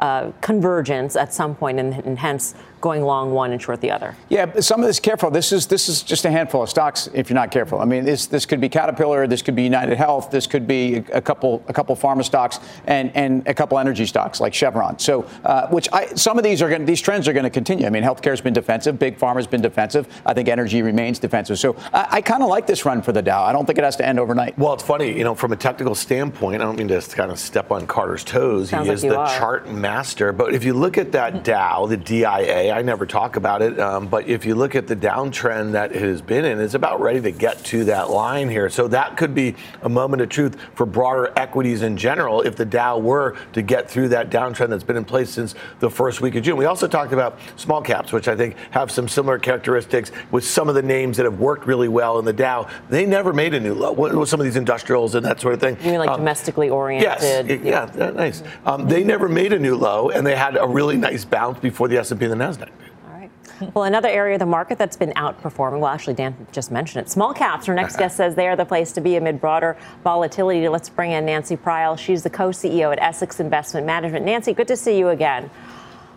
uh, 0.00 0.32
convergence 0.40 1.16
at 1.16 1.32
some 1.32 1.54
point, 1.54 1.78
and, 1.78 1.94
and, 2.04 2.18
hence 2.18 2.54
going 2.80 3.02
long 3.02 3.32
one 3.32 3.52
and 3.52 3.62
short 3.62 3.80
the 3.80 3.90
other. 3.90 4.14
Yeah, 4.28 4.60
some 4.60 4.80
of 4.80 4.86
this 4.86 5.00
careful. 5.00 5.30
This 5.30 5.52
is 5.52 5.66
this 5.66 5.88
is 5.88 6.02
just 6.02 6.26
a 6.26 6.30
handful 6.30 6.62
of 6.62 6.68
stocks. 6.68 7.08
If 7.14 7.30
you're 7.30 7.34
not 7.34 7.50
careful, 7.50 7.80
I 7.80 7.86
mean, 7.86 8.04
this 8.04 8.26
this 8.26 8.44
could 8.44 8.60
be 8.60 8.68
Caterpillar, 8.68 9.26
this 9.26 9.40
could 9.40 9.56
be 9.56 9.62
United 9.62 9.96
Health, 9.96 10.30
this 10.30 10.46
could 10.46 10.66
be 10.66 10.96
a, 10.96 11.22
couple 11.22 11.64
a 11.68 11.72
couple 11.72 11.96
pharma 11.96 12.24
stocks, 12.24 12.60
and 12.86 13.10
and 13.14 13.46
a 13.48 13.54
couple 13.54 13.78
energy 13.78 14.04
stocks 14.04 14.40
like 14.40 14.52
Chevron. 14.52 14.98
So, 14.98 15.26
uh, 15.44 15.68
which 15.68 15.88
I 15.92 16.06
some 16.14 16.36
of 16.36 16.44
these 16.44 16.60
are 16.60 16.68
going 16.68 16.84
these 16.84 17.00
trends 17.00 17.26
are 17.26 17.32
going 17.32 17.44
to 17.44 17.50
continue. 17.50 17.86
I 17.86 17.90
mean, 17.90 18.02
healthcare's 18.02 18.42
been 18.42 18.52
defensive, 18.52 18.98
big 18.98 19.18
pharma's 19.18 19.46
been 19.46 19.62
defensive. 19.62 20.06
I 20.26 20.34
think 20.34 20.48
energy 20.48 20.82
remains 20.82 21.18
defensive. 21.18 21.58
So, 21.58 21.76
I, 21.94 22.06
I 22.10 22.20
kind 22.20 22.42
of 22.42 22.50
like 22.50 22.66
this 22.66 22.84
run 22.84 23.00
for 23.00 23.12
the 23.12 23.22
Dow. 23.22 23.44
I 23.44 23.52
don't 23.52 23.64
think 23.64 23.78
it 23.78 23.84
has 23.84 23.96
to 23.96 24.06
end 24.06 24.20
overnight. 24.20 24.58
Well, 24.58 24.74
it's 24.74 24.82
funny, 24.82 25.16
you 25.16 25.24
know, 25.24 25.34
from 25.34 25.52
a 25.52 25.56
technical 25.56 25.94
standpoint. 25.94 26.60
I 26.60 26.64
don't 26.66 26.76
mean 26.76 26.88
to 26.88 27.00
kind 27.00 27.30
of 27.30 27.38
step 27.38 27.70
on 27.70 27.86
Carter's 27.86 28.24
toes. 28.24 28.68
Sounds 28.70 28.84
he 28.84 28.90
like 28.90 28.96
is 28.96 29.02
the 29.02 29.18
are. 29.18 29.38
chart 29.38 29.68
master. 29.84 30.32
But 30.32 30.54
if 30.54 30.64
you 30.64 30.72
look 30.72 30.96
at 30.96 31.12
that 31.12 31.44
Dow, 31.44 31.84
the 31.84 31.98
DIA, 31.98 32.72
I 32.72 32.80
never 32.80 33.04
talk 33.04 33.36
about 33.36 33.60
it. 33.60 33.78
Um, 33.78 34.08
but 34.08 34.26
if 34.26 34.46
you 34.46 34.54
look 34.54 34.74
at 34.74 34.86
the 34.86 34.96
downtrend 34.96 35.72
that 35.72 35.92
it 35.94 36.00
has 36.00 36.22
been 36.22 36.46
in, 36.46 36.58
it's 36.58 36.72
about 36.72 37.02
ready 37.02 37.20
to 37.20 37.30
get 37.30 37.62
to 37.66 37.84
that 37.84 38.08
line 38.08 38.48
here. 38.48 38.70
So 38.70 38.88
that 38.88 39.18
could 39.18 39.34
be 39.34 39.56
a 39.82 39.90
moment 39.90 40.22
of 40.22 40.30
truth 40.30 40.56
for 40.74 40.86
broader 40.86 41.34
equities 41.36 41.82
in 41.82 41.98
general 41.98 42.40
if 42.40 42.56
the 42.56 42.64
Dow 42.64 42.96
were 42.96 43.36
to 43.52 43.60
get 43.60 43.90
through 43.90 44.08
that 44.08 44.30
downtrend 44.30 44.70
that's 44.70 44.82
been 44.82 44.96
in 44.96 45.04
place 45.04 45.28
since 45.28 45.54
the 45.80 45.90
first 45.90 46.22
week 46.22 46.34
of 46.34 46.42
June. 46.44 46.56
We 46.56 46.64
also 46.64 46.88
talked 46.88 47.12
about 47.12 47.38
small 47.56 47.82
caps, 47.82 48.10
which 48.10 48.26
I 48.26 48.34
think 48.34 48.56
have 48.70 48.90
some 48.90 49.06
similar 49.06 49.38
characteristics 49.38 50.12
with 50.30 50.46
some 50.46 50.70
of 50.70 50.76
the 50.76 50.82
names 50.82 51.18
that 51.18 51.24
have 51.24 51.40
worked 51.40 51.66
really 51.66 51.88
well 51.88 52.18
in 52.18 52.24
the 52.24 52.32
Dow. 52.32 52.68
They 52.88 53.04
never 53.04 53.34
made 53.34 53.52
a 53.52 53.60
new 53.60 53.74
low. 53.74 53.92
With 53.92 54.30
some 54.30 54.40
of 54.40 54.44
these 54.44 54.56
industrials 54.56 55.14
and 55.14 55.26
that 55.26 55.42
sort 55.42 55.52
of 55.52 55.60
thing. 55.60 55.76
You 55.82 55.90
mean 55.90 56.00
like 56.00 56.08
um, 56.08 56.20
domestically 56.20 56.70
oriented? 56.70 57.20
Yes, 57.20 57.62
yeah, 57.62 57.90
yeah 57.94 58.10
nice. 58.12 58.42
Um, 58.64 58.88
they 58.88 59.04
never 59.04 59.28
made 59.28 59.52
a 59.52 59.58
new 59.58 59.73
low, 59.74 60.10
and 60.10 60.26
they 60.26 60.36
had 60.36 60.56
a 60.56 60.66
really 60.66 60.96
nice 60.96 61.24
bounce 61.24 61.58
before 61.58 61.88
the 61.88 61.98
S&P 61.98 62.24
and 62.24 62.32
the 62.32 62.44
Nasdaq. 62.44 62.70
All 63.06 63.12
right. 63.12 63.30
Well, 63.74 63.84
another 63.84 64.08
area 64.08 64.34
of 64.34 64.40
the 64.40 64.46
market 64.46 64.78
that's 64.78 64.96
been 64.96 65.12
outperforming, 65.12 65.80
well, 65.80 65.88
actually, 65.90 66.14
Dan 66.14 66.46
just 66.52 66.70
mentioned 66.70 67.06
it. 67.06 67.10
Small 67.10 67.32
caps. 67.32 67.68
Our 67.68 67.74
next 67.74 67.96
guest 67.98 68.16
says 68.16 68.34
they 68.34 68.48
are 68.48 68.56
the 68.56 68.64
place 68.64 68.92
to 68.92 69.00
be 69.00 69.16
amid 69.16 69.40
broader 69.40 69.76
volatility. 70.02 70.68
Let's 70.68 70.88
bring 70.88 71.12
in 71.12 71.26
Nancy 71.26 71.56
Prial. 71.56 71.96
She's 71.96 72.22
the 72.22 72.30
co 72.30 72.50
CEO 72.50 72.92
at 72.92 73.00
Essex 73.00 73.40
Investment 73.40 73.86
Management. 73.86 74.24
Nancy, 74.24 74.52
good 74.52 74.68
to 74.68 74.76
see 74.76 74.98
you 74.98 75.08
again. 75.08 75.50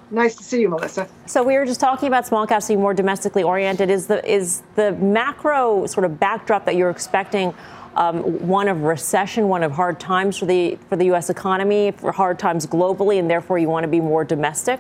Nice 0.10 0.36
to 0.36 0.44
see 0.44 0.62
you, 0.62 0.70
Melissa. 0.70 1.08
So 1.26 1.44
we 1.44 1.56
were 1.58 1.66
just 1.66 1.82
talking 1.82 2.08
about 2.08 2.26
small 2.26 2.48
caps 2.48 2.68
being 2.68 2.80
more 2.80 2.94
domestically 2.94 3.44
oriented. 3.44 3.90
Is 3.90 4.08
the 4.08 4.26
is 4.30 4.64
the 4.76 4.94
macro 4.94 5.86
sort 5.86 6.06
of 6.06 6.18
backdrop 6.18 6.64
that 6.66 6.76
you're 6.76 6.90
expecting 6.90 7.54
um, 7.98 8.22
one 8.48 8.68
of 8.68 8.84
recession, 8.84 9.50
one 9.50 9.64
of 9.64 9.72
hard 9.72 10.00
times 10.00 10.38
for 10.38 10.46
the 10.46 10.78
for 10.88 10.96
the 10.96 11.06
U.S. 11.06 11.30
economy, 11.30 11.92
for 11.92 12.12
hard 12.12 12.40
times 12.40 12.66
globally, 12.66 13.20
and 13.20 13.30
therefore 13.30 13.58
you 13.58 13.68
want 13.68 13.84
to 13.84 13.88
be 13.88 14.00
more 14.00 14.24
domestic? 14.24 14.80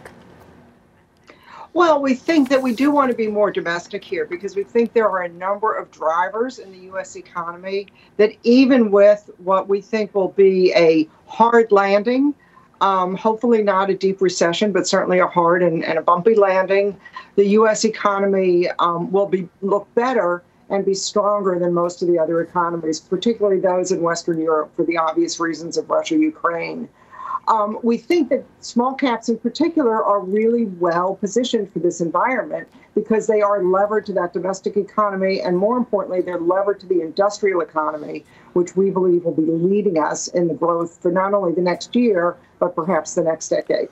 Well, 1.73 2.01
we 2.01 2.15
think 2.15 2.49
that 2.49 2.61
we 2.61 2.73
do 2.73 2.89
want 2.89 3.11
to 3.11 3.17
be 3.17 3.27
more 3.27 3.51
domestic 3.51 4.03
here 4.03 4.25
because 4.25 4.55
we 4.55 4.63
think 4.63 4.93
there 4.93 5.09
are 5.09 5.23
a 5.23 5.29
number 5.29 5.75
of 5.75 5.91
drivers 5.91 6.57
in 6.57 6.71
the 6.71 6.79
U.S. 6.85 7.15
economy 7.15 7.87
that, 8.17 8.31
even 8.43 8.89
with 8.89 9.29
what 9.37 9.67
we 9.67 9.81
think 9.81 10.15
will 10.15 10.29
be 10.29 10.73
a 10.73 11.07
hard 11.27 11.71
landing, 11.71 12.33
um, 12.81 13.15
hopefully 13.15 13.61
not 13.61 13.89
a 13.89 13.95
deep 13.95 14.21
recession, 14.21 14.71
but 14.71 14.87
certainly 14.87 15.19
a 15.19 15.27
hard 15.27 15.61
and, 15.61 15.83
and 15.83 15.99
a 15.99 16.01
bumpy 16.01 16.35
landing, 16.35 16.97
the 17.35 17.45
U.S. 17.49 17.85
economy 17.85 18.69
um, 18.79 19.11
will 19.11 19.27
be 19.27 19.47
look 19.61 19.93
better 19.93 20.43
and 20.69 20.85
be 20.85 20.93
stronger 20.93 21.57
than 21.59 21.73
most 21.73 22.01
of 22.01 22.07
the 22.07 22.19
other 22.19 22.41
economies, 22.41 22.99
particularly 22.99 23.59
those 23.59 23.91
in 23.91 24.01
Western 24.01 24.39
Europe, 24.39 24.75
for 24.75 24.83
the 24.83 24.97
obvious 24.97 25.39
reasons 25.39 25.77
of 25.77 25.89
Russia, 25.89 26.17
Ukraine. 26.17 26.89
Um, 27.47 27.79
we 27.81 27.97
think 27.97 28.29
that 28.29 28.43
small 28.59 28.93
caps 28.93 29.29
in 29.29 29.37
particular 29.37 30.03
are 30.03 30.19
really 30.19 30.65
well 30.65 31.15
positioned 31.15 31.71
for 31.71 31.79
this 31.79 32.01
environment 32.01 32.67
because 32.93 33.27
they 33.27 33.41
are 33.41 33.63
levered 33.63 34.05
to 34.07 34.13
that 34.13 34.33
domestic 34.33 34.75
economy, 34.75 35.39
and 35.39 35.57
more 35.57 35.77
importantly, 35.77 36.21
they're 36.21 36.39
levered 36.39 36.81
to 36.81 36.85
the 36.87 36.99
industrial 36.99 37.61
economy, 37.61 38.25
which 38.53 38.75
we 38.75 38.89
believe 38.89 39.23
will 39.23 39.33
be 39.33 39.43
leading 39.43 39.97
us 39.97 40.27
in 40.27 40.49
the 40.49 40.53
growth 40.53 41.01
for 41.01 41.11
not 41.11 41.33
only 41.33 41.53
the 41.53 41.61
next 41.61 41.95
year, 41.95 42.35
but 42.59 42.75
perhaps 42.75 43.15
the 43.15 43.23
next 43.23 43.47
decade. 43.47 43.87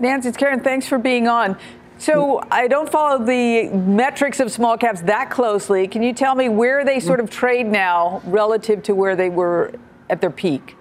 Nancy, 0.00 0.28
it's 0.28 0.36
Karen. 0.36 0.60
Thanks 0.60 0.88
for 0.88 0.98
being 0.98 1.28
on. 1.28 1.56
So 1.98 2.40
I 2.50 2.68
don't 2.68 2.90
follow 2.90 3.24
the 3.24 3.68
metrics 3.70 4.38
of 4.38 4.52
small 4.52 4.78
caps 4.78 5.02
that 5.02 5.30
closely. 5.30 5.88
Can 5.88 6.02
you 6.02 6.12
tell 6.12 6.34
me 6.34 6.48
where 6.48 6.84
they 6.84 7.00
sort 7.00 7.18
of 7.18 7.28
trade 7.28 7.66
now 7.66 8.22
relative 8.24 8.82
to 8.84 8.94
where 8.94 9.16
they 9.16 9.30
were 9.30 9.72
at 10.08 10.20
their 10.20 10.30
peak? 10.30 10.76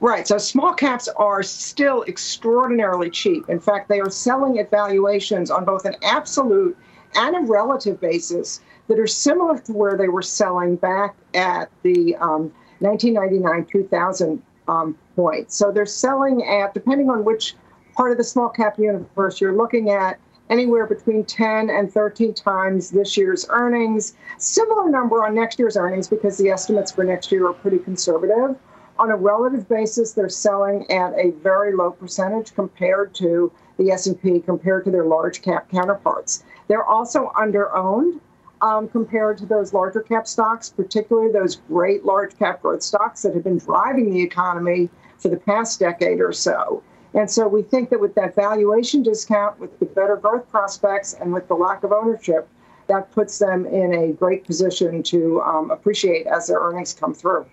Right. 0.00 0.26
So 0.26 0.36
small 0.36 0.74
caps 0.74 1.08
are 1.16 1.42
still 1.42 2.02
extraordinarily 2.04 3.08
cheap. 3.08 3.48
In 3.48 3.60
fact, 3.60 3.88
they 3.88 4.00
are 4.00 4.10
selling 4.10 4.58
at 4.58 4.70
valuations 4.70 5.50
on 5.50 5.64
both 5.64 5.84
an 5.84 5.94
absolute 6.02 6.76
and 7.14 7.36
a 7.36 7.40
relative 7.40 8.00
basis 8.00 8.60
that 8.88 8.98
are 8.98 9.06
similar 9.06 9.58
to 9.58 9.72
where 9.72 9.96
they 9.96 10.08
were 10.08 10.22
selling 10.22 10.76
back 10.76 11.14
at 11.34 11.70
the 11.82 12.16
um, 12.16 12.52
1999 12.80 13.66
2000 13.66 14.42
um, 14.68 14.98
point. 15.16 15.52
So 15.52 15.70
they're 15.70 15.86
selling 15.86 16.46
at, 16.46 16.74
depending 16.74 17.10
on 17.10 17.24
which 17.24 17.54
part 17.94 18.12
of 18.12 18.18
the 18.18 18.24
small 18.24 18.48
cap 18.48 18.78
universe 18.78 19.40
you're 19.40 19.56
looking 19.56 19.90
at, 19.90 20.18
anywhere 20.48 20.86
between 20.86 21.24
10 21.24 21.70
and 21.70 21.92
13 21.92 22.34
times 22.34 22.90
this 22.90 23.16
year's 23.16 23.46
earnings. 23.50 24.14
Similar 24.38 24.90
number 24.90 25.24
on 25.24 25.34
next 25.34 25.58
year's 25.58 25.76
earnings 25.76 26.08
because 26.08 26.38
the 26.38 26.50
estimates 26.50 26.90
for 26.90 27.04
next 27.04 27.30
year 27.30 27.46
are 27.46 27.52
pretty 27.52 27.78
conservative 27.78 28.56
on 29.00 29.10
a 29.10 29.16
relative 29.16 29.66
basis, 29.66 30.12
they're 30.12 30.28
selling 30.28 30.88
at 30.90 31.14
a 31.14 31.30
very 31.42 31.74
low 31.74 31.90
percentage 31.90 32.54
compared 32.54 33.14
to 33.14 33.50
the 33.78 33.90
S&P, 33.90 34.40
compared 34.40 34.84
to 34.84 34.90
their 34.90 35.06
large 35.06 35.40
cap 35.40 35.70
counterparts. 35.70 36.44
They're 36.68 36.84
also 36.84 37.32
underowned 37.34 38.20
um, 38.60 38.88
compared 38.88 39.38
to 39.38 39.46
those 39.46 39.72
larger 39.72 40.02
cap 40.02 40.28
stocks, 40.28 40.68
particularly 40.68 41.32
those 41.32 41.56
great 41.56 42.04
large 42.04 42.38
cap 42.38 42.60
growth 42.60 42.82
stocks 42.82 43.22
that 43.22 43.32
have 43.32 43.42
been 43.42 43.56
driving 43.56 44.10
the 44.10 44.20
economy 44.20 44.90
for 45.18 45.28
the 45.28 45.38
past 45.38 45.80
decade 45.80 46.20
or 46.20 46.32
so. 46.32 46.82
And 47.14 47.30
so 47.30 47.48
we 47.48 47.62
think 47.62 47.90
that 47.90 48.00
with 48.00 48.14
that 48.14 48.34
valuation 48.34 49.02
discount, 49.02 49.58
with 49.58 49.78
the 49.80 49.86
better 49.86 50.16
growth 50.16 50.48
prospects, 50.48 51.14
and 51.14 51.32
with 51.32 51.48
the 51.48 51.54
lack 51.54 51.82
of 51.82 51.92
ownership, 51.92 52.48
that 52.86 53.10
puts 53.12 53.38
them 53.38 53.66
in 53.66 53.94
a 53.94 54.12
great 54.12 54.44
position 54.44 55.02
to 55.04 55.40
um, 55.42 55.70
appreciate 55.70 56.26
as 56.26 56.46
their 56.48 56.58
earnings 56.58 56.92
come 56.92 57.14
through. 57.14 57.46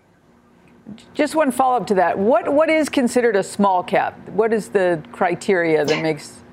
Just 1.13 1.35
one 1.35 1.51
follow 1.51 1.77
up 1.77 1.87
to 1.87 1.95
that. 1.95 2.17
What 2.17 2.53
what 2.53 2.69
is 2.69 2.87
considered 2.87 3.35
a 3.35 3.43
small 3.43 3.83
cap? 3.83 4.17
What 4.29 4.53
is 4.53 4.69
the 4.69 5.03
criteria 5.11 5.83
that 5.83 6.01
makes? 6.01 6.43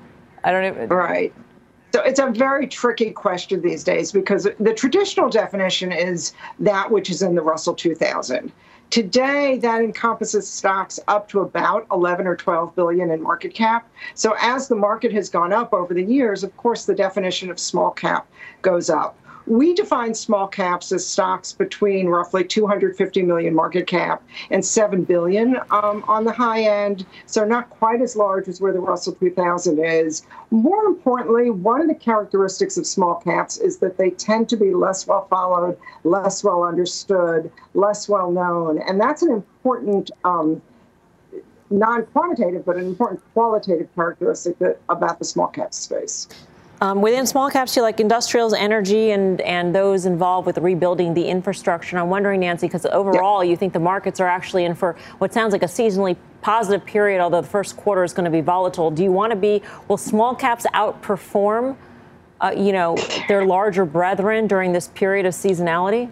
I 0.43 0.51
don't 0.51 0.65
even. 0.65 0.89
Right. 0.89 1.33
So 1.93 2.01
it's 2.01 2.19
a 2.19 2.29
very 2.29 2.67
tricky 2.67 3.11
question 3.11 3.61
these 3.61 3.81
days 3.81 4.11
because 4.11 4.49
the 4.59 4.73
traditional 4.73 5.29
definition 5.29 5.93
is 5.93 6.33
that 6.59 6.91
which 6.91 7.09
is 7.09 7.21
in 7.21 7.35
the 7.35 7.41
Russell 7.41 7.73
2000. 7.73 8.51
Today, 8.95 9.57
that 9.57 9.81
encompasses 9.81 10.49
stocks 10.49 11.01
up 11.09 11.27
to 11.27 11.41
about 11.41 11.85
11 11.91 12.25
or 12.25 12.37
12 12.37 12.73
billion 12.75 13.11
in 13.11 13.21
market 13.21 13.53
cap. 13.53 13.89
So 14.13 14.37
as 14.39 14.69
the 14.69 14.75
market 14.77 15.11
has 15.11 15.27
gone 15.27 15.51
up 15.51 15.73
over 15.73 15.93
the 15.93 16.01
years, 16.01 16.45
of 16.45 16.55
course, 16.55 16.85
the 16.85 16.95
definition 16.95 17.51
of 17.51 17.59
small 17.59 17.91
cap 17.91 18.25
goes 18.61 18.89
up. 18.89 19.19
We 19.47 19.75
define 19.75 20.15
small 20.15 20.47
caps 20.47 20.91
as 20.91 21.05
stocks 21.05 21.53
between 21.53 22.07
roughly 22.07 22.43
250 22.43 23.21
million 23.21 23.53
market 23.53 23.85
cap 23.85 24.23
and 24.49 24.65
7 24.65 25.03
billion 25.03 25.57
um, 25.69 26.03
on 26.07 26.23
the 26.23 26.31
high 26.31 26.63
end, 26.63 27.05
so 27.27 27.45
not 27.45 27.69
quite 27.69 28.01
as 28.01 28.15
large 28.15 28.47
as 28.47 28.59
where 28.59 28.73
the 28.73 28.79
Russell 28.79 29.13
2000 29.13 29.77
is. 29.79 30.23
More 30.49 30.85
importantly, 30.85 31.51
one 31.51 31.79
of 31.79 31.87
the 31.87 31.95
characteristics 31.95 32.75
of 32.77 32.87
small 32.87 33.15
caps 33.15 33.57
is 33.57 33.77
that 33.77 33.97
they 33.97 34.09
tend 34.09 34.49
to 34.49 34.57
be 34.57 34.73
less 34.73 35.05
well 35.05 35.27
followed, 35.29 35.77
less 36.03 36.43
well 36.43 36.63
understood, 36.63 37.51
less 37.75 38.09
well 38.09 38.31
known, 38.31 38.79
and 38.79 38.99
that's 38.99 39.21
an 39.21 39.31
important. 39.31 40.11
Um, 40.23 40.61
non-quantitative, 41.71 42.63
but 42.63 42.75
an 42.75 42.85
important 42.85 43.19
qualitative 43.33 43.89
characteristic 43.95 44.57
that, 44.59 44.79
about 44.87 45.17
the 45.17 45.25
small 45.25 45.47
cap 45.47 45.73
space. 45.73 46.27
Um, 46.81 47.01
within 47.01 47.25
small 47.25 47.49
caps, 47.49 47.75
you 47.75 47.81
like 47.81 47.99
industrials, 48.01 48.53
energy, 48.53 49.11
and 49.11 49.39
and 49.41 49.73
those 49.73 50.05
involved 50.05 50.45
with 50.45 50.57
rebuilding 50.57 51.13
the 51.13 51.25
infrastructure. 51.25 51.95
And 51.95 52.03
I'm 52.03 52.09
wondering, 52.09 52.41
Nancy, 52.41 52.67
because 52.67 52.85
overall, 52.87 53.43
yeah. 53.43 53.51
you 53.51 53.57
think 53.57 53.71
the 53.71 53.79
markets 53.79 54.19
are 54.19 54.27
actually 54.27 54.65
in 54.65 54.75
for 54.75 54.97
what 55.19 55.33
sounds 55.33 55.53
like 55.53 55.63
a 55.63 55.67
seasonally 55.67 56.17
positive 56.41 56.85
period, 56.85 57.21
although 57.21 57.41
the 57.41 57.47
first 57.47 57.77
quarter 57.77 58.03
is 58.03 58.13
going 58.13 58.25
to 58.25 58.31
be 58.31 58.41
volatile. 58.41 58.91
Do 58.91 59.03
you 59.03 59.11
want 59.11 59.31
to 59.31 59.37
be? 59.37 59.61
Will 59.87 59.97
small 59.97 60.35
caps 60.35 60.65
outperform, 60.73 61.77
uh, 62.41 62.53
you 62.55 62.73
know, 62.73 62.97
their 63.29 63.45
larger 63.45 63.85
brethren 63.85 64.45
during 64.45 64.73
this 64.73 64.89
period 64.89 65.25
of 65.25 65.33
seasonality? 65.33 66.11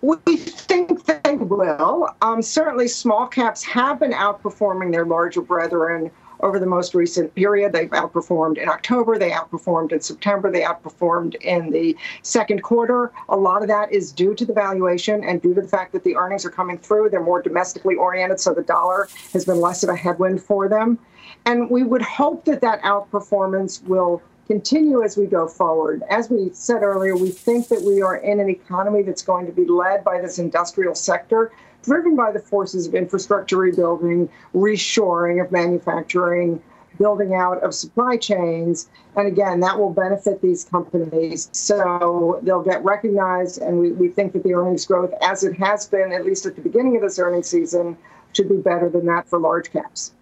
We 0.00 0.16
think 0.36 1.04
they 1.04 1.36
will. 1.36 2.08
Um, 2.22 2.40
certainly, 2.40 2.88
small 2.88 3.26
caps 3.26 3.62
have 3.64 4.00
been 4.00 4.12
outperforming 4.12 4.92
their 4.92 5.04
larger 5.04 5.42
brethren 5.42 6.10
over 6.40 6.58
the 6.58 6.66
most 6.66 6.94
recent 6.94 7.34
period. 7.34 7.72
They've 7.72 7.90
outperformed 7.90 8.58
in 8.58 8.68
October, 8.68 9.18
they 9.18 9.30
outperformed 9.30 9.92
in 9.92 10.00
September, 10.00 10.50
they 10.50 10.62
outperformed 10.62 11.34
in 11.36 11.70
the 11.70 11.96
second 12.22 12.62
quarter. 12.62 13.12
A 13.28 13.36
lot 13.36 13.62
of 13.62 13.68
that 13.68 13.92
is 13.92 14.12
due 14.12 14.34
to 14.34 14.44
the 14.44 14.52
valuation 14.52 15.24
and 15.24 15.40
due 15.42 15.54
to 15.54 15.62
the 15.62 15.68
fact 15.68 15.92
that 15.92 16.04
the 16.04 16.16
earnings 16.16 16.44
are 16.44 16.50
coming 16.50 16.78
through. 16.78 17.10
They're 17.10 17.22
more 17.22 17.42
domestically 17.42 17.94
oriented, 17.94 18.40
so 18.40 18.54
the 18.54 18.62
dollar 18.62 19.08
has 19.32 19.44
been 19.44 19.60
less 19.60 19.82
of 19.82 19.90
a 19.90 19.96
headwind 19.96 20.42
for 20.42 20.68
them. 20.68 20.98
And 21.44 21.70
we 21.70 21.82
would 21.82 22.02
hope 22.02 22.44
that 22.46 22.60
that 22.60 22.82
outperformance 22.82 23.82
will 23.84 24.22
continue 24.46 25.02
as 25.02 25.16
we 25.16 25.26
go 25.26 25.46
forward. 25.46 26.02
As 26.08 26.30
we 26.30 26.50
said 26.52 26.82
earlier, 26.82 27.16
we 27.16 27.30
think 27.30 27.68
that 27.68 27.82
we 27.82 28.00
are 28.00 28.16
in 28.16 28.40
an 28.40 28.48
economy 28.48 29.02
that's 29.02 29.22
going 29.22 29.44
to 29.46 29.52
be 29.52 29.66
led 29.66 30.02
by 30.02 30.20
this 30.20 30.38
industrial 30.38 30.94
sector 30.94 31.52
driven 31.82 32.16
by 32.16 32.32
the 32.32 32.38
forces 32.38 32.86
of 32.86 32.94
infrastructure 32.94 33.56
rebuilding, 33.56 34.28
reshoring 34.54 35.44
of 35.44 35.50
manufacturing, 35.52 36.62
building 36.98 37.34
out 37.34 37.62
of 37.62 37.74
supply 37.74 38.16
chains. 38.16 38.88
And 39.16 39.26
again, 39.26 39.60
that 39.60 39.78
will 39.78 39.92
benefit 39.92 40.42
these 40.42 40.64
companies. 40.64 41.48
So 41.52 42.40
they'll 42.42 42.62
get 42.62 42.82
recognized. 42.84 43.62
And 43.62 43.78
we, 43.78 43.92
we 43.92 44.08
think 44.08 44.32
that 44.32 44.42
the 44.42 44.54
earnings 44.54 44.84
growth, 44.86 45.12
as 45.22 45.44
it 45.44 45.54
has 45.58 45.86
been, 45.86 46.12
at 46.12 46.24
least 46.26 46.46
at 46.46 46.56
the 46.56 46.62
beginning 46.62 46.96
of 46.96 47.02
this 47.02 47.18
earnings 47.18 47.48
season, 47.48 47.96
should 48.32 48.48
be 48.48 48.56
better 48.56 48.88
than 48.88 49.06
that 49.06 49.28
for 49.28 49.38
large 49.38 49.70
caps. 49.72 50.12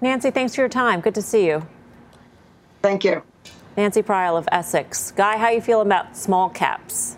Nancy, 0.00 0.30
thanks 0.30 0.54
for 0.54 0.62
your 0.62 0.68
time. 0.68 1.00
Good 1.00 1.14
to 1.14 1.22
see 1.22 1.46
you. 1.46 1.66
Thank 2.80 3.04
you. 3.04 3.22
Nancy 3.76 4.02
Prial 4.02 4.36
of 4.36 4.48
Essex. 4.52 5.12
Guy, 5.12 5.36
how 5.36 5.48
you 5.48 5.60
feel 5.60 5.80
about 5.80 6.16
small 6.16 6.48
caps? 6.48 7.16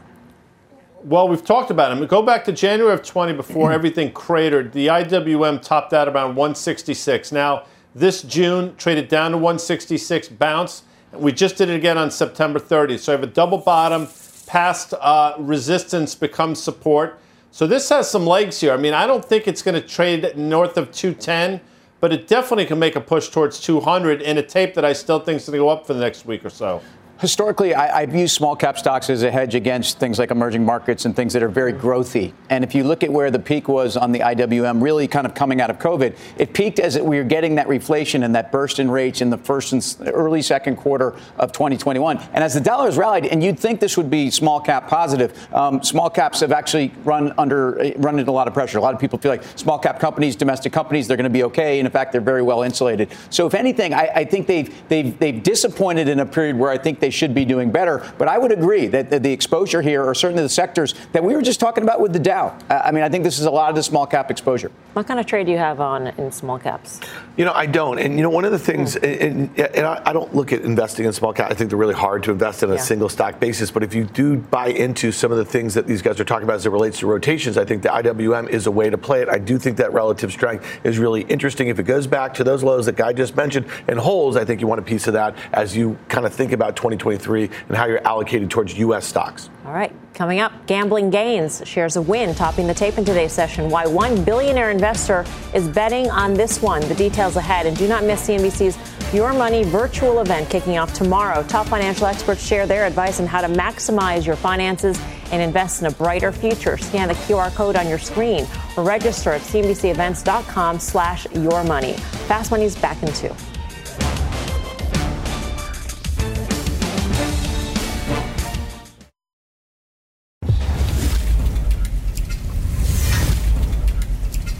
Well, 1.05 1.29
we've 1.29 1.45
talked 1.45 1.71
about 1.71 1.95
them. 1.95 2.07
Go 2.07 2.23
back 2.23 2.47
to 2.47 2.53
January 2.53 2.95
of 2.95 3.03
20 3.03 3.35
before 3.35 3.71
everything 3.79 4.11
cratered. 4.11 4.73
The 4.73 4.87
IWM 4.87 5.61
topped 5.61 5.92
out 5.92 6.09
around 6.09 6.35
166. 6.35 7.31
Now, 7.31 7.65
this 7.94 8.23
June 8.23 8.75
traded 8.77 9.09
down 9.09 9.33
to 9.33 9.37
166, 9.37 10.31
bounce. 10.31 10.85
We 11.13 11.31
just 11.31 11.57
did 11.57 11.69
it 11.69 11.77
again 11.77 11.98
on 11.98 12.11
September 12.11 12.59
30th. 12.59 13.00
So 13.00 13.13
I 13.13 13.17
have 13.17 13.23
a 13.23 13.27
double 13.27 13.59
bottom, 13.59 14.09
past 14.46 14.94
uh, 14.98 15.35
resistance 15.38 16.15
becomes 16.15 16.63
support. 16.63 17.21
So 17.50 17.67
this 17.67 17.87
has 17.90 18.11
some 18.11 18.27
legs 18.27 18.59
here. 18.59 18.73
I 18.73 18.79
mean, 18.79 18.94
I 18.94 19.07
don't 19.07 19.25
think 19.25 19.46
it's 19.46 19.61
going 19.61 19.81
to 19.81 19.87
trade 19.87 20.38
north 20.38 20.79
of 20.79 20.90
210, 20.90 21.61
but 22.00 22.15
it 22.15 22.27
definitely 22.27 22.65
can 22.65 22.79
make 22.79 22.96
a 22.96 23.00
push 23.02 23.29
towards 23.29 23.61
200 23.61 24.23
in 24.23 24.38
a 24.38 24.42
tape 24.42 24.73
that 24.73 24.87
I 24.87 24.94
still 24.94 25.21
think 25.21 25.42
is 25.42 25.46
going 25.46 25.59
to 25.59 25.65
go 25.65 25.69
up 25.69 25.87
for 25.87 25.92
the 25.92 26.00
next 26.00 26.25
week 26.25 26.46
or 26.46 26.50
so. 26.50 26.81
Historically, 27.25 27.75
I, 27.75 28.00
have 28.00 28.14
used 28.14 28.35
small 28.35 28.54
cap 28.54 28.77
stocks 28.77 29.08
as 29.08 29.22
a 29.22 29.31
hedge 29.31 29.54
against 29.54 29.98
things 29.98 30.18
like 30.18 30.31
emerging 30.31 30.62
markets 30.62 31.06
and 31.06 31.16
things 31.16 31.33
that 31.33 31.42
are 31.42 31.48
very 31.48 31.72
growthy. 31.72 32.35
And 32.50 32.62
if 32.62 32.75
you 32.75 32.85
look 32.85 33.02
at 33.02 33.10
where 33.10 33.31
the 33.31 33.38
peak 33.38 33.66
was 33.66 33.96
on 33.96 34.12
the 34.12 34.18
IWM, 34.18 34.83
really 34.83 35.08
kind 35.08 35.27
of 35.27 35.35
coming 35.35 35.58
out 35.58 35.70
of 35.70 35.79
COVID, 35.79 36.18
it 36.37 36.52
peaked 36.52 36.79
as 36.79 36.98
we 36.98 37.16
were 37.16 37.25
getting 37.25 37.54
that 37.54 37.66
reflation 37.66 38.27
and 38.27 38.35
that 38.35 38.52
burst 38.52 38.79
in 38.79 38.90
rates 38.90 39.22
in 39.22 39.31
the 39.31 39.38
first 39.38 39.72
and 39.72 39.83
early 40.08 40.42
second 40.42 40.77
quarter 40.77 41.16
of 41.38 41.50
2021. 41.52 42.18
And 42.35 42.44
as 42.44 42.52
the 42.52 42.60
dollar 42.60 42.85
has 42.85 42.98
rallied, 42.98 43.25
and 43.25 43.42
you'd 43.42 43.58
think 43.58 43.81
this 43.81 43.96
would 43.96 44.10
be 44.10 44.31
small 44.31 44.60
cap 44.60 44.87
positive, 44.88 45.33
um, 45.54 45.83
small 45.83 46.10
caps 46.10 46.40
have 46.40 46.52
actually 46.52 46.92
run 47.04 47.33
under 47.38 47.94
run 47.96 48.18
into 48.18 48.31
a 48.31 48.33
lot 48.33 48.48
of 48.48 48.52
pressure. 48.52 48.77
A 48.77 48.83
lot 48.83 48.92
of 48.92 49.00
people 49.00 49.18
feel 49.18 49.31
like 49.31 49.44
small 49.56 49.79
cap 49.79 49.98
companies, 49.98 50.37
domestic 50.37 50.75
companies, 50.75 51.08
they're 51.08 51.16
going 51.16 51.25
to 51.25 51.31
be 51.31 51.44
okay, 51.44 51.79
and 51.79 51.87
in 51.87 51.92
fact, 51.92 52.12
they're 52.12 52.20
very 52.20 52.42
well 52.42 52.62
insulated. 52.62 53.10
So 53.31 53.46
if 53.46 53.54
anything, 53.54 53.94
I, 53.94 54.10
I 54.14 54.25
think 54.27 54.46
they've 54.46 54.88
they've 54.88 55.18
they've 55.18 55.42
disappointed 55.42 56.06
in 56.08 56.20
a 56.20 56.27
period 56.27 56.58
where 56.58 56.70
I 56.70 56.77
think 56.77 57.00
they 57.00 57.13
should 57.15 57.35
be 57.35 57.44
doing 57.44 57.71
better. 57.71 58.10
But 58.19 58.29
I 58.29 58.38
would 58.38 58.52
agree 58.52 58.87
that 58.88 59.10
the 59.10 59.33
exposure 59.33 59.83
here 59.83 60.04
are 60.04 60.15
certainly 60.15 60.42
the 60.42 60.48
sectors 60.48 60.94
that 61.12 61.23
we 61.23 61.35
were 61.35 61.42
just 61.42 61.60
talking 61.60 61.85
about 61.85 62.00
with 62.00 62.12
the 62.12 62.19
Dow. 62.19 62.56
I 62.69 62.90
mean, 62.90 63.02
I 63.02 63.08
think 63.08 63.25
this 63.25 63.38
is 63.38 63.46
a 63.46 63.50
lot 63.50 63.71
of 63.71 63.77
the 63.77 63.83
small 63.83 64.06
cap 64.06 64.31
exposure. 64.31 64.71
What 64.94 65.06
kind 65.06 65.19
of 65.19 65.27
trade 65.27 65.46
do 65.46 65.52
you 65.52 65.58
have 65.58 65.81
on 65.81 66.08
in 66.08 66.31
small 66.31 66.58
caps? 66.58 67.00
You 67.37 67.44
know, 67.44 67.52
I 67.52 67.67
don't. 67.67 67.98
And, 67.98 68.17
you 68.17 68.23
know, 68.23 68.31
one 68.31 68.44
of 68.44 68.52
the 68.52 68.58
things, 68.58 68.94
hmm. 68.94 69.04
and, 69.04 69.58
and 69.58 69.87
I 69.87 70.12
don't 70.12 70.35
look 70.35 70.52
at 70.52 70.62
investing 70.62 71.06
in 71.06 71.12
small 71.12 71.33
cap. 71.33 71.50
I 71.50 71.54
think 71.54 71.71
they're 71.71 71.79
really 71.79 71.94
hard 71.94 72.23
to 72.25 72.33
invest 72.33 72.62
in 72.62 72.71
a 72.71 72.75
yeah. 72.75 72.81
single 72.81 73.08
stock 73.08 73.40
basis. 73.40 73.71
But 73.71 73.83
if 73.83 73.94
you 73.94 74.04
do 74.04 74.37
buy 74.37 74.69
into 74.69 75.12
some 75.12 75.33
of 75.33 75.38
the 75.38 75.44
things 75.44 75.75
that 75.75 75.87
these 75.87 76.02
guys 76.02 76.21
are 76.21 76.25
talking 76.25 76.44
about 76.44 76.56
as 76.56 76.67
it 76.67 76.71
relates 76.71 77.00
to 77.00 77.06
rotations, 77.06 77.58
I 77.58 77.65
think 77.65 77.83
the 77.83 77.88
IWM 77.88 78.48
is 78.48 78.67
a 78.67 78.71
way 78.71 78.90
to 78.90 78.98
play 78.98 79.23
it. 79.23 79.29
I 79.29 79.38
do 79.38 79.58
think 79.58 79.77
that 79.79 79.92
relative 79.92 80.33
strength 80.33 80.65
is 80.85 80.98
really 80.98 81.23
interesting. 81.23 81.69
If 81.69 81.79
it 81.79 81.85
goes 81.85 82.06
back 82.06 82.35
to 82.35 82.44
those 82.44 82.62
lows 82.62 82.87
that 82.87 82.96
Guy 82.96 83.12
just 83.12 83.37
mentioned 83.37 83.67
and 83.88 83.98
holds, 83.98 84.37
I 84.37 84.44
think 84.44 84.60
you 84.60 84.67
want 84.67 84.81
a 84.81 84.85
piece 84.85 85.06
of 85.06 85.15
that 85.15 85.37
as 85.52 85.77
you 85.77 85.98
kind 86.08 86.27
of 86.27 86.33
think 86.33 86.52
about 86.52 86.77
2023 86.99 87.51
and 87.69 87.77
how 87.77 87.87
you're 87.87 88.07
allocated 88.07 88.51
towards 88.51 88.79
U.S. 88.79 89.07
stocks. 89.07 89.51
All 89.65 89.73
right. 89.73 89.92
Coming 90.15 90.38
up, 90.38 90.67
gambling 90.67 91.11
gains, 91.11 91.61
shares 91.67 91.97
of 91.97 92.09
Wynn, 92.09 92.37
topping 92.37 92.69
the 92.69 92.75
tape 92.75 92.99
in 92.99 93.05
today's 93.05 93.33
session. 93.33 93.69
Why 93.69 93.85
one 93.85 94.23
billionaire 94.23 94.71
investor 94.71 95.25
is 95.53 95.67
betting 95.67 96.09
on 96.09 96.35
this 96.35 96.63
one. 96.63 96.81
The 96.83 96.95
details 96.95 97.35
ahead. 97.35 97.67
And 97.67 97.77
do 97.77 97.88
not 97.88 98.05
miss 98.05 98.29
CNBC's 98.29 98.79
Your 99.13 99.33
Money 99.33 99.65
virtual 99.65 100.21
event 100.21 100.49
kicking 100.51 100.79
off 100.79 100.95
tomorrow. 100.95 101.42
Top 101.42 101.67
financial 101.67 102.07
experts 102.07 102.47
share 102.47 102.65
their 102.65 102.87
advice 102.87 103.19
on 103.19 103.27
how 103.27 103.40
to 103.40 103.49
maximize 103.49 104.25
your 104.25 104.37
finances 104.37 105.01
and 105.33 105.42
invest 105.42 105.81
in 105.81 105.88
a 105.88 105.90
brighter 105.90 106.31
future. 106.31 106.77
Scan 106.77 107.09
the 107.09 107.15
QR 107.15 107.53
code 107.55 107.75
on 107.75 107.88
your 107.88 107.99
screen 107.99 108.47
or 108.77 108.85
register 108.85 109.33
at 109.33 109.40
cnbcevents.com 109.40 110.79
slash 110.79 111.27
your 111.33 111.65
money. 111.65 111.95
Fast 112.29 112.53
Money's 112.53 112.77
back 112.77 113.03
in 113.03 113.13
two. 113.15 113.35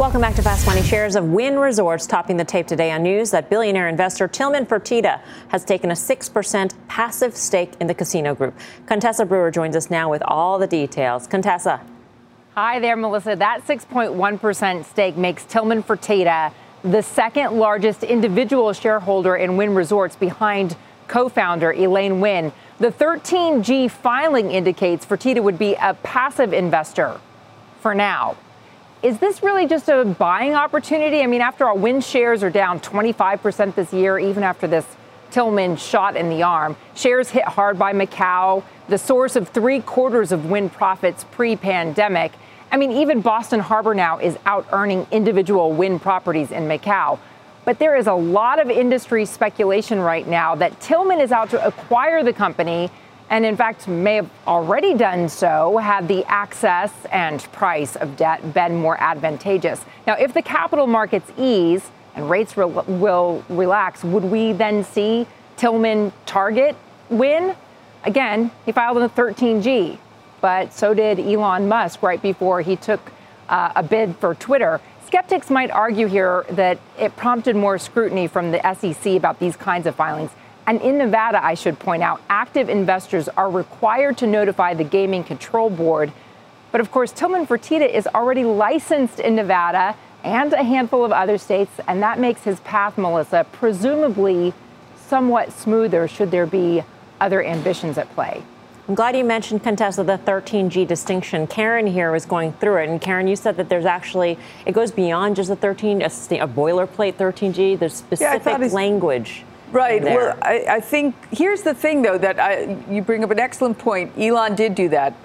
Welcome 0.05 0.21
back 0.21 0.35
to 0.35 0.43
Fast 0.43 0.67
Money. 0.67 0.83
Shares 0.83 1.17
of 1.17 1.31
Wynn 1.31 1.59
Resorts 1.59 2.07
topping 2.07 2.37
the 2.37 2.45
tape 2.45 2.67
today 2.67 2.91
on 2.91 3.03
news 3.03 3.31
that 3.31 3.49
billionaire 3.49 3.89
investor 3.89 4.29
Tilman 4.29 4.67
Fertitta 4.67 5.19
has 5.49 5.65
taken 5.65 5.91
a 5.91 5.95
6% 5.95 6.75
passive 6.89 7.35
stake 7.35 7.73
in 7.81 7.87
the 7.87 7.95
casino 7.95 8.35
group. 8.35 8.55
Contessa 8.85 9.25
Brewer 9.25 9.51
joins 9.51 9.75
us 9.75 9.89
now 9.89 10.11
with 10.11 10.23
all 10.27 10.59
the 10.59 10.67
details. 10.67 11.27
Contessa. 11.27 11.81
Hi 12.55 12.81
there, 12.81 12.97
Melissa. 12.97 13.35
That 13.35 13.63
6.1% 13.67 14.85
stake 14.85 15.17
makes 15.17 15.47
Tilman 15.47 15.83
Fertitta 15.83 16.53
the 16.83 17.01
second 17.01 17.57
largest 17.57 18.03
individual 18.03 18.75
shareholder 18.75 19.37
in 19.37 19.57
Wynn 19.57 19.75
Resorts 19.75 20.17
behind 20.17 20.77
co 21.09 21.31
founder 21.31 21.73
Elaine 21.73 22.21
Wynn. 22.21 22.53
The 22.79 22.93
13G 22.93 23.91
filing 23.91 24.51
indicates 24.51 25.07
Fertitta 25.07 25.43
would 25.43 25.59
be 25.59 25.77
a 25.77 25.95
passive 25.95 26.53
investor 26.53 27.19
for 27.81 27.95
now. 27.95 28.37
Is 29.03 29.19
this 29.19 29.43
really 29.43 29.67
just 29.67 29.89
a 29.89 30.05
buying 30.05 30.55
opportunity? 30.55 31.21
I 31.23 31.27
mean, 31.27 31.43
after 31.43 31.67
all, 31.67 31.77
Wynn 31.77 32.01
shares 32.01 32.43
are 32.43 32.51
down 32.51 32.81
25% 32.81 33.75
this 33.75 33.93
year, 33.93 34.19
even 34.19 34.43
after 34.43 34.67
this 34.67 34.87
Tilman 35.31 35.77
shot 35.77 36.17
in 36.17 36.31
the 36.31 36.43
arm. 36.43 36.77
Shares 36.95 37.29
hit 37.29 37.45
hard 37.45 37.79
by 37.79 37.93
Macau, 37.93 38.63
the 38.89 38.99
source 38.99 39.37
of 39.37 39.49
three 39.49 39.81
quarters 39.81 40.33
of 40.33 40.47
Wynn 40.47 40.71
profits 40.71 41.25
pre 41.25 41.57
pandemic. 41.57 42.33
I 42.71 42.77
mean, 42.77 42.93
even 42.93 43.21
Boston 43.21 43.61
Harbor 43.61 43.95
now 43.95 44.19
is 44.19 44.39
out 44.47 44.67
earning 44.73 45.07
individual 45.11 45.73
Wynn 45.73 45.99
properties 45.99 46.51
in 46.51 46.65
Macau. 46.65 47.19
But 47.65 47.79
there 47.79 47.97
is 47.97 48.07
a 48.07 48.15
lot 48.15 48.61
of 48.61 48.71
industry 48.71 49.25
speculation 49.25 50.01
right 50.01 50.27
now 50.27 50.55
that 50.57 50.81
Tilman 50.81 51.21
is 51.21 51.33
out 51.33 51.51
to 51.51 51.67
acquire 51.67 52.23
the 52.23 52.33
company 52.33 52.91
and 53.31 53.45
in 53.45 53.57
fact 53.57 53.89
may 53.89 54.17
have 54.17 54.31
already 54.47 54.95
done 54.95 55.29
so 55.29 55.79
had 55.79 56.09
the 56.09 56.25
access 56.27 56.93
and 57.11 57.43
price 57.53 57.97
of 57.97 58.17
debt 58.17 58.55
been 58.55 58.77
more 58.77 59.01
advantageous. 59.01 59.85
Now, 60.07 60.15
if 60.15 60.35
the 60.35 60.43
capital 60.43 60.87
markets 60.87 61.31
ease 61.39 61.91
and 62.15 62.29
rates 62.29 62.57
re- 62.57 62.65
will 62.65 63.45
relax, 63.49 64.05
would 64.05 64.25
we 64.25 64.53
then 64.53 64.85
see 64.85 65.27
Tilman 65.57 66.13
Target 66.27 66.77
Wynn? 67.09 67.57
Again, 68.05 68.51
he 68.67 68.73
filed 68.73 68.99
the 68.99 69.09
13G, 69.09 69.99
but 70.41 70.73
so 70.73 70.93
did 70.93 71.19
Elon 71.19 71.69
Musk 71.69 72.03
right 72.03 72.21
before 72.21 72.61
he 72.61 72.77
took 72.77 73.13
uh, 73.49 73.73
a 73.75 73.83
bid 73.83 74.17
for 74.17 74.35
Twitter. 74.35 74.81
Skeptics 75.07 75.49
might 75.49 75.71
argue 75.71 76.07
here 76.07 76.45
that 76.51 76.79
it 76.99 77.17
prompted 77.17 77.57
more 77.57 77.79
scrutiny 77.79 78.27
from 78.27 78.51
the 78.51 78.75
SEC 78.75 79.15
about 79.15 79.39
these 79.39 79.57
kinds 79.57 79.87
of 79.87 79.95
filings. 79.95 80.31
And 80.67 80.81
in 80.81 80.99
Nevada, 80.99 81.45
I 81.45 81.55
should 81.55 81.79
point 81.79 82.03
out, 82.03 82.23
active 82.29 82.69
investors 82.69 83.29
are 83.29 83.51
required 83.51 84.17
to 84.19 84.27
notify 84.27 84.75
the 84.75 84.85
Gaming 84.85 85.25
Control 85.25 85.69
Board. 85.69 86.13
But 86.73 86.81
of 86.81 86.91
course, 86.91 87.13
Tilman 87.13 87.47
Fertitta 87.47 87.89
is 87.89 88.07
already 88.07 88.45
licensed 88.45 89.21
in 89.21 89.37
Nevada 89.37 89.97
and 90.25 90.53
a 90.55 90.63
handful 90.63 91.05
of 91.05 91.13
other 91.13 91.37
states, 91.37 91.71
and 91.87 92.03
that 92.03 92.19
makes 92.19 92.45
his 92.45 92.61
path, 92.61 92.97
Melissa, 92.97 93.47
presumably 93.53 94.55
somewhat 94.97 95.53
smoother 95.53 96.09
should 96.09 96.31
there 96.31 96.47
be 96.47 96.83
other 97.21 97.45
ambitions 97.45 97.99
at 97.99 98.13
play. 98.15 98.43
I'm 98.89 98.95
glad 98.95 99.17
you 99.17 99.25
mentioned, 99.25 99.63
Contessa, 99.63 100.03
the 100.03 100.19
13G 100.19 100.87
distinction. 100.87 101.47
Karen 101.47 101.87
here 101.87 102.11
was 102.13 102.27
going 102.27 102.53
through 102.55 102.83
it. 102.83 102.89
And 102.89 103.01
Karen, 103.01 103.27
you 103.27 103.37
said 103.37 103.57
that 103.57 103.71
there's 103.71 103.87
actually, 103.87 104.39
it 104.67 104.73
goes 104.73 104.91
beyond 104.91 105.37
just 105.37 105.51
a 105.51 105.57
13, 105.57 106.03
a, 106.03 106.05
a 106.05 106.09
boilerplate 106.49 107.15
13G. 107.15 107.79
There's 107.79 107.95
specific 107.95 108.45
yeah, 108.45 108.69
language 108.73 109.45
Right. 109.75 110.05
Well, 110.05 110.39
I, 110.41 110.65
I, 110.69 110.81
think 110.81 111.17
here's 111.33 111.63
the 111.63 111.75
thing, 111.75 112.03
though, 112.03 112.17
that 112.17 112.39
I, 112.39 112.79
you 112.89 113.03
bring 113.03 113.25
up 113.25 113.33
an 113.33 113.41
excellent 113.41 113.77
point. 113.77 114.17
Elon 114.17 114.55
did 114.55 114.77
do 114.77 114.89
that. 114.91 115.17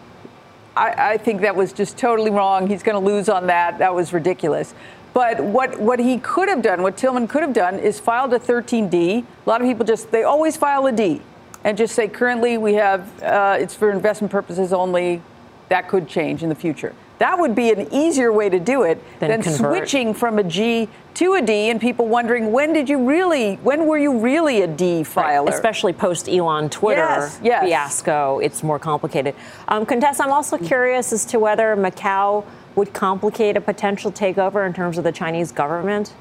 I, 0.76 1.12
I 1.12 1.18
think 1.18 1.42
that 1.42 1.56
was 1.56 1.72
just 1.72 2.00
totally 2.00 2.32
wrong. 2.32 2.66
He's 2.66 2.82
going 2.82 3.00
to 3.00 3.06
lose 3.06 3.30
on 3.30 3.46
that. 3.46 3.78
That 3.78 3.94
was 3.94 4.12
ridiculous. 4.12 4.74
But 5.14 5.40
what, 5.40 5.80
what 5.80 6.00
he 6.00 6.18
could 6.18 6.50
have 6.50 6.64
done, 6.64 6.82
what 6.82 6.98
Tilman 6.98 7.28
could 7.28 7.44
have 7.44 7.54
done, 7.54 7.78
is 7.78 8.00
filed 8.00 8.34
a 8.34 8.40
13D. 8.40 9.24
A 9.46 9.50
lot 9.50 9.62
of 9.62 9.68
people 9.68 9.86
just, 9.86 10.10
they 10.10 10.24
always 10.24 10.58
file 10.58 10.88
a 10.88 10.92
D 10.92 11.22
and 11.64 11.78
just 11.78 11.94
say, 11.94 12.08
currently 12.08 12.58
we 12.58 12.74
have, 12.74 13.22
uh, 13.22 13.56
it's 13.60 13.76
for 13.76 13.92
investment 13.92 14.32
purposes 14.32 14.74
only. 14.74 15.22
That 15.68 15.88
could 15.88 16.08
change 16.08 16.42
in 16.42 16.50
the 16.50 16.56
future. 16.56 16.96
That 17.20 17.38
would 17.38 17.54
be 17.54 17.70
an 17.72 17.94
easier 17.94 18.32
way 18.32 18.50
to 18.50 18.60
do 18.60 18.84
it 18.84 19.04
than, 19.20 19.42
than 19.42 19.44
switching 19.44 20.14
from 20.14 20.40
a 20.40 20.44
G 20.44 20.88
to 21.16 21.34
a 21.34 21.42
D 21.42 21.70
and 21.70 21.80
people 21.80 22.08
wondering 22.08 22.52
when 22.52 22.72
did 22.72 22.88
you 22.88 23.06
really, 23.06 23.56
when 23.56 23.86
were 23.88 23.98
you 23.98 24.20
really 24.20 24.62
a 24.62 24.68
D 24.68 25.04
filer? 25.04 25.46
Right. 25.46 25.54
Especially 25.54 25.92
post 25.92 26.30
Elon 26.30 26.70
Twitter 26.70 27.02
yes, 27.02 27.40
yes. 27.44 27.64
fiasco, 27.64 28.40
it's 28.40 28.64
more 28.64 28.80
complicated. 28.80 29.36
Um, 29.68 29.86
Contessa, 29.86 30.24
I'm 30.24 30.32
also 30.32 30.58
curious 30.58 31.12
as 31.12 31.26
to 31.26 31.40
whether 31.40 31.76
Macau 31.76 32.46
would 32.76 32.94
complicate 32.94 33.58
a 33.58 33.62
potential 33.62 34.12
takeover 34.12 34.66
in 34.66 34.74
terms 34.74 34.98
of 34.98 35.04
the 35.04 35.12
Chinese 35.12 35.52
government. 35.52 36.14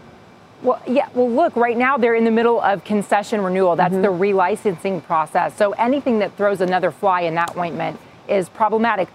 Well, 0.62 0.82
yeah. 0.88 1.09
Well, 1.14 1.30
look, 1.30 1.55
right 1.55 1.76
now 1.76 1.96
they're 1.96 2.16
in 2.16 2.24
the 2.24 2.32
middle 2.32 2.61
of 2.61 2.82
concession 2.82 3.40
renewal. 3.40 3.76
That's 3.76 3.94
mm-hmm. 3.94 4.03
the 4.03 4.09
relicensing 4.09 5.05
process. 5.05 5.57
So 5.57 5.70
anything 5.72 6.18
that 6.18 6.36
throws 6.36 6.61
another 6.61 6.90
fly 6.90 7.20
in 7.20 7.36
that 7.36 7.57
ointment 7.57 8.01
is 8.28 8.49
problematic. 8.49 9.09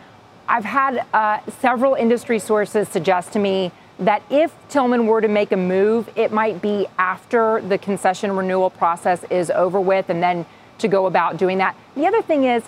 I've 0.47 0.65
had 0.65 1.05
uh, 1.13 1.39
several 1.59 1.95
industry 1.95 2.39
sources 2.39 2.87
suggest 2.89 3.33
to 3.33 3.39
me 3.39 3.71
that 3.99 4.21
if 4.29 4.53
Tilman 4.69 5.05
were 5.07 5.21
to 5.21 5.27
make 5.27 5.51
a 5.51 5.57
move, 5.57 6.09
it 6.15 6.31
might 6.31 6.61
be 6.61 6.87
after 6.97 7.61
the 7.61 7.77
concession 7.77 8.35
renewal 8.35 8.69
process 8.69 9.23
is 9.25 9.49
over 9.51 9.79
with 9.79 10.09
and 10.09 10.21
then 10.21 10.45
to 10.79 10.87
go 10.87 11.05
about 11.05 11.37
doing 11.37 11.59
that. 11.59 11.75
The 11.95 12.05
other 12.07 12.21
thing 12.21 12.43
is, 12.43 12.63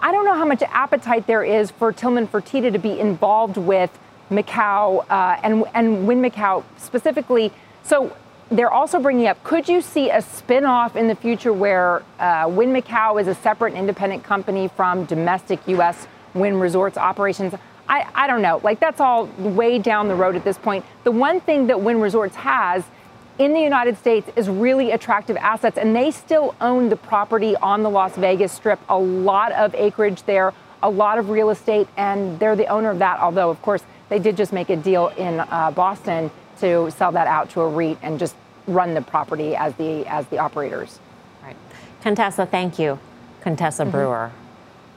I 0.00 0.12
don't 0.12 0.24
know 0.24 0.34
how 0.34 0.44
much 0.44 0.62
appetite 0.62 1.26
there 1.26 1.42
is 1.42 1.70
for 1.70 1.92
Tilman 1.92 2.28
Fertitta 2.28 2.72
to 2.72 2.78
be 2.78 2.98
involved 3.00 3.56
with 3.56 3.90
Macau 4.30 5.04
uh, 5.10 5.40
and, 5.42 5.64
and 5.74 6.06
Wynn 6.06 6.22
Macau 6.22 6.62
specifically. 6.76 7.52
So 7.82 8.16
they're 8.50 8.70
also 8.70 8.98
bringing 9.00 9.26
up 9.26 9.42
could 9.44 9.68
you 9.68 9.82
see 9.82 10.10
a 10.10 10.22
spin 10.22 10.64
off 10.64 10.96
in 10.96 11.08
the 11.08 11.14
future 11.14 11.52
where 11.52 12.02
uh, 12.18 12.46
Wynn 12.48 12.72
Macau 12.72 13.20
is 13.20 13.26
a 13.26 13.34
separate 13.34 13.74
independent 13.74 14.24
company 14.24 14.68
from 14.68 15.04
domestic 15.04 15.66
U.S. 15.68 16.06
Wynn 16.34 16.58
Resorts 16.58 16.96
operations. 16.96 17.54
I, 17.88 18.06
I 18.14 18.26
don't 18.26 18.42
know. 18.42 18.60
Like, 18.62 18.80
that's 18.80 19.00
all 19.00 19.26
way 19.38 19.78
down 19.78 20.08
the 20.08 20.14
road 20.14 20.36
at 20.36 20.44
this 20.44 20.58
point. 20.58 20.84
The 21.04 21.10
one 21.10 21.40
thing 21.40 21.68
that 21.68 21.80
Wynn 21.80 22.00
Resorts 22.00 22.36
has 22.36 22.84
in 23.38 23.54
the 23.54 23.60
United 23.60 23.96
States 23.96 24.28
is 24.36 24.48
really 24.48 24.90
attractive 24.90 25.36
assets, 25.36 25.78
and 25.78 25.94
they 25.94 26.10
still 26.10 26.54
own 26.60 26.88
the 26.88 26.96
property 26.96 27.56
on 27.56 27.82
the 27.82 27.90
Las 27.90 28.16
Vegas 28.16 28.52
Strip. 28.52 28.80
A 28.88 28.98
lot 28.98 29.52
of 29.52 29.74
acreage 29.74 30.24
there, 30.24 30.52
a 30.82 30.90
lot 30.90 31.18
of 31.18 31.30
real 31.30 31.50
estate, 31.50 31.88
and 31.96 32.38
they're 32.38 32.56
the 32.56 32.66
owner 32.66 32.90
of 32.90 32.98
that. 32.98 33.20
Although, 33.20 33.48
of 33.48 33.62
course, 33.62 33.82
they 34.08 34.18
did 34.18 34.36
just 34.36 34.52
make 34.52 34.70
a 34.70 34.76
deal 34.76 35.08
in 35.16 35.40
uh, 35.40 35.70
Boston 35.70 36.30
to 36.60 36.90
sell 36.90 37.12
that 37.12 37.26
out 37.26 37.50
to 37.50 37.60
a 37.60 37.68
REIT 37.68 37.98
and 38.02 38.18
just 38.18 38.34
run 38.66 38.94
the 38.94 39.02
property 39.02 39.54
as 39.56 39.74
the 39.76 40.04
as 40.06 40.26
the 40.26 40.38
operators. 40.38 40.98
Right, 41.42 41.56
Contessa, 42.02 42.44
thank 42.44 42.78
you, 42.78 42.98
Contessa 43.40 43.82
mm-hmm. 43.82 43.92
Brewer. 43.92 44.32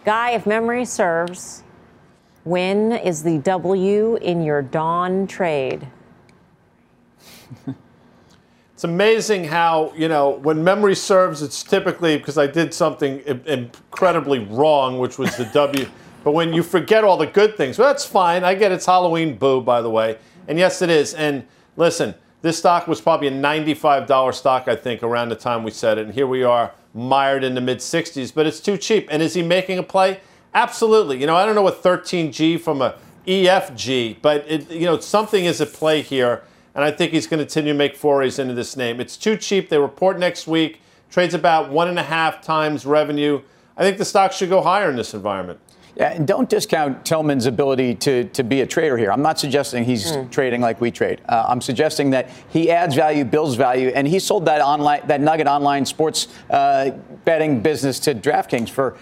Guy, 0.03 0.31
if 0.31 0.47
memory 0.47 0.85
serves, 0.85 1.63
when 2.43 2.91
is 2.91 3.21
the 3.21 3.37
W 3.39 4.15
in 4.15 4.41
your 4.41 4.63
dawn 4.63 5.27
trade? 5.27 5.87
it's 8.73 8.83
amazing 8.83 9.43
how, 9.43 9.93
you 9.95 10.07
know, 10.07 10.31
when 10.31 10.63
memory 10.63 10.95
serves, 10.95 11.43
it's 11.43 11.61
typically 11.61 12.17
because 12.17 12.39
I 12.39 12.47
did 12.47 12.73
something 12.73 13.19
incredibly 13.45 14.39
wrong, 14.39 14.97
which 14.97 15.19
was 15.19 15.37
the 15.37 15.45
W. 15.45 15.85
but 16.23 16.31
when 16.31 16.51
you 16.51 16.63
forget 16.63 17.03
all 17.03 17.17
the 17.17 17.27
good 17.27 17.55
things, 17.55 17.77
well, 17.77 17.87
that's 17.87 18.05
fine. 18.05 18.43
I 18.43 18.55
get 18.55 18.71
it's 18.71 18.87
Halloween 18.87 19.37
boo, 19.37 19.61
by 19.61 19.83
the 19.83 19.89
way. 19.89 20.17
And 20.47 20.57
yes, 20.57 20.81
it 20.81 20.89
is. 20.89 21.13
And 21.13 21.45
listen, 21.77 22.15
this 22.41 22.57
stock 22.57 22.87
was 22.87 22.99
probably 22.99 23.27
a 23.27 23.31
$95 23.31 24.33
stock, 24.33 24.67
I 24.67 24.75
think, 24.75 25.03
around 25.03 25.29
the 25.29 25.35
time 25.35 25.63
we 25.63 25.69
said 25.69 25.99
it. 25.99 26.05
And 26.05 26.13
here 26.15 26.25
we 26.25 26.41
are, 26.41 26.71
mired 26.93 27.43
in 27.43 27.55
the 27.55 27.61
mid 27.61 27.79
60s, 27.79 28.33
but 28.33 28.45
it's 28.45 28.59
too 28.59 28.77
cheap. 28.77 29.07
And 29.09 29.21
is 29.21 29.33
he 29.33 29.41
making 29.41 29.77
a 29.77 29.83
play? 29.83 30.19
Absolutely. 30.53 31.19
You 31.19 31.27
know, 31.27 31.35
I 31.35 31.45
don't 31.45 31.55
know 31.55 31.61
what 31.61 31.81
13G 31.81 32.59
from 32.59 32.81
a 32.81 32.95
EFG, 33.25 34.17
but 34.21 34.45
it, 34.47 34.69
you 34.69 34.85
know, 34.85 34.99
something 34.99 35.45
is 35.45 35.61
at 35.61 35.73
play 35.73 36.01
here, 36.01 36.43
and 36.73 36.83
I 36.83 36.91
think 36.91 37.11
he's 37.11 37.27
going 37.27 37.39
to 37.39 37.45
continue 37.45 37.73
to 37.73 37.77
make 37.77 37.95
forays 37.95 38.39
into 38.39 38.53
this 38.53 38.75
name. 38.75 38.99
It's 38.99 39.15
too 39.15 39.37
cheap. 39.37 39.69
They 39.69 39.77
report 39.77 40.19
next 40.19 40.47
week. 40.47 40.81
Trades 41.09 41.33
about 41.33 41.69
one 41.69 41.87
and 41.87 41.99
a 41.99 42.03
half 42.03 42.41
times 42.41 42.85
revenue. 42.85 43.41
I 43.77 43.83
think 43.83 43.97
the 43.97 44.05
stock 44.05 44.31
should 44.31 44.49
go 44.49 44.61
higher 44.61 44.89
in 44.89 44.95
this 44.95 45.13
environment. 45.13 45.59
Yeah, 45.95 46.13
and 46.13 46.27
don't 46.27 46.49
discount 46.49 47.05
Tilman's 47.05 47.45
ability 47.45 47.95
to, 47.95 48.23
to 48.25 48.43
be 48.43 48.61
a 48.61 48.65
trader 48.65 48.97
here. 48.97 49.11
I'm 49.11 49.21
not 49.21 49.39
suggesting 49.39 49.83
he's 49.83 50.11
mm. 50.11 50.31
trading 50.31 50.61
like 50.61 50.79
we 50.79 50.89
trade. 50.89 51.21
Uh, 51.27 51.45
I'm 51.47 51.61
suggesting 51.61 52.11
that 52.11 52.29
he 52.49 52.71
adds 52.71 52.95
value, 52.95 53.25
builds 53.25 53.55
value, 53.55 53.89
and 53.93 54.07
he 54.07 54.19
sold 54.19 54.45
that 54.45 54.61
online 54.61 55.01
that 55.07 55.19
Nugget 55.19 55.47
online 55.47 55.85
sports 55.85 56.27
uh, 56.49 56.91
betting 57.25 57.61
business 57.61 57.99
to 57.99 58.15
DraftKings 58.15 58.69
for 58.69 58.97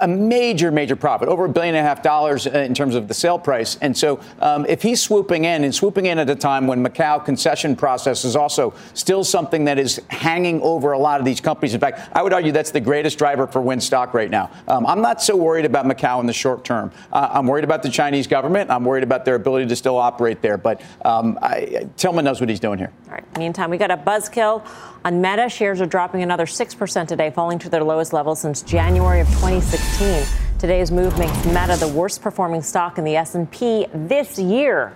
a 0.00 0.08
major, 0.08 0.70
major 0.70 0.96
profit, 0.96 1.28
over 1.28 1.44
a 1.44 1.48
billion 1.48 1.74
and 1.74 1.84
a 1.84 1.88
half 1.88 2.02
dollars 2.02 2.46
in 2.46 2.74
terms 2.74 2.94
of 2.94 3.08
the 3.08 3.14
sale 3.14 3.38
price. 3.38 3.78
And 3.80 3.96
so, 3.96 4.20
um, 4.40 4.66
if 4.66 4.82
he's 4.82 5.00
swooping 5.00 5.44
in 5.44 5.64
and 5.64 5.74
swooping 5.74 6.06
in 6.06 6.18
at 6.18 6.28
a 6.28 6.34
time 6.34 6.66
when 6.66 6.84
Macau 6.84 7.24
concession 7.24 7.76
process 7.76 8.24
is 8.24 8.36
also 8.36 8.74
still 8.94 9.22
something 9.24 9.64
that 9.64 9.78
is 9.78 10.00
hanging 10.08 10.60
over 10.62 10.92
a 10.92 10.98
lot 10.98 11.20
of 11.20 11.24
these 11.24 11.40
companies. 11.40 11.74
In 11.74 11.80
fact, 11.80 12.10
I 12.12 12.22
would 12.22 12.32
argue 12.32 12.52
that's 12.52 12.70
the 12.70 12.80
greatest 12.80 13.18
driver 13.18 13.46
for 13.46 13.60
Wynn 13.60 13.80
stock 13.80 14.14
right 14.14 14.30
now. 14.30 14.50
Um, 14.68 14.86
I'm 14.86 15.00
not 15.00 15.22
so 15.22 15.36
worried 15.36 15.64
about 15.64 15.86
Macau 15.86 16.23
the 16.26 16.32
short 16.32 16.64
term. 16.64 16.90
Uh, 17.12 17.28
I'm 17.32 17.46
worried 17.46 17.64
about 17.64 17.82
the 17.82 17.88
Chinese 17.90 18.26
government. 18.26 18.70
I'm 18.70 18.84
worried 18.84 19.04
about 19.04 19.24
their 19.24 19.34
ability 19.34 19.66
to 19.66 19.76
still 19.76 19.96
operate 19.96 20.42
there. 20.42 20.56
But 20.56 20.80
um, 21.04 21.38
I, 21.42 21.88
Tilman 21.96 22.24
knows 22.24 22.40
what 22.40 22.48
he's 22.48 22.60
doing 22.60 22.78
here. 22.78 22.92
All 23.06 23.12
right. 23.12 23.38
Meantime, 23.38 23.70
we 23.70 23.78
got 23.78 23.90
a 23.90 23.96
buzzkill 23.96 24.66
on 25.04 25.20
Meta. 25.20 25.48
Shares 25.48 25.80
are 25.80 25.86
dropping 25.86 26.22
another 26.22 26.46
6% 26.46 27.08
today, 27.08 27.30
falling 27.30 27.58
to 27.60 27.68
their 27.68 27.84
lowest 27.84 28.12
level 28.12 28.34
since 28.34 28.62
January 28.62 29.20
of 29.20 29.28
2016. 29.28 30.24
Today's 30.58 30.90
move 30.90 31.18
makes 31.18 31.44
Meta 31.46 31.76
the 31.78 31.88
worst 31.88 32.22
performing 32.22 32.62
stock 32.62 32.98
in 32.98 33.04
the 33.04 33.16
S&P 33.16 33.86
this 33.92 34.38
year, 34.38 34.94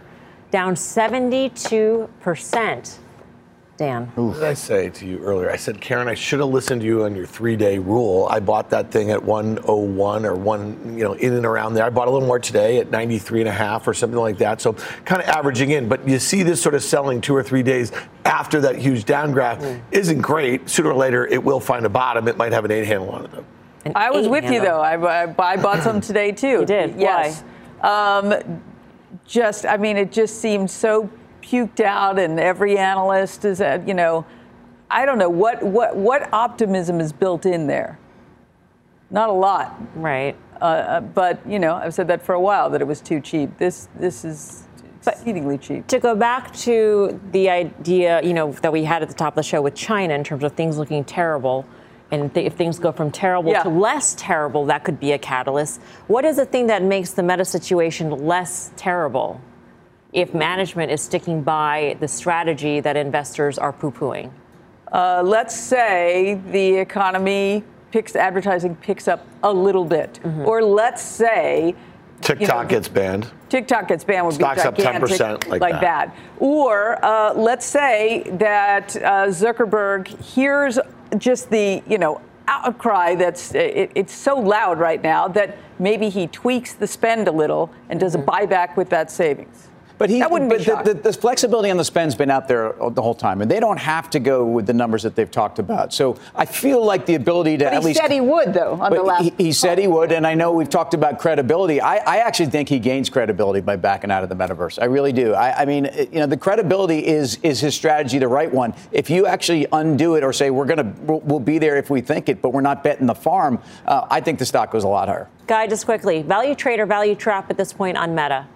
down 0.51 0.77
72 0.77 2.09
percent. 2.21 2.99
Dan. 3.79 4.07
What 4.17 4.35
did 4.35 4.43
I 4.43 4.55
say 4.55 4.91
to 4.91 5.07
you 5.07 5.21
earlier? 5.21 5.49
I 5.49 5.57
said, 5.57 5.81
Karen, 5.81 6.09
I 6.09 6.15
should 6.15 6.41
have 6.41 6.49
listened 6.49 6.81
to 6.81 6.87
you 6.87 7.05
on 7.05 7.15
your 7.15 7.27
three 7.27 7.55
day 7.55 7.79
rule. 7.79 8.27
I 8.29 8.41
bought 8.41 8.71
that 8.71 8.91
thing 8.91 9.13
at 9.13 9.23
101 9.23 10.27
or 10.27 10.35
one, 10.35 10.99
you 10.99 11.05
know, 11.05 11.13
in 11.13 11.33
and 11.33 11.47
around 11.47 11.75
there. 11.75 11.85
I 11.85 11.91
bought 11.91 12.09
a 12.09 12.11
little 12.11 12.27
more 12.27 12.41
today 12.41 12.79
at 12.79 12.91
93 12.91 13.43
and 13.43 13.49
a 13.49 13.53
half 13.53 13.87
or 13.87 13.95
something 13.95 14.19
like 14.19 14.39
that. 14.39 14.61
So 14.61 14.73
kind 15.05 15.23
of 15.23 15.29
averaging 15.29 15.71
in. 15.71 15.89
But 15.89 16.09
you 16.09 16.19
see 16.19 16.43
this 16.43 16.61
sort 16.61 16.75
of 16.75 16.83
selling 16.83 17.21
two 17.21 17.37
or 17.37 17.45
three 17.45 17.63
days 17.63 17.93
after 18.25 18.61
that 18.63 18.75
huge 18.75 19.05
downgraph 19.05 19.61
mm. 19.61 19.81
isn't 19.93 20.23
great. 20.23 20.69
Sooner 20.69 20.91
or 20.91 20.97
later, 20.97 21.25
it 21.29 21.43
will 21.43 21.61
find 21.61 21.87
a 21.87 21.89
bottom. 21.89 22.27
It 22.27 22.37
might 22.37 22.53
have 22.53 22.65
an 22.65 22.73
eight 22.73 22.85
handle 22.85 23.11
on 23.11 23.27
it, 23.27 23.31
though. 23.31 23.45
An 23.85 23.93
I 23.95 24.11
was 24.11 24.27
with 24.27 24.43
handle. 24.43 24.61
you, 24.61 24.69
though. 24.69 24.81
I, 24.81 25.25
I, 25.25 25.53
I 25.53 25.57
bought 25.57 25.85
some 25.85 26.01
today, 26.01 26.33
too. 26.33 26.49
You 26.49 26.67
did? 26.67 26.99
Yes. 26.99 27.45
Why? 27.79 28.19
Um, 28.19 28.61
just, 29.25 29.67
I 29.67 29.77
mean, 29.77 29.97
it 29.97 30.11
just 30.11 30.41
seemed 30.41 30.69
so 30.69 31.09
puked 31.49 31.81
out, 31.81 32.19
and 32.19 32.39
every 32.39 32.77
analyst 32.77 33.45
is 33.45 33.61
at, 33.61 33.87
you 33.89 33.95
know, 33.95 34.25
I 34.91 35.05
don't 35.05 35.19
know 35.19 35.29
what 35.29 35.63
what 35.63 35.97
what 35.97 36.33
optimism 36.33 37.01
is 37.01 37.13
built 37.13 37.47
in 37.47 37.67
there. 37.67 37.99
Not 39.11 39.29
a 39.29 39.33
lot, 39.33 39.79
right? 39.95 40.37
Uh, 40.61 40.65
uh 40.65 41.01
but 41.01 41.47
you 41.49 41.59
know, 41.59 41.75
I've 41.75 41.95
said 41.95 42.09
that 42.09 42.23
for 42.23 42.35
a 42.35 42.41
while 42.41 42.71
that 42.71 42.81
it 42.81 42.87
was 42.87 43.01
too 43.01 43.21
cheap. 43.21 43.59
This 43.59 43.89
this 43.97 44.25
is 44.25 44.65
exceedingly 45.07 45.59
cheap. 45.59 45.87
To 45.89 45.99
go 45.99 46.15
back 46.15 46.55
to 46.57 47.21
the 47.33 47.49
idea, 47.51 48.23
you 48.23 48.35
know, 48.35 48.53
that 48.53 48.73
we 48.73 48.85
had 48.85 49.03
at 49.03 49.09
the 49.09 49.15
top 49.15 49.35
of 49.35 49.37
the 49.37 49.43
show 49.43 49.63
with 49.63 49.75
China 49.75 50.15
in 50.15 50.25
terms 50.25 50.45
of 50.45 50.53
things 50.53 50.79
looking 50.79 51.05
terrible, 51.05 51.67
and 52.11 52.33
th- 52.33 52.47
if 52.47 52.55
things 52.55 52.79
go 52.79 52.93
from 52.93 53.11
terrible 53.11 53.53
yeah. 53.53 53.63
to 53.63 53.69
less 53.69 54.15
terrible, 54.19 54.67
that 54.67 54.85
could 54.85 54.99
be 54.99 55.13
a 55.13 55.19
catalyst. 55.19 55.81
What 56.07 56.25
is 56.25 56.37
the 56.37 56.47
thing 56.47 56.67
that 56.69 56.83
makes 56.83 57.13
the 57.13 57.23
meta 57.23 57.45
situation 57.45 58.11
less 58.11 58.73
terrible? 58.77 59.41
If 60.13 60.35
management 60.35 60.91
is 60.91 61.01
sticking 61.01 61.43
by 61.43 61.97
the 62.01 62.09
strategy 62.09 62.81
that 62.81 62.97
investors 62.97 63.59
are 63.59 63.73
poo 63.73 63.91
pooing? 63.91 64.31
Uh, 64.93 65.23
let's 65.25 65.55
say 65.55 66.41
the 66.51 66.77
economy 66.77 67.63
picks 67.91 68.17
advertising 68.17 68.77
picks 68.77 69.09
up 69.09 69.27
a 69.43 69.53
little 69.53 69.85
bit, 69.85 70.19
mm-hmm. 70.23 70.47
or 70.47 70.63
let's 70.63 71.03
say 71.03 71.75
TikTok 72.21 72.41
you 72.41 72.47
know, 72.47 72.65
gets 72.69 72.89
banned. 72.89 73.31
TikTok 73.49 73.89
gets 73.89 74.05
banned 74.05 74.27
would 74.27 74.35
Stocks 74.35 74.63
be 74.63 74.83
gigantic, 74.83 75.03
up 75.03 75.09
10% 75.11 75.49
like, 75.49 75.61
like 75.61 75.81
that. 75.81 75.81
that. 75.81 76.17
Or 76.39 77.05
uh, 77.05 77.35
let's 77.35 77.67
say 77.67 78.25
that 78.33 78.97
uh, 78.97 79.27
Zuckerberg 79.27 80.09
hears 80.21 80.79
just 81.17 81.51
the 81.51 81.83
you 81.87 81.99
know 81.99 82.21
outcry 82.49 83.15
that's 83.15 83.55
it, 83.55 83.91
it's 83.95 84.13
so 84.13 84.39
loud 84.39 84.79
right 84.79 85.03
now 85.03 85.29
that 85.29 85.57
maybe 85.79 86.09
he 86.09 86.27
tweaks 86.27 86.75
the 86.75 86.87
spend 86.87 87.29
a 87.29 87.33
little 87.33 87.71
and 87.89 88.01
does 88.01 88.17
mm-hmm. 88.17 88.29
a 88.29 88.33
buyback 88.33 88.77
with 88.77 88.89
that 88.89 89.11
savings. 89.11 89.69
But 89.99 90.11
he, 90.11 90.21
that 90.21 90.31
wouldn't 90.31 90.49
but 90.49 90.59
be 90.59 90.65
the, 90.65 90.95
the, 90.95 90.95
the, 90.95 91.13
flexibility 91.13 91.71
on 91.71 91.77
the 91.77 91.85
spend's 91.85 92.15
been 92.15 92.31
out 92.31 92.47
there 92.47 92.75
the 92.79 93.03
whole 93.03 93.15
time, 93.15 93.43
and 93.43 93.51
they 93.51 93.59
don't 93.59 93.79
have 93.79 94.09
to 94.11 94.21
go 94.21 94.47
with 94.47 94.67
the 94.67 94.73
numbers 94.73 95.03
that 95.03 95.17
they've 95.17 95.31
talked 95.31 95.59
about. 95.59 95.93
So 95.93 96.17
I 96.37 96.45
feel 96.45 96.85
like 96.85 97.05
the 97.05 97.17
ability 97.17 97.59
to 97.59 97.65
but 97.65 97.75
at 97.75 97.81
he 97.81 97.87
least. 97.87 98.01
He 98.01 98.03
said 98.05 98.13
he 98.13 98.21
would, 98.21 98.55
though, 98.55 98.75
on 98.81 98.93
the 98.93 99.03
last. 99.03 99.25
He, 99.25 99.35
he 99.37 99.53
said 99.53 99.79
he 99.79 99.89
would, 99.89 100.13
and 100.13 100.25
I 100.25 100.35
know 100.35 100.53
we've 100.53 100.71
talked 100.71 100.95
about 100.95 101.19
credibility. 101.19 101.81
I, 101.81 101.97
I, 101.97 102.17
actually 102.19 102.47
think 102.47 102.69
he 102.69 102.79
gains 102.79 103.11
credibility 103.11 103.61
by 103.61 103.77
backing 103.77 104.11
out 104.11 104.23
of 104.23 104.29
the 104.29 104.37
metaverse. 104.37 104.81
I 104.81 104.85
really 104.85 105.13
do. 105.13 105.35
I, 105.35 105.63
I 105.63 105.65
mean, 105.65 105.91
you 106.13 106.21
know, 106.21 106.27
the 106.27 106.37
credibility 106.37 107.05
is 107.05 107.39
is 107.43 107.61
his 107.61 107.75
strategy 107.75 108.19
the 108.19 108.29
right 108.29 108.53
one? 108.53 108.75
If 108.93 109.11
you 109.11 109.27
actually 109.27 109.67
undo 109.73 110.15
it 110.15 110.23
or 110.23 110.33
say 110.33 110.51
we're 110.51 110.67
gonna 110.67 110.95
we'll, 111.03 111.21
we'll 111.21 111.41
be 111.41 111.59
there 111.59 111.77
if 111.77 111.91
we 111.91 112.01
think 112.01 112.29
it, 112.29 112.41
but 112.41 112.51
we're 112.51 112.61
not 112.61 112.85
betting 112.85 113.07
the 113.07 113.15
farm, 113.15 113.61
uh, 113.87 114.07
I 114.09 114.21
think 114.21 114.39
the 114.39 114.47
stock 114.47 114.71
goes 114.71 114.85
a 114.85 114.89
lot 114.89 115.09
higher. 115.09 115.29
Guy, 115.47 115.67
just 115.67 115.87
quickly, 115.87 116.23
value 116.23 116.55
trade 116.55 116.79
or 116.79 116.87
value 116.87 117.15
trap 117.15 117.51
at 117.51 117.57
this 117.57 117.73
point 117.73 117.97
on 117.97 118.15
Meta? 118.15 118.47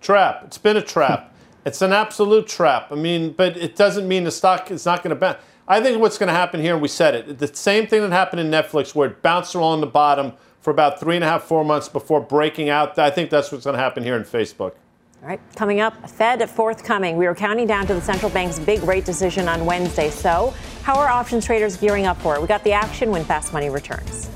Trap. 0.00 0.42
It's 0.46 0.58
been 0.58 0.76
a 0.76 0.82
trap. 0.82 1.34
it's 1.64 1.82
an 1.82 1.92
absolute 1.92 2.46
trap. 2.46 2.92
I 2.92 2.94
mean, 2.94 3.32
but 3.32 3.56
it 3.56 3.76
doesn't 3.76 4.06
mean 4.06 4.24
the 4.24 4.30
stock 4.30 4.70
is 4.70 4.86
not 4.86 5.02
going 5.02 5.10
to 5.10 5.16
bounce. 5.16 5.38
I 5.66 5.82
think 5.82 6.00
what's 6.00 6.16
going 6.16 6.28
to 6.28 6.34
happen 6.34 6.60
here, 6.60 6.72
and 6.72 6.80
we 6.80 6.88
said 6.88 7.14
it, 7.14 7.38
the 7.38 7.54
same 7.54 7.86
thing 7.86 8.00
that 8.00 8.10
happened 8.10 8.40
in 8.40 8.50
Netflix, 8.50 8.94
where 8.94 9.10
it 9.10 9.20
bounced 9.20 9.54
along 9.54 9.82
the 9.82 9.86
bottom 9.86 10.32
for 10.60 10.70
about 10.70 10.98
three 10.98 11.14
and 11.14 11.24
a 11.24 11.28
half, 11.28 11.44
four 11.44 11.64
months 11.64 11.88
before 11.88 12.20
breaking 12.20 12.70
out. 12.70 12.98
I 12.98 13.10
think 13.10 13.28
that's 13.28 13.52
what's 13.52 13.64
going 13.64 13.76
to 13.76 13.82
happen 13.82 14.02
here 14.02 14.16
in 14.16 14.22
Facebook. 14.22 14.72
All 15.20 15.28
right, 15.28 15.40
coming 15.56 15.80
up, 15.80 16.08
Fed 16.08 16.48
forthcoming. 16.48 17.16
We 17.16 17.26
are 17.26 17.34
counting 17.34 17.66
down 17.66 17.86
to 17.88 17.94
the 17.94 18.00
central 18.00 18.30
bank's 18.30 18.58
big 18.58 18.82
rate 18.84 19.04
decision 19.04 19.48
on 19.48 19.66
Wednesday. 19.66 20.10
So, 20.10 20.54
how 20.84 20.96
are 20.96 21.08
options 21.08 21.44
traders 21.44 21.76
gearing 21.76 22.06
up 22.06 22.20
for 22.22 22.36
it? 22.36 22.40
We 22.40 22.46
got 22.46 22.62
the 22.64 22.72
action 22.72 23.10
when 23.10 23.24
Fast 23.24 23.52
Money 23.52 23.68
returns. 23.68 24.30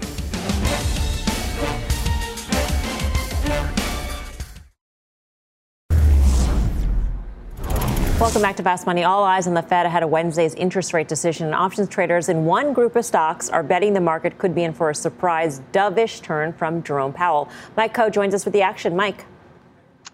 Welcome 8.22 8.42
back 8.42 8.54
to 8.58 8.62
Fast 8.62 8.86
Money. 8.86 9.02
All 9.02 9.24
eyes 9.24 9.48
on 9.48 9.54
the 9.54 9.62
Fed 9.62 9.84
ahead 9.84 10.04
of 10.04 10.10
Wednesday's 10.10 10.54
interest 10.54 10.92
rate 10.92 11.08
decision. 11.08 11.52
options 11.52 11.88
traders 11.88 12.28
in 12.28 12.44
one 12.44 12.72
group 12.72 12.94
of 12.94 13.04
stocks 13.04 13.50
are 13.50 13.64
betting 13.64 13.94
the 13.94 14.00
market 14.00 14.38
could 14.38 14.54
be 14.54 14.62
in 14.62 14.72
for 14.72 14.90
a 14.90 14.94
surprise 14.94 15.60
dovish 15.72 16.22
turn 16.22 16.52
from 16.52 16.84
Jerome 16.84 17.12
Powell. 17.12 17.48
Mike 17.76 17.92
Khouw 17.92 18.12
joins 18.12 18.32
us 18.32 18.44
with 18.44 18.54
the 18.54 18.62
action. 18.62 18.94
Mike. 18.94 19.24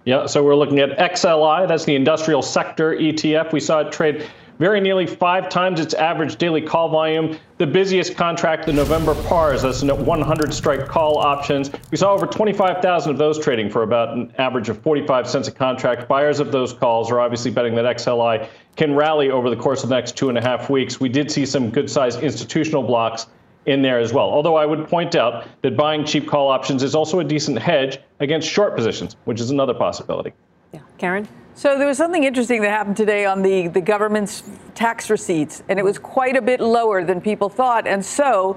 Yeah, 0.06 0.24
so 0.24 0.42
we're 0.42 0.54
looking 0.54 0.78
at 0.78 0.96
XLI. 0.96 1.68
That's 1.68 1.84
the 1.84 1.96
industrial 1.96 2.40
sector 2.40 2.96
ETF. 2.96 3.52
We 3.52 3.61
saw 3.61 3.80
it 3.80 3.92
trade 3.92 4.26
very 4.59 4.80
nearly 4.80 5.06
five 5.06 5.48
times 5.48 5.80
its 5.80 5.94
average 5.94 6.36
daily 6.36 6.61
call 6.61 6.88
volume. 6.88 7.38
The 7.59 7.66
busiest 7.66 8.16
contract, 8.16 8.66
the 8.66 8.72
November 8.72 9.14
pars, 9.24 9.62
that's 9.62 9.82
100 9.82 10.52
strike 10.52 10.86
call 10.86 11.18
options. 11.18 11.70
We 11.90 11.96
saw 11.96 12.12
over 12.12 12.26
25,000 12.26 13.11
of 13.11 13.18
those 13.18 13.38
trading 13.38 13.70
for 13.70 13.82
about 13.82 14.16
an 14.16 14.32
average 14.38 14.68
of 14.68 14.80
45 14.82 15.28
cents 15.28 15.48
a 15.48 15.52
contract. 15.52 16.09
Buyers 16.09 16.40
of 16.40 16.52
those 16.52 16.72
calls 16.72 17.11
are 17.11 17.20
obviously 17.20 17.50
betting 17.50 17.74
that 17.76 17.84
XLI 17.96 18.48
can 18.76 18.94
rally 18.94 19.30
over 19.30 19.50
the 19.50 19.56
course 19.56 19.82
of 19.82 19.88
the 19.88 19.94
next 19.94 20.16
two 20.16 20.28
and 20.28 20.38
a 20.38 20.42
half 20.42 20.70
weeks. 20.70 21.00
We 21.00 21.09
did 21.09 21.30
see 21.30 21.46
some 21.46 21.70
good 21.70 21.90
sized 21.90 22.20
institutional 22.20 22.82
blocks 22.82 23.26
in 23.66 23.82
there 23.82 23.98
as 23.98 24.12
well. 24.12 24.30
Although 24.30 24.56
I 24.56 24.64
would 24.64 24.88
point 24.88 25.14
out 25.14 25.46
that 25.62 25.76
buying 25.76 26.04
cheap 26.04 26.26
call 26.26 26.48
options 26.48 26.82
is 26.82 26.94
also 26.94 27.20
a 27.20 27.24
decent 27.24 27.59
hedge 27.59 27.98
against 28.20 28.48
short 28.48 28.74
positions, 28.74 29.16
which 29.24 29.40
is 29.40 29.50
another 29.50 29.74
possibility. 29.74 30.32
Yeah. 30.72 30.80
Karen? 30.96 31.28
So 31.59 31.76
there 31.76 31.88
was 31.88 31.98
something 31.98 32.22
interesting 32.22 32.62
that 32.62 32.70
happened 32.70 32.96
today 32.96 33.24
on 33.24 33.42
the, 33.42 33.66
the 33.66 33.80
government's 33.80 34.44
tax 34.76 35.11
receipts, 35.11 35.61
and 35.68 35.76
it 35.76 35.84
was 35.84 35.98
quite 35.98 36.36
a 36.36 36.40
bit 36.40 36.61
lower 36.61 37.02
than 37.02 37.20
people 37.20 37.48
thought. 37.48 37.84
And 37.84 38.04
so 38.04 38.56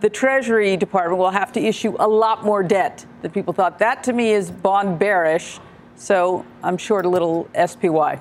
the 0.00 0.10
Treasury 0.10 0.76
Department 0.76 1.18
will 1.18 1.30
have 1.30 1.50
to 1.52 1.60
issue 1.60 1.96
a 1.98 2.06
lot 2.06 2.44
more 2.44 2.62
debt 2.62 3.06
than 3.22 3.30
people 3.30 3.54
thought. 3.54 3.78
That 3.78 4.04
to 4.04 4.12
me 4.12 4.32
is 4.32 4.50
bond 4.50 4.98
bearish. 4.98 5.60
So 5.96 6.44
I'm 6.62 6.76
short 6.76 7.06
a 7.06 7.08
little 7.08 7.48
SPY 7.54 8.20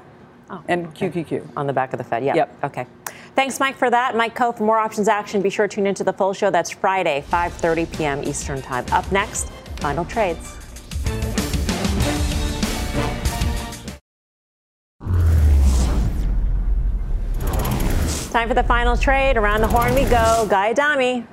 oh, 0.50 0.64
and 0.70 0.88
okay. 0.88 1.10
QQQ. 1.10 1.50
On 1.58 1.68
the 1.68 1.74
back 1.74 1.92
of 1.92 1.98
the 1.98 2.06
Fed, 2.06 2.24
yeah. 2.24 2.36
Yep. 2.36 2.64
Okay. 2.64 2.88
Thanks, 3.36 3.60
Mike, 3.60 3.76
for 3.76 3.90
that. 3.90 4.16
Mike 4.16 4.34
Khouw 4.34 4.58
for 4.58 4.64
more 4.64 4.80
options 4.80 5.10
action. 5.10 5.42
Be 5.42 5.50
sure 5.50 5.68
to 5.68 5.76
tune 5.76 5.88
into 5.88 6.06
the 6.06 6.14
full 6.14 6.32
show. 6.32 6.50
That's 6.50 6.70
Friday, 6.70 7.22
5.30 7.30 7.98
p.m. 7.98 8.24
Eastern 8.24 8.62
Time. 8.62 8.86
Up 8.94 9.12
next, 9.12 9.50
final 9.82 10.06
trades. 10.06 10.56
Time 18.32 18.48
for 18.48 18.54
the 18.54 18.64
final 18.64 18.96
trade. 18.96 19.36
Around 19.36 19.60
the 19.60 19.68
horn 19.68 19.94
we 19.94 20.04
go. 20.04 20.48
Guy 20.50 20.70
Adami. 20.70 21.26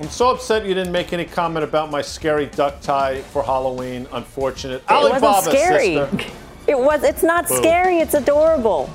I'm 0.00 0.08
so 0.08 0.30
upset 0.30 0.66
you 0.66 0.74
didn't 0.74 0.90
make 0.92 1.12
any 1.12 1.24
comment 1.24 1.62
about 1.62 1.88
my 1.88 2.02
scary 2.02 2.46
duck 2.46 2.80
tie 2.80 3.20
for 3.20 3.44
Halloween. 3.44 4.08
Unfortunate. 4.10 4.82
It 4.82 4.90
Alibaba, 4.90 5.26
wasn't 5.26 5.56
scary. 5.56 5.94
Sister. 5.94 6.32
It 6.66 6.76
was. 6.76 7.04
It's 7.04 7.22
not 7.22 7.46
Boom. 7.46 7.58
scary. 7.58 7.98
It's 7.98 8.14
adorable. 8.14 8.90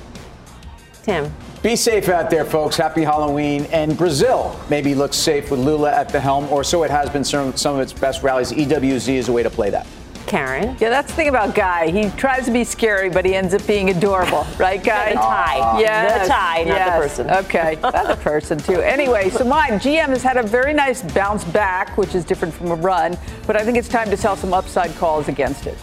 Tim. 1.02 1.32
Be 1.62 1.74
safe 1.74 2.10
out 2.10 2.28
there, 2.28 2.44
folks. 2.44 2.76
Happy 2.76 3.02
Halloween. 3.02 3.64
And 3.72 3.96
Brazil 3.96 4.60
maybe 4.68 4.94
looks 4.94 5.16
safe 5.16 5.50
with 5.50 5.60
Lula 5.60 5.90
at 5.92 6.10
the 6.10 6.20
helm, 6.20 6.52
or 6.52 6.62
so 6.62 6.82
it 6.82 6.90
has 6.90 7.08
been 7.08 7.24
some, 7.24 7.56
some 7.56 7.76
of 7.76 7.80
its 7.80 7.94
best 7.94 8.22
rallies. 8.22 8.52
EWZ 8.52 9.14
is 9.14 9.30
a 9.30 9.32
way 9.32 9.42
to 9.42 9.50
play 9.50 9.70
that. 9.70 9.86
Karen. 10.30 10.76
Yeah, 10.78 10.90
that's 10.90 11.10
the 11.10 11.16
thing 11.16 11.28
about 11.28 11.56
Guy. 11.56 11.90
He 11.90 12.08
tries 12.10 12.44
to 12.44 12.52
be 12.52 12.62
scary, 12.62 13.10
but 13.10 13.24
he 13.24 13.34
ends 13.34 13.52
up 13.52 13.66
being 13.66 13.90
adorable, 13.90 14.46
right, 14.60 14.82
Guy? 14.82 15.08
the 15.08 15.16
tie. 15.16 15.80
Yeah, 15.80 16.18
the 16.20 16.28
tie, 16.28 16.58
not 16.58 16.66
yes. 16.66 17.16
the 17.16 17.24
person. 17.24 17.44
Okay, 17.44 17.78
not 17.82 18.06
the 18.06 18.16
person 18.22 18.56
too. 18.56 18.80
Anyway, 18.80 19.28
so 19.30 19.42
mine, 19.42 19.80
GM 19.80 20.10
has 20.10 20.22
had 20.22 20.36
a 20.36 20.44
very 20.44 20.72
nice 20.72 21.02
bounce 21.02 21.42
back, 21.42 21.98
which 21.98 22.14
is 22.14 22.24
different 22.24 22.54
from 22.54 22.70
a 22.70 22.76
run, 22.76 23.18
but 23.44 23.56
I 23.56 23.64
think 23.64 23.76
it's 23.76 23.88
time 23.88 24.08
to 24.08 24.16
sell 24.16 24.36
some 24.36 24.54
upside 24.54 24.94
calls 24.94 25.26
against 25.26 25.66
it. 25.66 25.76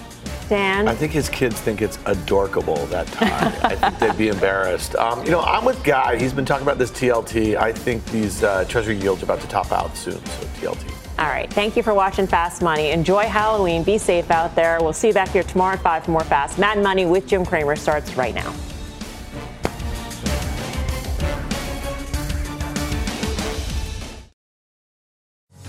Dan? 0.47 0.87
I 0.87 0.95
think 0.95 1.11
his 1.11 1.27
kids 1.27 1.59
think 1.59 1.81
it's 1.81 1.99
adorkable 2.05 2.85
that 2.85 3.07
time. 3.07 3.53
I 3.63 3.75
think 3.75 3.99
they'd 3.99 4.17
be 4.17 4.29
embarrassed. 4.29 4.95
Um, 4.95 5.25
you 5.25 5.31
know, 5.31 5.41
I'm 5.41 5.65
with 5.65 5.83
Guy. 5.83 6.17
He's 6.17 6.31
been 6.31 6.45
talking 6.45 6.65
about 6.65 6.77
this 6.77 6.91
TLT. 6.91 7.57
I 7.57 7.73
think 7.73 8.05
these 8.05 8.43
uh, 8.43 8.63
Treasury 8.63 8.95
yields 8.95 9.21
are 9.23 9.25
about 9.25 9.41
to 9.41 9.47
top 9.49 9.73
out 9.73 9.97
soon, 9.97 10.25
so 10.25 10.45
TLT. 10.61 10.96
All 11.19 11.25
right. 11.25 11.51
Thank 11.51 11.75
you 11.75 11.83
for 11.83 11.93
watching 11.93 12.27
Fast 12.27 12.61
Money. 12.61 12.91
Enjoy 12.91 13.23
Halloween. 13.23 13.83
Be 13.83 13.97
safe 13.97 14.29
out 14.29 14.55
there. 14.55 14.77
We'll 14.79 14.93
see 14.93 15.07
you 15.07 15.13
back 15.13 15.29
here 15.29 15.43
tomorrow 15.43 15.73
at 15.73 15.81
5 15.81 16.05
for 16.05 16.11
more 16.11 16.23
Fast 16.23 16.59
Mad 16.59 16.81
Money 16.81 17.05
with 17.05 17.27
Jim 17.27 17.45
Cramer 17.45 17.75
starts 17.75 18.15
right 18.15 18.35
now. 18.35 18.53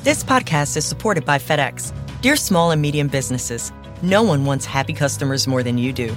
This 0.05 0.24
podcast 0.24 0.76
is 0.76 0.86
supported 0.86 1.24
by 1.26 1.38
FedEx. 1.38 1.92
Dear 2.22 2.36
small 2.36 2.70
and 2.70 2.80
medium 2.80 3.09
businesses, 3.09 3.72
no 4.01 4.22
one 4.22 4.44
wants 4.44 4.64
happy 4.64 4.92
customers 4.94 5.46
more 5.46 5.62
than 5.62 5.76
you 5.76 5.92
do. 5.92 6.16